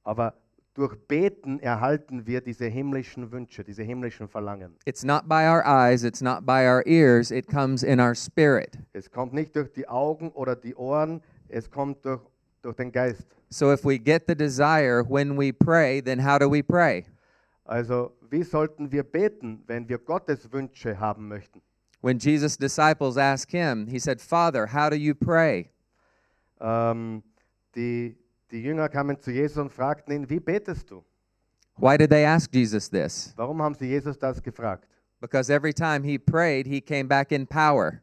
Aber 0.04 0.34
durch 0.74 0.94
Beten 1.08 1.58
erhalten 1.60 2.26
wir 2.26 2.42
diese 2.42 2.66
himmlischen 2.66 3.32
Wünsche, 3.32 3.64
diese 3.64 3.82
himmlischen 3.82 4.28
Verlangen. 4.28 4.76
It's 4.84 5.02
not 5.02 5.26
by 5.26 5.46
our 5.46 5.64
eyes, 5.64 6.04
it's 6.04 6.20
not 6.20 6.44
by 6.44 6.66
our 6.66 6.82
ears, 6.86 7.30
it 7.30 7.46
comes 7.48 7.82
in 7.82 7.98
our 7.98 8.14
spirit. 8.14 8.78
Es 8.92 9.10
kommt 9.10 9.32
nicht 9.32 9.56
durch 9.56 9.72
die 9.72 9.88
Augen 9.88 10.30
oder 10.32 10.54
die 10.54 10.74
Ohren, 10.74 11.22
es 11.48 11.70
kommt 11.70 12.04
durch, 12.04 12.20
durch 12.62 12.76
den 12.76 12.92
Geist. 12.92 13.26
So 13.50 13.72
if 13.72 13.84
we 13.84 13.98
get 13.98 14.26
the 14.26 14.34
desire 14.34 15.02
when 15.02 15.36
we 15.36 15.52
pray, 15.52 16.00
then 16.00 16.18
how 16.20 16.38
do 16.38 16.48
we 16.48 16.62
pray? 16.62 17.06
Also, 17.64 18.12
wie 18.30 18.42
sollten 18.42 18.90
wir 18.90 19.02
beten, 19.02 19.62
wenn 19.66 19.88
wir 19.88 19.98
Gottes 19.98 20.50
Wünsche 20.52 20.98
haben 20.98 21.28
möchten? 21.28 21.60
When 22.00 22.18
Jesus' 22.18 22.56
disciples 22.56 23.16
asked 23.16 23.52
him, 23.52 23.86
he 23.86 23.98
said, 23.98 24.20
Father, 24.20 24.66
how 24.66 24.88
do 24.88 24.96
you 24.96 25.14
pray? 25.14 25.70
Ähm, 26.60 27.22
die, 27.74 28.16
die 28.50 28.62
Jünger 28.62 28.88
kamen 28.88 29.18
zu 29.20 29.30
Jesus 29.30 29.58
und 29.58 29.70
fragten 29.70 30.14
ihn, 30.14 30.30
wie 30.30 30.40
betest 30.40 30.90
du? 30.90 31.04
Why 31.76 31.96
did 31.96 32.10
they 32.10 32.24
ask 32.24 32.52
Jesus 32.52 32.88
this? 32.88 33.32
Warum 33.36 33.62
haben 33.62 33.74
sie 33.74 33.86
Jesus 33.86 34.18
das 34.18 34.42
gefragt? 34.42 34.86
Because 35.20 35.50
every 35.50 35.72
time 35.72 36.02
he 36.02 36.18
prayed, 36.18 36.66
he 36.66 36.80
came 36.80 37.06
back 37.06 37.32
in 37.32 37.46
power. 37.46 38.02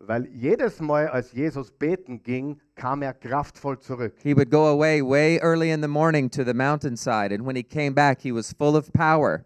Weil 0.00 0.28
jedes 0.28 0.80
Mal, 0.80 1.08
als 1.08 1.32
Jesus 1.32 1.72
beten 1.72 2.22
ging, 2.22 2.60
kam 2.76 3.02
er 3.02 3.12
kraftvoll 3.12 3.80
zurück. 3.80 4.14
He 4.22 4.32
would 4.32 4.50
go 4.50 4.66
away 4.66 5.02
way 5.02 5.38
early 5.42 5.70
in 5.70 5.82
the 5.82 5.88
morning 5.88 6.30
to 6.30 6.44
the 6.44 6.54
mountainside, 6.54 7.34
and 7.34 7.44
when 7.44 7.56
he 7.56 7.64
came 7.64 7.94
back, 7.94 8.20
he 8.22 8.30
was 8.30 8.52
full 8.52 8.76
of 8.76 8.92
power. 8.92 9.44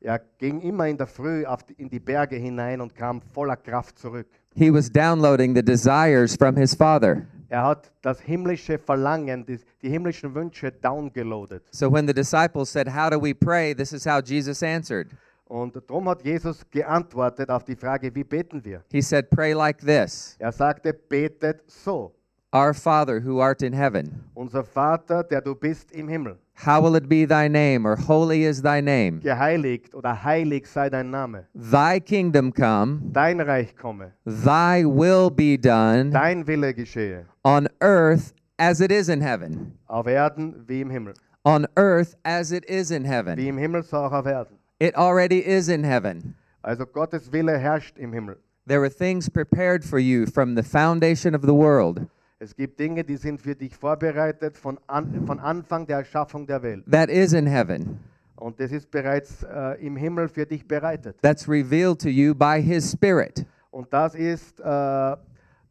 Er 0.00 0.20
ging 0.38 0.60
immer 0.60 0.86
in 0.86 0.98
der 0.98 1.06
Früh 1.06 1.46
auf 1.46 1.62
die, 1.62 1.72
in 1.78 1.88
die 1.88 2.00
Berge 2.00 2.36
hinein 2.36 2.82
und 2.82 2.94
kam 2.94 3.22
voller 3.32 3.56
Kraft 3.56 3.98
zurück. 3.98 4.26
He 4.54 4.70
was 4.70 4.90
downloading 4.90 5.54
the 5.54 5.62
desires 5.62 6.36
from 6.36 6.54
his 6.56 6.74
Father. 6.74 7.26
Er 7.48 7.64
hat 7.64 7.90
das 8.02 8.20
himmlische 8.20 8.78
Verlangen, 8.78 9.46
die, 9.46 9.58
die 9.80 9.88
himmlischen 9.88 10.34
Wünsche 10.34 10.70
downgeloadet. 10.70 11.62
So 11.70 11.90
when 11.90 12.06
the 12.06 12.12
disciples 12.12 12.70
said, 12.70 12.88
How 12.88 13.08
do 13.08 13.18
we 13.18 13.32
pray? 13.32 13.72
This 13.74 13.94
is 13.94 14.04
how 14.04 14.20
Jesus 14.20 14.62
answered. 14.62 15.08
Und 15.54 15.76
darum 15.88 16.08
hat 16.08 16.24
Jesus 16.24 16.68
geantwortet 16.68 17.48
auf 17.48 17.62
die 17.62 17.76
Frage, 17.76 18.12
wie 18.12 18.24
beten 18.24 18.64
wir? 18.64 18.82
He 18.90 19.00
said, 19.00 19.30
Pray 19.30 19.52
like 19.52 19.78
this 19.78 20.34
Er 20.40 20.50
sagte, 20.50 20.92
betet 20.92 21.62
so. 21.68 22.12
Our 22.52 22.74
Father 22.74 23.20
who 23.20 23.40
art 23.40 23.62
in 23.62 23.72
heaven, 23.72 24.24
Unser 24.34 24.64
Vater, 24.64 25.22
der 25.22 25.40
du 25.40 25.54
bist 25.54 25.92
im 25.92 26.08
Himmel, 26.08 26.38
hallowed 26.54 27.08
be 27.08 27.24
thy 27.24 27.48
name, 27.48 27.86
or 27.86 27.94
holy 27.96 28.44
is 28.44 28.62
thy 28.62 28.80
name. 28.80 29.20
geheiligt 29.20 29.94
oder 29.94 30.24
heilig 30.24 30.66
sei 30.66 30.90
dein 30.90 31.10
Name. 31.10 31.44
Thy 31.54 32.00
kingdom 32.00 32.52
come, 32.52 33.00
Dein 33.12 33.40
Reich 33.40 33.76
komme, 33.76 34.10
thy 34.24 34.84
will 34.84 35.30
be 35.30 35.56
done 35.56 36.10
dein 36.10 36.44
Wille 36.48 36.74
geschehe, 36.74 37.26
on 37.44 37.68
earth 37.80 38.34
as 38.58 38.80
it 38.80 38.90
is 38.90 39.08
in 39.08 39.20
heaven. 39.20 39.78
auf 39.86 40.06
Erden 40.08 40.64
wie 40.66 40.80
im 40.80 40.90
Himmel. 40.90 41.14
On 41.44 41.64
earth 41.76 42.16
as 42.24 42.50
it 42.50 42.64
is 42.64 42.90
in 42.90 43.04
Wie 43.04 43.08
heaven. 43.08 43.38
im 43.38 43.56
Himmel, 43.58 43.82
so 43.84 43.96
auch 43.98 44.12
auf 44.12 44.26
Erden. 44.26 44.58
It 44.80 44.94
already 44.96 45.38
is 45.38 45.68
in 45.68 45.84
heaven. 45.84 46.34
Also 46.62 46.84
Gottes 46.84 47.30
Wille 47.30 47.58
herrscht 47.58 47.98
im 47.98 48.12
Himmel. 48.12 48.36
There 48.66 48.80
were 48.80 48.90
things 48.90 49.28
prepared 49.28 49.84
for 49.84 49.98
you 49.98 50.26
from 50.26 50.54
the 50.56 50.62
foundation 50.62 51.34
of 51.34 51.42
the 51.42 51.54
world. 51.54 52.06
Es 52.40 52.54
gibt 52.54 52.78
Dinge, 52.78 53.04
die 53.04 53.16
sind 53.16 53.40
für 53.40 53.54
dich 53.54 53.76
vorbereitet 53.76 54.56
von, 54.58 54.78
an, 54.86 55.24
von 55.26 55.38
Anfang 55.38 55.86
der 55.86 55.98
Erschaffung 55.98 56.46
der 56.46 56.62
Welt. 56.62 56.84
That 56.90 57.08
is 57.08 57.32
in 57.32 57.46
heaven. 57.46 58.00
Und 58.36 58.58
das 58.58 58.72
ist 58.72 58.90
bereits 58.90 59.44
äh, 59.44 59.86
im 59.86 59.96
Himmel 59.96 60.28
für 60.28 60.44
dich 60.44 60.66
bereitet. 60.66 61.16
That's 61.22 61.48
revealed 61.48 62.00
to 62.00 62.08
you 62.08 62.34
by 62.34 62.60
His 62.60 62.90
Spirit. 62.90 63.46
Und 63.70 63.92
das 63.92 64.14
ist, 64.14 64.60
äh, 64.60 65.16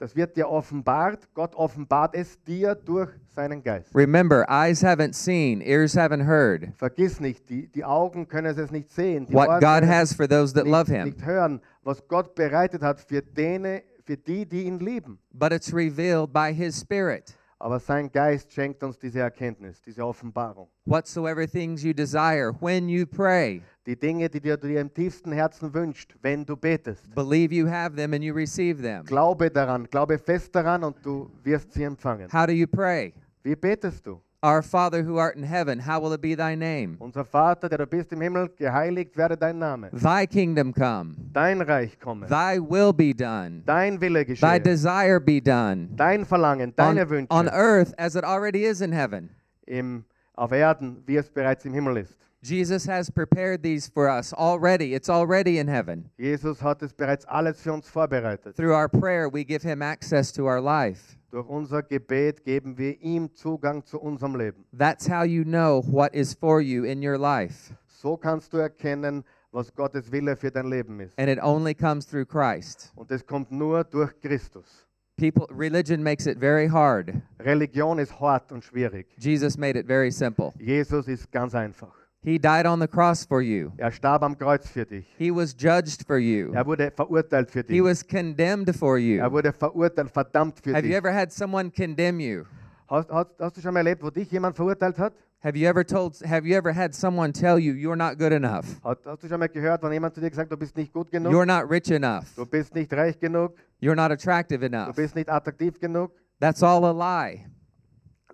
das 0.03 0.17
wird 0.17 0.35
dir 0.35 0.49
offenbart. 0.49 1.29
Gott 1.33 1.55
offenbart 1.55 2.13
es 2.13 2.37
dir 2.43 2.75
durch 2.75 3.09
seinen 3.33 3.63
Geist. 3.63 3.95
Remember, 3.95 4.45
eyes 4.49 4.83
haven't 4.83 5.15
seen, 5.15 5.61
ears 5.61 5.95
haven't 5.95 6.25
heard 6.27 6.73
Vergiss 6.75 7.21
nicht, 7.21 7.49
die, 7.49 7.67
die 7.67 7.85
Augen 7.85 8.27
können 8.27 8.57
es 8.57 8.69
nicht 8.69 8.91
sehen. 8.91 9.27
Die 9.27 9.33
what 9.33 9.47
Ohren 9.47 9.61
God 9.61 9.87
has 9.87 10.13
for 10.13 10.27
those 10.27 10.53
that 10.55 10.65
nicht, 10.65 10.73
love 10.73 10.91
Him, 10.91 11.05
nicht 11.05 11.25
hören, 11.25 11.61
was 11.83 12.05
Gott 12.05 12.35
bereitet 12.35 12.81
hat 12.81 12.99
für, 12.99 13.21
dene, 13.21 13.83
für 14.03 14.17
die, 14.17 14.45
die 14.45 14.63
ihn 14.63 14.79
lieben. 14.79 15.19
but 15.31 15.53
it's 15.53 15.73
revealed 15.73 16.33
by 16.33 16.53
His 16.53 16.77
Spirit. 16.77 17.33
Aber 17.63 17.79
sein 17.79 18.11
Geist 18.11 18.51
schenkt 18.51 18.83
uns 18.83 18.99
diese 18.99 19.21
Erkenntnis, 19.21 19.81
diese 19.81 20.05
Offenbarung. 20.05 20.67
Whatsoever 20.83 21.47
things 21.47 21.81
you 21.81 21.93
desire 21.93 22.51
when 22.59 22.89
you 22.89 23.05
pray, 23.05 23.61
Die 23.85 23.95
Dinge, 23.97 24.29
die 24.29 24.41
dir, 24.41 24.57
dir 24.57 24.81
im 24.81 24.93
tiefsten 24.93 25.31
Herzen 25.31 25.73
wünscht, 25.73 26.13
wenn 26.21 26.45
du 26.45 26.57
betest. 26.57 27.15
believe 27.15 27.55
you 27.55 27.65
have 27.65 27.95
them 27.95 28.11
and 28.11 28.21
you 28.21 28.33
receive 28.33 28.81
them. 28.81 29.05
Glaube 29.05 29.49
daran, 29.49 29.87
glaube 29.89 30.19
fest 30.19 30.53
daran 30.53 30.83
und 30.83 30.97
du 31.05 31.31
wirst 31.41 31.71
sie 31.71 31.83
empfangen. 31.83 32.27
How 32.33 32.45
do 32.45 32.51
you 32.51 32.67
pray? 32.67 33.13
Wie 33.43 33.55
betest 33.55 34.05
du? 34.05 34.19
Our 34.43 34.61
Father 34.61 35.03
who 35.03 35.15
art 35.17 35.37
in 35.37 35.43
heaven, 35.43 35.79
how 35.79 36.01
will 36.01 36.11
it 36.11 36.19
be 36.19 36.35
thy 36.35 36.53
name? 36.53 36.97
Unser 36.99 37.23
Vater, 37.23 37.69
der 37.69 37.77
du 37.77 37.85
bist 37.87 38.11
im 38.11 38.19
Himmel, 38.19 38.49
geheiligt 38.59 39.15
werde 39.15 39.37
dein 39.37 39.57
Name. 39.57 39.89
Thy 39.93 40.25
kingdom 40.25 40.73
come, 40.73 41.15
Dein 41.31 41.61
Reich 41.61 41.97
komme. 41.97 42.27
thy 42.27 42.59
will 42.59 42.91
be 42.91 43.13
done, 43.13 43.63
Dein 43.65 44.01
Wille 44.01 44.25
geschehe. 44.25 44.41
thy 44.41 44.59
desire 44.59 45.21
be 45.21 45.39
done 45.39 45.87
Dein 45.95 46.25
Verlangen, 46.25 46.73
on, 46.77 46.95
deine 46.95 47.01
on 47.29 47.45
Wünsche 47.45 47.53
earth 47.53 47.93
as 47.97 48.17
it 48.17 48.25
already 48.25 48.65
is 48.65 48.81
in 48.81 48.91
heaven. 48.91 49.29
im, 49.65 50.03
auf 50.35 50.51
Erden, 50.51 50.97
wie 51.05 51.15
es 51.15 51.29
bereits 51.29 51.63
im 51.65 51.73
Himmel 51.73 51.95
ist. 51.99 52.17
Jesus 52.41 52.85
has 52.85 53.09
prepared 53.09 53.63
these 53.63 53.87
for 53.87 54.09
us 54.09 54.33
already. 54.33 54.93
It's 54.93 55.07
already 55.09 55.57
in 55.57 55.69
heaven. 55.69 56.09
Jesus 56.17 56.59
hat 56.61 56.81
es 56.83 56.91
bereits 56.91 57.23
alles 57.29 57.61
für 57.61 57.71
uns 57.71 57.87
vorbereitet. 57.89 58.57
Through 58.57 58.73
our 58.73 58.89
prayer, 58.89 59.29
we 59.29 59.45
give 59.45 59.63
him 59.63 59.81
access 59.81 60.33
to 60.33 60.45
our 60.45 60.59
life. 60.59 61.17
Durch 61.33 61.49
unser 61.49 61.81
Gebet 61.81 62.43
geben 62.43 62.77
wir 62.77 63.01
ihm 63.01 63.33
Zugang 63.33 63.83
zu 63.83 63.99
unserem 63.99 64.35
Leben. 64.35 64.65
That's 64.77 65.09
how 65.09 65.23
you 65.23 65.43
know 65.43 65.83
what 65.87 66.13
is 66.13 66.35
for 66.35 66.61
you 66.61 66.83
in 66.83 67.03
your 67.03 67.17
life. 67.17 67.73
So 67.87 68.15
kannst 68.15 68.53
du 68.53 68.57
erkennen, 68.57 69.23
was 69.51 69.73
Gottes 69.73 70.11
Wille 70.11 70.35
für 70.35 70.51
dein 70.51 70.67
Leben 70.67 70.99
ist. 70.99 71.17
And 71.17 71.29
it 71.29 71.41
only 71.41 71.73
comes 71.73 72.05
through 72.05 72.27
Christ. 72.27 72.91
Und 72.95 73.09
das 73.09 73.25
kommt 73.25 73.51
nur 73.51 73.83
durch 73.83 74.11
Christus. 74.21 74.87
People 75.17 75.47
religion 75.49 76.03
makes 76.03 76.27
it 76.27 76.37
very 76.37 76.67
hard. 76.67 77.11
Religion 77.39 77.97
ist 77.97 78.19
hart 78.19 78.51
und 78.51 78.63
schwierig. 78.63 79.07
Jesus 79.17 79.57
made 79.57 79.75
it 79.75 79.87
very 79.87 80.11
simple. 80.11 80.53
Jesus 80.59 81.07
ist 81.07 81.31
ganz 81.31 81.55
einfach. 81.55 82.02
He 82.23 82.39
died 82.39 82.65
on 82.65 82.79
the 82.79 82.87
cross 82.87 83.25
for 83.25 83.41
you. 83.41 83.71
Er 83.77 83.91
starb 83.91 84.23
am 84.23 84.37
Kreuz 84.37 84.67
für 84.69 84.85
dich. 84.85 85.05
He 85.17 85.29
was 85.29 85.53
judged 85.57 86.05
for 86.07 86.17
you. 86.17 86.53
Er 86.53 86.65
wurde 86.65 86.89
verurteilt 86.91 87.51
für 87.51 87.59
He 87.67 87.73
dich. 87.73 87.83
was 87.83 88.01
condemned 88.07 88.73
for 88.75 88.97
Er 88.97 88.99
you. 89.25 89.31
wurde 89.31 89.51
verurteilt, 89.51 90.09
verdammt 90.09 90.59
für 90.63 90.71
Have 90.73 90.83
you 90.85 90.89
dich. 90.93 90.97
ever 90.97 91.11
had 91.13 91.31
someone 91.33 91.69
condemn 91.69 92.19
you? 92.21 92.43
Hast, 92.87 93.09
hast, 93.11 93.31
hast 93.39 93.57
du 93.57 93.61
schon 93.61 93.73
mal 93.73 93.79
erlebt, 93.81 94.01
wo 94.03 94.09
dich 94.09 94.31
jemand 94.31 94.55
verurteilt 94.55 94.97
hat? 94.99 95.13
Have 95.43 95.57
you 95.57 95.67
ever 95.67 95.85
told 95.85 96.15
have 96.25 96.47
you 96.47 96.55
ever 96.55 96.73
had 96.73 96.95
someone 96.95 97.33
tell 97.33 97.57
you 97.59 97.73
you're 97.73 97.97
not 97.97 98.17
good 98.17 98.31
enough? 98.31 98.79
Hast, 98.81 99.05
hast 99.05 99.23
du 99.23 99.27
schon 99.27 99.39
mal 99.39 99.49
gehört, 99.49 99.83
wenn 99.83 99.91
jemand 99.91 100.15
zu 100.15 100.21
dir 100.21 100.29
gesagt 100.29 100.45
hat, 100.49 100.51
du 100.53 100.57
bist 100.57 100.77
nicht 100.77 100.93
gut 100.93 101.11
genug? 101.11 101.33
You're 101.33 101.45
not 101.45 101.69
rich 101.69 101.91
enough. 101.91 102.33
Du 102.37 102.45
bist 102.45 102.73
nicht 102.73 102.93
reich 102.93 103.19
genug? 103.19 103.55
You're 103.81 103.95
not 103.95 104.11
attractive 104.11 104.59
Du 104.59 104.65
enough. 104.67 104.95
bist 104.95 105.13
nicht 105.15 105.27
attraktiv 105.29 105.77
genug? 105.77 106.13
That's 106.39 106.63
all 106.63 106.85
a 106.85 106.91
lie. 106.93 107.45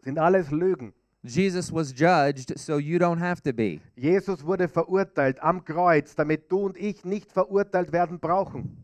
Sind 0.04 0.20
alles 0.20 0.52
Lügen. 0.52 0.94
Jesus 1.24 1.72
was 1.72 1.92
judged 1.94 2.58
so 2.58 2.78
you 2.78 2.98
don't 2.98 3.20
have 3.20 3.42
to 3.42 3.52
be. 3.52 3.82
Jesus 3.96 4.46
wurde 4.46 4.70
verurteilt 4.70 5.42
am 5.44 5.64
Kreuz, 5.66 6.16
damit 6.16 6.50
du 6.50 6.60
und 6.60 6.78
ich 6.78 7.04
nicht 7.04 7.32
verurteilt 7.32 7.92
werden 7.92 8.20
brauchen. 8.20 8.78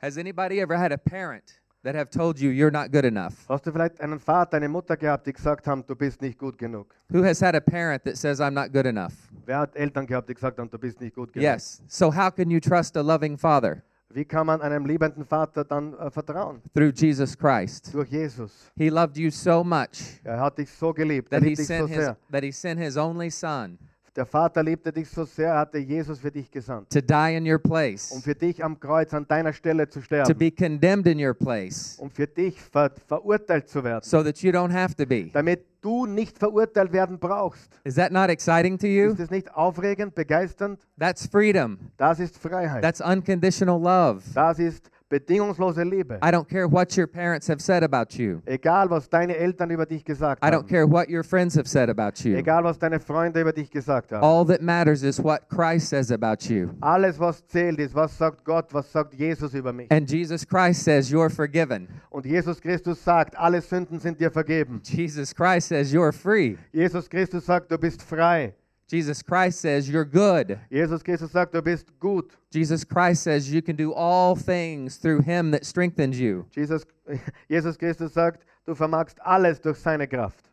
Has 0.00 0.16
anybody 0.16 0.60
ever 0.60 0.78
had 0.78 0.92
a 0.92 0.96
parent 0.96 1.60
that 1.82 1.96
have 1.96 2.10
told 2.10 2.38
you 2.38 2.50
you're 2.50 2.70
not 2.70 2.92
good 2.92 3.04
enough? 3.04 3.44
Hast 3.48 3.66
du 3.66 3.72
vielleicht 3.72 4.00
einen 4.00 4.20
Vater, 4.20 4.58
eine 4.58 4.68
Mutter 4.68 4.96
gehabt, 4.96 5.26
die 5.26 5.32
gesagt 5.32 5.66
haben, 5.66 5.84
du 5.84 5.96
bist 5.96 6.22
nicht 6.22 6.38
gut 6.38 6.56
genug? 6.56 6.94
Who 7.08 7.24
has 7.24 7.40
had 7.42 7.56
a 7.56 7.60
parent 7.60 8.04
that 8.04 8.16
says 8.16 8.40
I'm 8.40 8.52
not 8.52 8.72
good 8.72 8.86
enough? 8.86 9.14
Wer 9.44 9.58
hat 9.58 9.74
Eltern 9.74 10.06
gehabt, 10.06 10.28
die 10.28 10.34
gesagt 10.34 10.58
haben, 10.58 10.70
du 10.70 10.78
bist 10.78 11.00
nicht 11.00 11.16
gut 11.16 11.32
genug? 11.32 11.42
Yes. 11.42 11.82
So 11.88 12.14
how 12.14 12.30
can 12.30 12.50
you 12.50 12.60
trust 12.60 12.96
a 12.96 13.00
loving 13.00 13.36
father? 13.36 13.82
Wie 14.10 14.24
kann 14.24 14.46
man 14.46 14.62
einem 14.62 14.86
liebenden 14.86 15.24
Vater 15.26 15.64
dann 15.64 15.92
äh, 15.98 16.10
vertrauen? 16.10 16.62
Through 16.74 16.92
Jesus 16.94 17.36
Christ. 17.36 17.92
Durch 17.92 18.08
Jesus. 18.08 18.70
He 18.74 18.88
loved 18.88 19.18
you 19.18 19.30
so 19.30 19.62
much 19.62 20.20
Er 20.24 20.40
hat 20.40 20.56
dich 20.56 20.70
so 20.70 20.94
geliebt, 20.94 21.30
er 21.30 21.40
that 21.40 21.42
he 21.42 21.50
liebt 21.50 21.58
dich 21.58 21.66
so 21.66 21.74
sent 21.74 21.88
his 21.90 21.98
sehr. 21.98 22.16
that 22.30 22.42
he 22.42 22.50
sent 22.52 22.80
his 22.80 22.96
only 22.96 23.30
son 23.30 23.78
Der 24.16 24.26
Vater 24.26 24.62
liebte 24.62 24.92
dich 24.92 25.08
so 25.08 25.24
sehr, 25.24 25.54
hatte 25.54 25.78
Jesus 25.78 26.18
für 26.18 26.30
dich 26.30 26.50
gesandt, 26.50 26.90
to 26.90 27.00
die 27.00 27.36
in 27.36 27.46
your 27.46 27.56
um 27.56 27.62
place, 27.62 28.20
für 28.22 28.34
dich 28.34 28.64
am 28.64 28.78
Kreuz 28.78 29.12
an 29.14 29.26
deiner 29.26 29.52
Stelle 29.52 29.88
zu 29.88 30.00
to 30.00 30.04
sterben, 30.04 30.38
be 30.38 30.50
condemned 30.50 31.06
in 31.06 31.24
your 31.24 31.34
place, 31.34 31.96
um 31.98 32.10
für 32.10 32.26
dich 32.26 32.60
ver 32.60 32.90
verurteilt 33.06 33.68
zu 33.68 33.82
werden, 33.84 34.02
so 34.04 34.22
that 34.22 34.38
you 34.42 34.50
don't 34.50 34.72
have 34.72 34.94
to 34.94 35.06
be. 35.06 35.30
damit 35.32 35.64
du 35.80 36.06
nicht 36.06 36.38
verurteilt 36.38 36.92
werden 36.92 37.18
brauchst. 37.18 37.70
Is 37.84 37.94
that 37.94 38.12
not 38.12 38.28
exciting 38.30 38.78
to 38.78 38.86
you? 38.86 39.12
Ist 39.12 39.20
es 39.20 39.30
nicht 39.30 39.54
aufregend, 39.54 40.14
begeisternd? 40.14 40.80
That's 40.98 41.26
freedom. 41.26 41.78
Das 41.96 42.18
ist 42.18 42.38
Freiheit. 42.38 42.82
That's 42.82 43.00
unconditional 43.00 43.80
love. 43.80 44.22
Das 44.34 44.58
ist 44.58 44.90
bedingungslose 45.08 45.82
Liebe. 45.84 46.18
I 46.22 46.30
don't 46.30 46.48
care 46.48 46.68
what 46.68 46.96
your 46.96 47.06
parents 47.06 47.48
have 47.48 47.60
said 47.60 47.82
about 47.82 48.18
you. 48.18 48.42
Egal, 48.46 48.90
was 48.90 49.08
deine 49.08 49.36
Eltern 49.36 49.70
über 49.70 49.86
dich 49.86 50.04
gesagt 50.04 50.44
I 50.44 50.50
don't 50.50 50.62
haben. 50.62 50.68
care 50.68 50.86
what 50.86 51.08
your 51.08 51.22
friends 51.22 51.56
have 51.56 51.68
said 51.68 51.88
about 51.88 52.22
you. 52.24 52.36
Egal, 52.36 52.64
was 52.64 52.78
deine 52.78 53.00
Freunde 53.00 53.40
über 53.40 53.52
dich 53.52 53.70
gesagt 53.70 54.12
haben. 54.12 54.22
All 54.22 54.44
that 54.46 54.60
matters 54.62 55.02
is 55.02 55.18
what 55.22 55.48
Christ 55.48 55.88
says 55.88 56.10
about 56.10 56.48
you. 56.48 56.70
Alles, 56.80 57.18
was 57.18 57.46
zählt, 57.46 57.78
ist, 57.78 57.94
was 57.94 58.16
sagt 58.16 58.44
Gott, 58.44 58.72
was 58.72 58.90
sagt 58.92 59.14
Jesus 59.14 59.54
über 59.54 59.72
mich. 59.72 59.90
And 59.90 60.10
Jesus 60.10 60.46
Christ 60.46 60.84
says 60.84 61.10
you're 61.10 61.30
forgiven. 61.30 61.88
Und 62.10 62.26
Jesus 62.26 62.60
Christus 62.60 63.02
sagt, 63.02 63.36
alle 63.38 63.60
Sünden 63.60 63.98
sind 64.00 64.20
dir 64.20 64.30
vergeben. 64.30 64.80
Jesus 64.84 65.34
Christ 65.34 65.68
says 65.68 65.92
you're 65.92 66.12
free. 66.12 66.56
Jesus 66.72 67.08
Christus 67.08 67.46
sagt, 67.46 67.70
du 67.70 67.78
bist 67.78 68.02
frei. 68.02 68.52
Jesus 68.88 69.22
Christ 69.22 69.60
says 69.60 69.88
you're 69.88 70.04
good. 70.04 70.58
Jesus 70.70 71.02
Christus 71.02 71.30
sagt, 71.30 71.52
du 71.52 71.60
bist 71.60 71.86
gut. 72.00 72.32
Jesus 72.50 72.84
Christ 72.84 73.22
says 73.22 73.52
you 73.52 73.60
can 73.60 73.76
do 73.76 73.92
all 73.92 74.34
things 74.34 74.96
through 74.96 75.20
him 75.20 75.50
that 75.50 75.66
strengthens 75.66 76.18
you. 76.18 76.46
Jesus, 76.56 76.86
Jesus 77.48 77.76
Christus 77.76 78.14
sagt, 78.14 78.44
du 78.64 78.74
vermagst 78.74 79.18
alles 79.20 79.60
durch 79.60 79.78
seine 79.78 80.06
Kraft. 80.06 80.48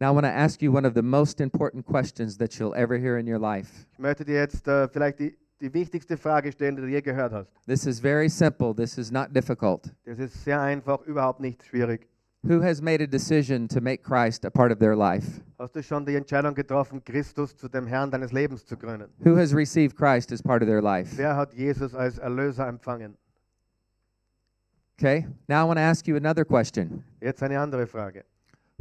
Now 0.00 0.08
I 0.08 0.12
want 0.12 0.24
to 0.24 0.32
ask 0.32 0.60
you 0.62 0.70
one 0.70 0.84
of 0.84 0.94
the 0.94 1.02
most 1.02 1.40
important 1.40 1.86
questions 1.86 2.36
that 2.38 2.58
you'll 2.58 2.74
ever 2.74 2.98
hear 2.98 3.16
in 3.18 3.26
your 3.26 3.38
life. 3.38 3.86
Ich 3.92 3.98
möchte 3.98 4.24
dir 4.24 4.36
jetzt 4.36 4.68
äh, 4.68 4.86
vielleicht 4.88 5.18
die, 5.18 5.36
die 5.60 5.72
wichtigste 5.72 6.18
Frage 6.18 6.52
stellen, 6.52 6.76
die 6.76 6.82
du 6.82 6.88
je 6.88 7.00
gehört 7.00 7.32
hast. 7.32 7.50
This 7.66 7.86
is 7.86 8.00
very 8.00 8.28
simple. 8.28 8.74
This 8.74 8.98
is 8.98 9.10
not 9.10 9.34
difficult. 9.34 9.90
Das 10.04 10.18
ist 10.18 10.44
sehr 10.44 10.60
einfach, 10.60 11.02
überhaupt 11.06 11.40
nicht 11.40 11.64
schwierig. 11.64 12.09
Who 12.42 12.62
has 12.62 12.80
made 12.80 13.02
a 13.02 13.06
decision 13.06 13.68
to 13.68 13.82
make 13.82 14.02
Christ 14.02 14.46
a 14.46 14.50
part 14.50 14.72
of 14.72 14.78
their 14.78 14.96
life? 14.96 15.40
Hast 15.58 15.74
du 15.74 15.82
schon 15.82 16.06
die 16.06 16.16
Entscheidung 16.16 16.54
getroffen, 16.54 17.02
Christus 17.04 17.54
zu 17.54 17.68
dem 17.68 17.86
Herrn 17.86 18.10
deines 18.10 18.32
Lebens 18.32 18.64
zu 18.64 18.76
krönen? 18.76 19.10
Who 19.22 19.36
has 19.36 19.52
received 19.52 19.94
Christ 19.94 20.32
as 20.32 20.40
part 20.40 20.62
of 20.62 20.66
their 20.68 20.80
life? 20.80 21.18
Wer 21.18 21.36
hat 21.36 21.52
Jesus 21.52 21.94
als 21.94 22.18
Erlöser 22.18 22.66
empfangen? 22.66 23.14
Okay. 24.98 25.26
Now 25.48 25.60
I 25.60 25.64
want 25.64 25.76
to 25.76 25.82
ask 25.82 26.08
you 26.08 26.16
another 26.16 26.46
question. 26.46 27.04
Jetzt 27.20 27.42
eine 27.42 27.58
andere 27.58 27.86
Frage. 27.86 28.24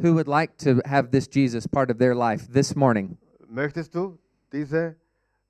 Who 0.02 0.14
would 0.14 0.30
like 0.30 0.58
to 0.60 0.82
have 0.86 1.12
this 1.12 1.28
Jesus 1.28 1.68
part 1.68 1.92
of 1.92 1.98
their 1.98 2.16
life 2.16 2.48
this 2.50 2.78
morning? 2.78 3.18
Möchtest 3.50 3.94
du 3.94 4.18
diese 4.54 4.96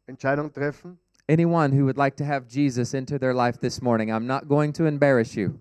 Entscheidung 0.08 0.52
treffen? 0.52 0.98
Anyone 1.28 1.72
who 1.72 1.86
would 1.86 1.98
like 1.98 2.16
to 2.16 2.26
have 2.26 2.48
Jesus 2.48 2.96
into 2.96 3.20
their 3.20 3.36
life 3.36 3.60
this 3.60 3.84
morning? 3.84 4.12
I'm 4.12 4.26
not 4.26 4.48
going 4.48 4.74
to 4.74 4.86
embarrass 4.86 5.36
you. 5.36 5.60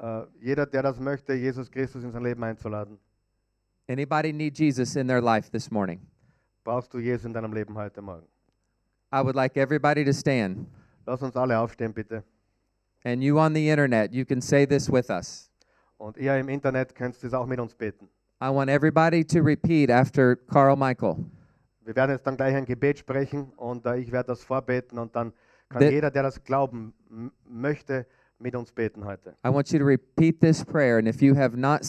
Äh, 0.00 0.22
jeder, 0.40 0.66
der 0.66 0.82
das 0.82 0.98
möchte, 0.98 1.34
Jesus 1.34 1.70
Christus 1.70 2.02
in 2.04 2.10
sein 2.12 2.22
Leben 2.22 2.42
einzuladen. 2.42 2.98
Anybody 3.88 4.32
need 4.32 4.56
Jesus 4.58 4.96
in 4.96 5.06
their 5.08 5.20
life 5.20 5.50
this 5.50 5.70
morning? 5.70 6.00
Brauchst 6.64 6.94
du 6.94 6.98
Jesus 6.98 7.24
in 7.26 7.32
deinem 7.34 7.52
Leben 7.52 7.76
heute 7.76 8.00
Morgen? 8.00 8.26
I 9.12 9.22
would 9.22 9.34
like 9.34 9.56
everybody 9.56 10.04
to 10.04 10.12
stand. 10.12 10.66
Lass 11.06 11.20
uns 11.22 11.36
alle 11.36 11.58
aufstehen, 11.58 11.92
bitte. 11.92 12.22
And 13.04 13.22
you 13.22 13.38
on 13.38 13.54
the 13.54 13.68
internet, 13.68 14.12
you 14.12 14.24
can 14.24 14.40
say 14.40 14.66
this 14.66 14.90
with 14.90 15.10
us. 15.10 15.50
Und 15.98 16.16
ihr 16.16 16.36
im 16.38 16.48
Internet 16.48 16.94
könnt 16.94 17.22
es 17.22 17.34
auch 17.34 17.46
mit 17.46 17.58
uns 17.58 17.74
beten. 17.74 18.08
I 18.42 18.48
want 18.48 18.70
everybody 18.70 19.22
to 19.24 19.40
repeat 19.42 19.90
after 19.90 20.36
Carl 20.36 20.76
Michael. 20.76 21.16
Wir 21.82 21.94
werden 21.96 22.12
jetzt 22.12 22.26
dann 22.26 22.36
gleich 22.36 22.54
ein 22.54 22.64
Gebet 22.64 22.98
sprechen 22.98 23.52
und 23.56 23.84
äh, 23.84 23.96
ich 23.96 24.12
werde 24.12 24.28
das 24.28 24.44
vorbeten 24.44 24.98
und 24.98 25.14
dann 25.16 25.32
kann 25.68 25.82
The- 25.82 25.88
jeder, 25.88 26.10
der 26.10 26.22
das 26.22 26.42
glauben 26.42 26.94
möchte, 27.46 28.06
mit 28.40 28.54
uns 28.54 28.72
beten 28.72 29.04
heute. 29.04 29.36
I 29.44 29.50
want 29.50 29.70
you 29.72 29.78
to 29.78 29.84
repeat 29.84 30.40
this 30.40 30.64
prayer. 30.64 30.98
And 30.98 31.06
if 31.06 31.22
you 31.22 31.34
have 31.34 31.56
not 31.56 31.82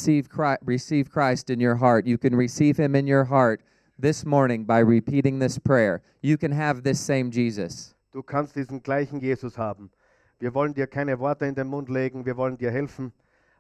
received 0.66 1.10
Christ, 1.12 1.50
in 1.50 1.60
your 1.62 1.76
heart, 1.76 2.06
you 2.06 2.18
can 2.18 2.36
receive 2.36 2.78
him 2.78 2.96
in 2.96 3.08
your 3.08 3.26
heart 3.26 3.62
this 3.98 4.26
morning 4.26 4.66
by 4.66 4.80
repeating 4.80 5.40
this 5.40 5.58
prayer. 5.58 6.02
You 6.22 6.38
can 6.38 6.52
have 6.52 6.84
this 6.84 7.00
same 7.00 7.32
Jesus. 7.32 7.96
Du 8.12 8.22
kannst 8.22 8.56
diesen 8.56 8.82
gleichen 8.84 9.22
Jesus 9.22 9.58
haben. 9.58 9.90
Wir 10.40 10.54
wollen 10.54 10.74
dir 10.74 10.88
keine 10.88 11.20
Worte 11.20 11.46
in 11.46 11.56
den 11.56 11.68
Mund 11.68 11.88
legen, 11.88 12.26
wir 12.26 12.36
wollen 12.36 12.58
dir 12.58 12.72
helfen, 12.72 13.14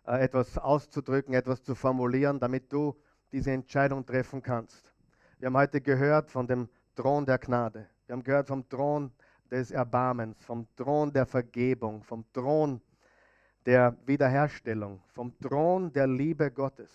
äh, 0.08 0.20
etwas 0.24 0.58
auszudrücken, 0.58 1.34
etwas 1.34 1.64
zu 1.64 1.76
formulieren, 1.76 2.40
damit 2.40 2.72
du 2.74 2.96
diese 3.32 3.52
Entscheidung 3.52 4.06
treffen 4.06 4.42
kannst. 4.42 4.92
Wir 5.40 5.48
haben 5.48 5.58
heute 5.58 5.80
gehört 5.80 6.32
von 6.32 6.48
dem 6.48 6.68
Thron 6.96 7.26
der 7.26 7.38
Gnade. 7.38 7.88
Wir 8.08 8.14
haben 8.14 8.24
gehört 8.24 8.48
vom 8.48 8.68
Thron 8.68 9.12
des 9.52 9.72
Erbarmens, 9.72 10.42
vom 10.44 10.66
Thron 10.76 11.12
der 11.12 11.26
Vergebung, 11.26 12.02
vom 12.04 12.26
Thron 12.32 12.82
der 13.66 13.96
Wiederherstellung, 14.06 15.02
vom 15.10 15.38
Thron 15.40 15.92
der 15.92 16.08
Liebe 16.08 16.50
Gottes. 16.50 16.90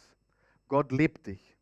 Gott 0.66 0.90
liebt 0.90 1.26
dich, 1.26 1.56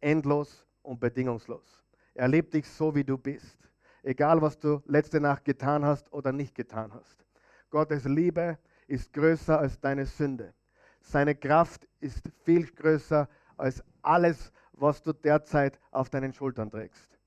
endlos 0.00 0.66
und 0.82 1.00
bedingungslos. 1.00 1.82
Er 2.14 2.28
liebt 2.28 2.52
dich 2.52 2.68
so, 2.68 2.94
wie 2.94 3.04
du 3.04 3.16
bist. 3.16 3.58
Egal, 4.02 4.42
was 4.42 4.58
du 4.58 4.82
letzte 4.86 5.20
Nacht 5.20 5.44
getan 5.44 5.84
hast 5.84 6.12
oder 6.12 6.32
nicht 6.32 6.54
getan 6.54 6.92
hast. 6.92 7.24
Gottes 7.70 8.04
Liebe 8.04 8.58
ist 8.86 9.12
größer 9.12 9.58
als 9.58 9.78
deine 9.78 10.04
Sünde. 10.04 10.52
Seine 11.00 11.34
Kraft 11.34 11.86
ist 12.00 12.28
viel 12.44 12.66
größer 12.66 13.28
als 13.56 13.82
alles, 14.02 14.52
was 14.72 15.02
du 15.02 15.12
derzeit 15.12 15.78
auf 15.90 16.10
deinen 16.10 16.32
Schultern 16.32 16.70
trägst. 16.70 17.18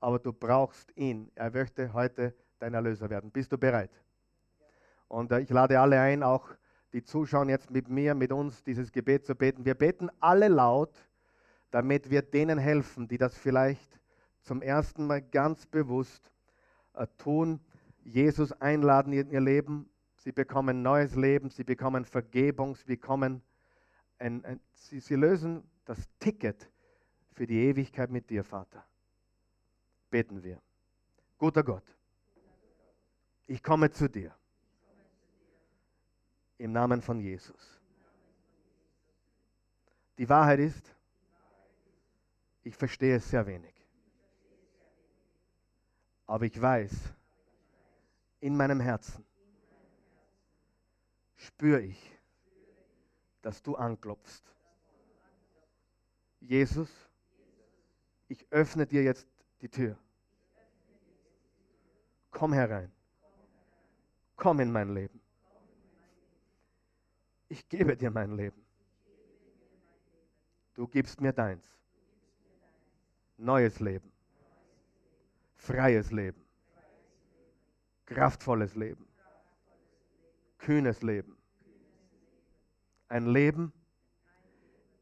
Aber 0.00 0.18
du 0.18 0.32
brauchst 0.32 0.94
ihn. 0.96 1.30
Er 1.34 1.50
möchte 1.50 1.92
heute 1.92 2.34
dein 2.58 2.74
Erlöser 2.74 3.10
werden. 3.10 3.30
Bist 3.30 3.52
du 3.52 3.58
bereit? 3.58 3.90
Und 5.08 5.32
äh, 5.32 5.40
ich 5.40 5.50
lade 5.50 5.80
alle 5.80 6.00
ein, 6.00 6.22
auch 6.22 6.48
die 6.92 7.02
zuschauen 7.02 7.48
jetzt 7.48 7.70
mit 7.70 7.88
mir, 7.88 8.14
mit 8.14 8.32
uns, 8.32 8.62
dieses 8.62 8.92
Gebet 8.92 9.26
zu 9.26 9.34
beten. 9.34 9.64
Wir 9.64 9.74
beten 9.74 10.10
alle 10.20 10.48
laut, 10.48 10.94
damit 11.70 12.10
wir 12.10 12.22
denen 12.22 12.58
helfen, 12.58 13.08
die 13.08 13.18
das 13.18 13.36
vielleicht 13.36 14.00
zum 14.42 14.62
ersten 14.62 15.06
Mal 15.06 15.22
ganz 15.22 15.66
bewusst 15.66 16.32
äh, 16.94 17.06
tun, 17.18 17.60
Jesus 18.04 18.52
einladen 18.52 19.12
in 19.12 19.30
ihr 19.30 19.40
Leben. 19.40 19.90
Sie 20.16 20.32
bekommen 20.32 20.82
neues 20.82 21.14
Leben, 21.14 21.50
sie 21.50 21.64
bekommen 21.64 22.04
Vergebung, 22.04 22.74
sie 22.74 22.86
bekommen 22.86 23.42
ein, 24.18 24.44
ein, 24.44 24.60
sie, 24.72 25.00
sie 25.00 25.14
lösen 25.14 25.62
das 25.84 26.08
Ticket 26.18 26.70
für 27.32 27.46
die 27.46 27.66
Ewigkeit 27.66 28.10
mit 28.10 28.30
dir, 28.30 28.42
Vater. 28.42 28.84
Beten 30.10 30.42
wir. 30.42 30.60
Guter 31.36 31.62
Gott, 31.62 31.84
ich 33.48 33.62
komme 33.62 33.90
zu 33.90 34.08
dir. 34.08 34.32
Im 36.58 36.72
Namen 36.72 37.00
von 37.00 37.18
Jesus. 37.18 37.80
Die 40.18 40.28
Wahrheit 40.28 40.60
ist, 40.60 40.94
ich 42.62 42.76
verstehe 42.76 43.16
es 43.16 43.28
sehr 43.28 43.46
wenig. 43.46 43.74
Aber 46.26 46.44
ich 46.44 46.60
weiß, 46.60 46.92
in 48.40 48.56
meinem 48.56 48.80
Herzen 48.80 49.24
spüre 51.36 51.80
ich, 51.80 52.18
dass 53.40 53.62
du 53.62 53.76
anklopfst. 53.76 54.42
Jesus, 56.40 56.90
ich 58.28 58.46
öffne 58.50 58.86
dir 58.86 59.02
jetzt 59.02 59.26
die 59.62 59.70
Tür. 59.70 59.96
Komm 62.30 62.52
herein. 62.52 62.92
Komm 64.38 64.60
in 64.60 64.70
mein 64.70 64.94
Leben. 64.94 65.20
Ich 67.48 67.68
gebe 67.68 67.96
dir 67.96 68.10
mein 68.10 68.36
Leben. 68.36 68.64
Du 70.74 70.86
gibst 70.86 71.20
mir 71.20 71.32
deins. 71.32 71.66
Neues 73.36 73.80
Leben. 73.80 74.12
Freies 75.56 76.12
Leben. 76.12 76.40
Kraftvolles 78.06 78.76
Leben. 78.76 79.08
Kühnes 80.58 81.02
Leben. 81.02 81.36
Ein 83.08 83.26
Leben 83.26 83.72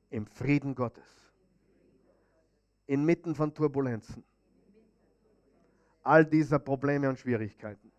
im 0.09 0.27
Frieden 0.27 0.75
Gottes. 0.75 1.31
Inmitten 2.87 3.35
von 3.35 3.53
Turbulenzen. 3.53 4.25
All 6.03 6.25
dieser 6.25 6.59
Probleme 6.59 7.11
und 7.11 7.19
Schwierigkeiten. 7.19 7.93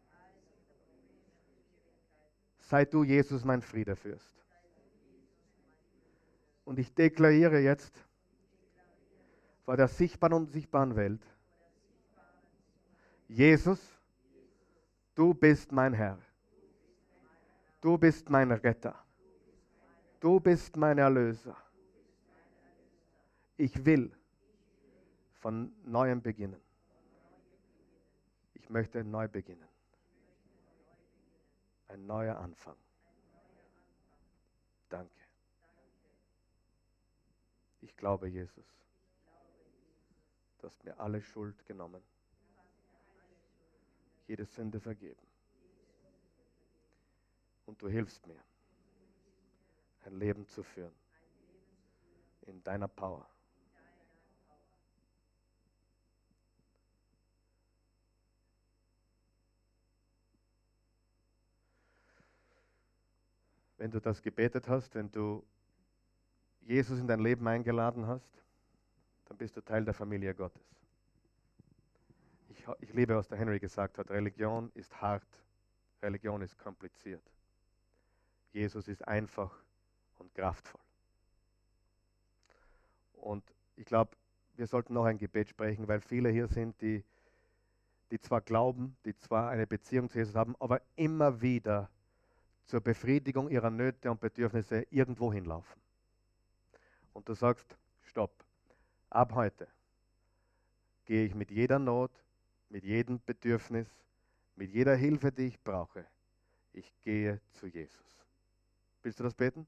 Sei 2.67 2.83
du, 2.83 3.05
Jesus, 3.05 3.45
mein 3.45 3.61
Friedefürst. 3.61 4.29
Und 6.65 6.79
ich 6.79 6.93
deklariere 6.93 7.59
jetzt 7.59 8.05
vor 9.63 9.77
der 9.77 9.87
sichtbaren 9.87 10.33
und 10.33 10.47
unsichtbaren 10.47 10.97
Welt, 10.97 11.21
Jesus, 13.29 13.79
du 15.15 15.33
bist 15.33 15.71
mein 15.71 15.93
Herr. 15.93 16.19
Du 17.79 17.97
bist 17.97 18.29
mein 18.29 18.51
Retter. 18.51 19.01
Du 20.19 20.41
bist 20.41 20.75
mein 20.75 20.97
Erlöser. 20.97 21.55
Ich 23.55 23.85
will 23.85 24.11
von 25.35 25.71
neuem 25.85 26.21
beginnen. 26.21 26.59
Ich 28.55 28.69
möchte 28.69 29.05
neu 29.05 29.29
beginnen. 29.29 29.69
Ein 31.87 32.05
neuer 32.05 32.37
Anfang. 32.37 32.77
Danke. 34.89 35.21
Ich 37.81 37.95
glaube, 37.95 38.27
Jesus, 38.27 38.65
du 40.57 40.67
hast 40.67 40.83
mir 40.83 40.99
alle 40.99 41.21
Schuld 41.21 41.65
genommen, 41.65 42.03
jede 44.27 44.45
Sünde 44.45 44.79
vergeben. 44.79 45.25
Und 47.65 47.81
du 47.81 47.87
hilfst 47.87 48.25
mir, 48.27 48.41
ein 50.05 50.13
Leben 50.13 50.47
zu 50.47 50.63
führen 50.63 50.95
in 52.41 52.63
deiner 52.63 52.87
Power. 52.87 53.29
Wenn 63.77 63.91
du 63.91 63.99
das 63.99 64.21
gebetet 64.21 64.67
hast, 64.67 64.95
wenn 64.95 65.11
du 65.11 65.43
Jesus 66.61 66.99
in 66.99 67.07
dein 67.07 67.19
Leben 67.19 67.47
eingeladen 67.47 68.07
hast, 68.07 68.43
dann 69.25 69.37
bist 69.37 69.55
du 69.55 69.61
Teil 69.61 69.85
der 69.85 69.93
Familie 69.93 70.33
Gottes. 70.33 70.63
Ich, 72.49 72.65
ich 72.79 72.93
liebe, 72.93 73.15
was 73.15 73.27
der 73.27 73.37
Henry 73.37 73.59
gesagt 73.59 73.97
hat, 73.97 74.09
Religion 74.09 74.71
ist 74.73 75.01
hart, 75.01 75.27
Religion 76.01 76.41
ist 76.41 76.57
kompliziert. 76.57 77.23
Jesus 78.51 78.87
ist 78.87 79.07
einfach 79.07 79.51
und 80.17 80.33
kraftvoll. 80.33 80.81
Und 83.13 83.43
ich 83.75 83.85
glaube, 83.85 84.11
wir 84.55 84.67
sollten 84.67 84.93
noch 84.93 85.05
ein 85.05 85.17
Gebet 85.17 85.49
sprechen, 85.49 85.87
weil 85.87 86.01
viele 86.01 86.29
hier 86.29 86.47
sind, 86.47 86.81
die, 86.81 87.03
die 88.09 88.19
zwar 88.19 88.41
glauben, 88.41 88.97
die 89.05 89.15
zwar 89.15 89.49
eine 89.49 89.67
Beziehung 89.67 90.09
zu 90.09 90.17
Jesus 90.17 90.35
haben, 90.35 90.55
aber 90.59 90.81
immer 90.95 91.41
wieder 91.41 91.89
zur 92.67 92.81
Befriedigung 92.81 93.49
ihrer 93.49 93.69
Nöte 93.69 94.11
und 94.11 94.19
Bedürfnisse 94.19 94.85
irgendwo 94.89 95.33
hinlaufen. 95.33 95.81
Und 97.13 97.27
du 97.27 97.33
sagst, 97.33 97.77
stopp, 98.03 98.45
ab 99.09 99.33
heute 99.33 99.67
gehe 101.05 101.25
ich 101.25 101.33
mit 101.33 101.49
jeder 101.49 101.79
Not, 101.79 102.11
mit 102.69 102.83
jedem 102.83 103.21
Bedürfnis, 103.25 103.87
mit 104.55 104.71
jeder 104.71 104.95
Hilfe, 104.95 105.31
die 105.31 105.47
ich 105.47 105.63
brauche, 105.63 106.05
ich 106.73 106.93
gehe 107.03 107.39
zu 107.53 107.67
Jesus. 107.67 108.25
Willst 109.01 109.19
du 109.19 109.23
das 109.23 109.33
beten? 109.33 109.65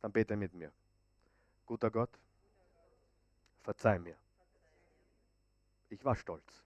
Dann 0.00 0.12
bete 0.12 0.34
mit 0.34 0.54
mir. 0.54 0.72
Guter 1.66 1.90
Gott, 1.90 2.18
verzeih 3.60 3.98
mir. 3.98 4.16
Ich 5.90 6.02
war 6.04 6.16
stolz. 6.16 6.64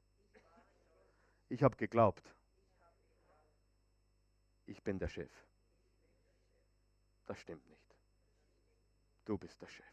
Ich 1.48 1.62
habe 1.62 1.76
geglaubt, 1.76 2.35
ich 4.66 4.82
bin 4.82 4.98
der 4.98 5.08
Chef. 5.08 5.30
Das 7.26 7.38
stimmt 7.38 7.66
nicht. 7.68 7.96
Du 9.24 9.36
bist 9.38 9.60
der 9.60 9.68
Chef. 9.68 9.84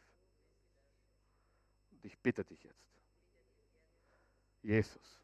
Und 1.91 2.05
ich 2.05 2.17
bitte 2.19 2.43
dich 2.43 2.63
jetzt, 2.63 2.93
Jesus, 4.61 5.21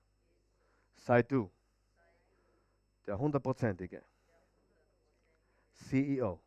sei 0.95 1.21
du 1.23 1.49
der 3.05 3.17
hundertprozentige 3.17 4.03
CEO 5.73 6.39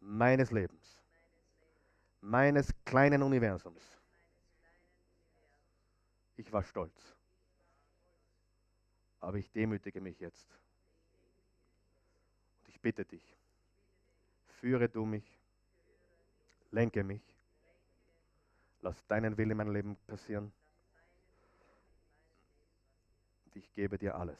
meines 0.00 0.50
Lebens, 0.50 1.02
meines 2.20 2.74
kleinen 2.84 3.22
Universums. 3.22 3.82
Ich 6.36 6.52
war 6.52 6.62
stolz, 6.62 7.16
aber 9.20 9.38
ich 9.38 9.50
demütige 9.52 10.00
mich 10.00 10.18
jetzt. 10.20 10.58
Bitte 12.86 13.04
dich, 13.04 13.36
führe 14.60 14.88
du 14.88 15.04
mich, 15.04 15.24
lenke 16.70 17.02
mich, 17.02 17.20
lass 18.80 19.04
deinen 19.08 19.36
Willen 19.36 19.50
in 19.50 19.56
meinem 19.56 19.72
Leben 19.72 19.96
passieren. 20.06 20.52
Ich 23.54 23.72
gebe 23.72 23.98
dir 23.98 24.14
alles. 24.14 24.38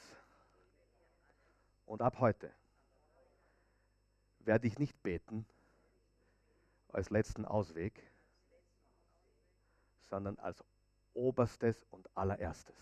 Und 1.86 2.03
ab 2.03 2.20
heute 2.20 2.55
werde 4.44 4.68
ich 4.68 4.78
nicht 4.78 5.03
beten 5.03 5.44
als 6.92 7.11
letzten 7.11 7.44
Ausweg, 7.44 8.01
sondern 10.09 10.38
als 10.38 10.62
oberstes 11.14 11.84
und 11.90 12.09
allererstes 12.16 12.76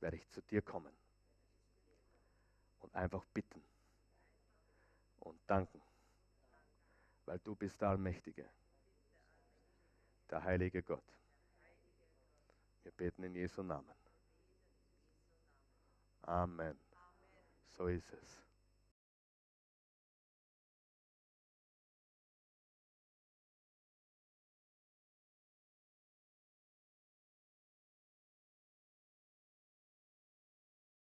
werde 0.00 0.18
ich 0.18 0.28
zu 0.28 0.42
dir 0.42 0.60
kommen 0.60 0.92
und 2.86 2.94
einfach 2.94 3.24
bitten 3.34 3.62
und 5.20 5.38
danken, 5.46 5.82
weil 7.24 7.38
du 7.40 7.54
bist 7.54 7.80
der 7.80 7.90
Allmächtige, 7.90 8.48
der 10.30 10.44
heilige 10.44 10.82
Gott. 10.82 11.02
Wir 12.84 12.92
beten 12.92 13.24
in 13.24 13.34
Jesu 13.34 13.62
Namen. 13.62 13.90
Amen. 16.22 16.78
So 17.68 17.88
ist 17.88 18.12
es. 18.12 18.45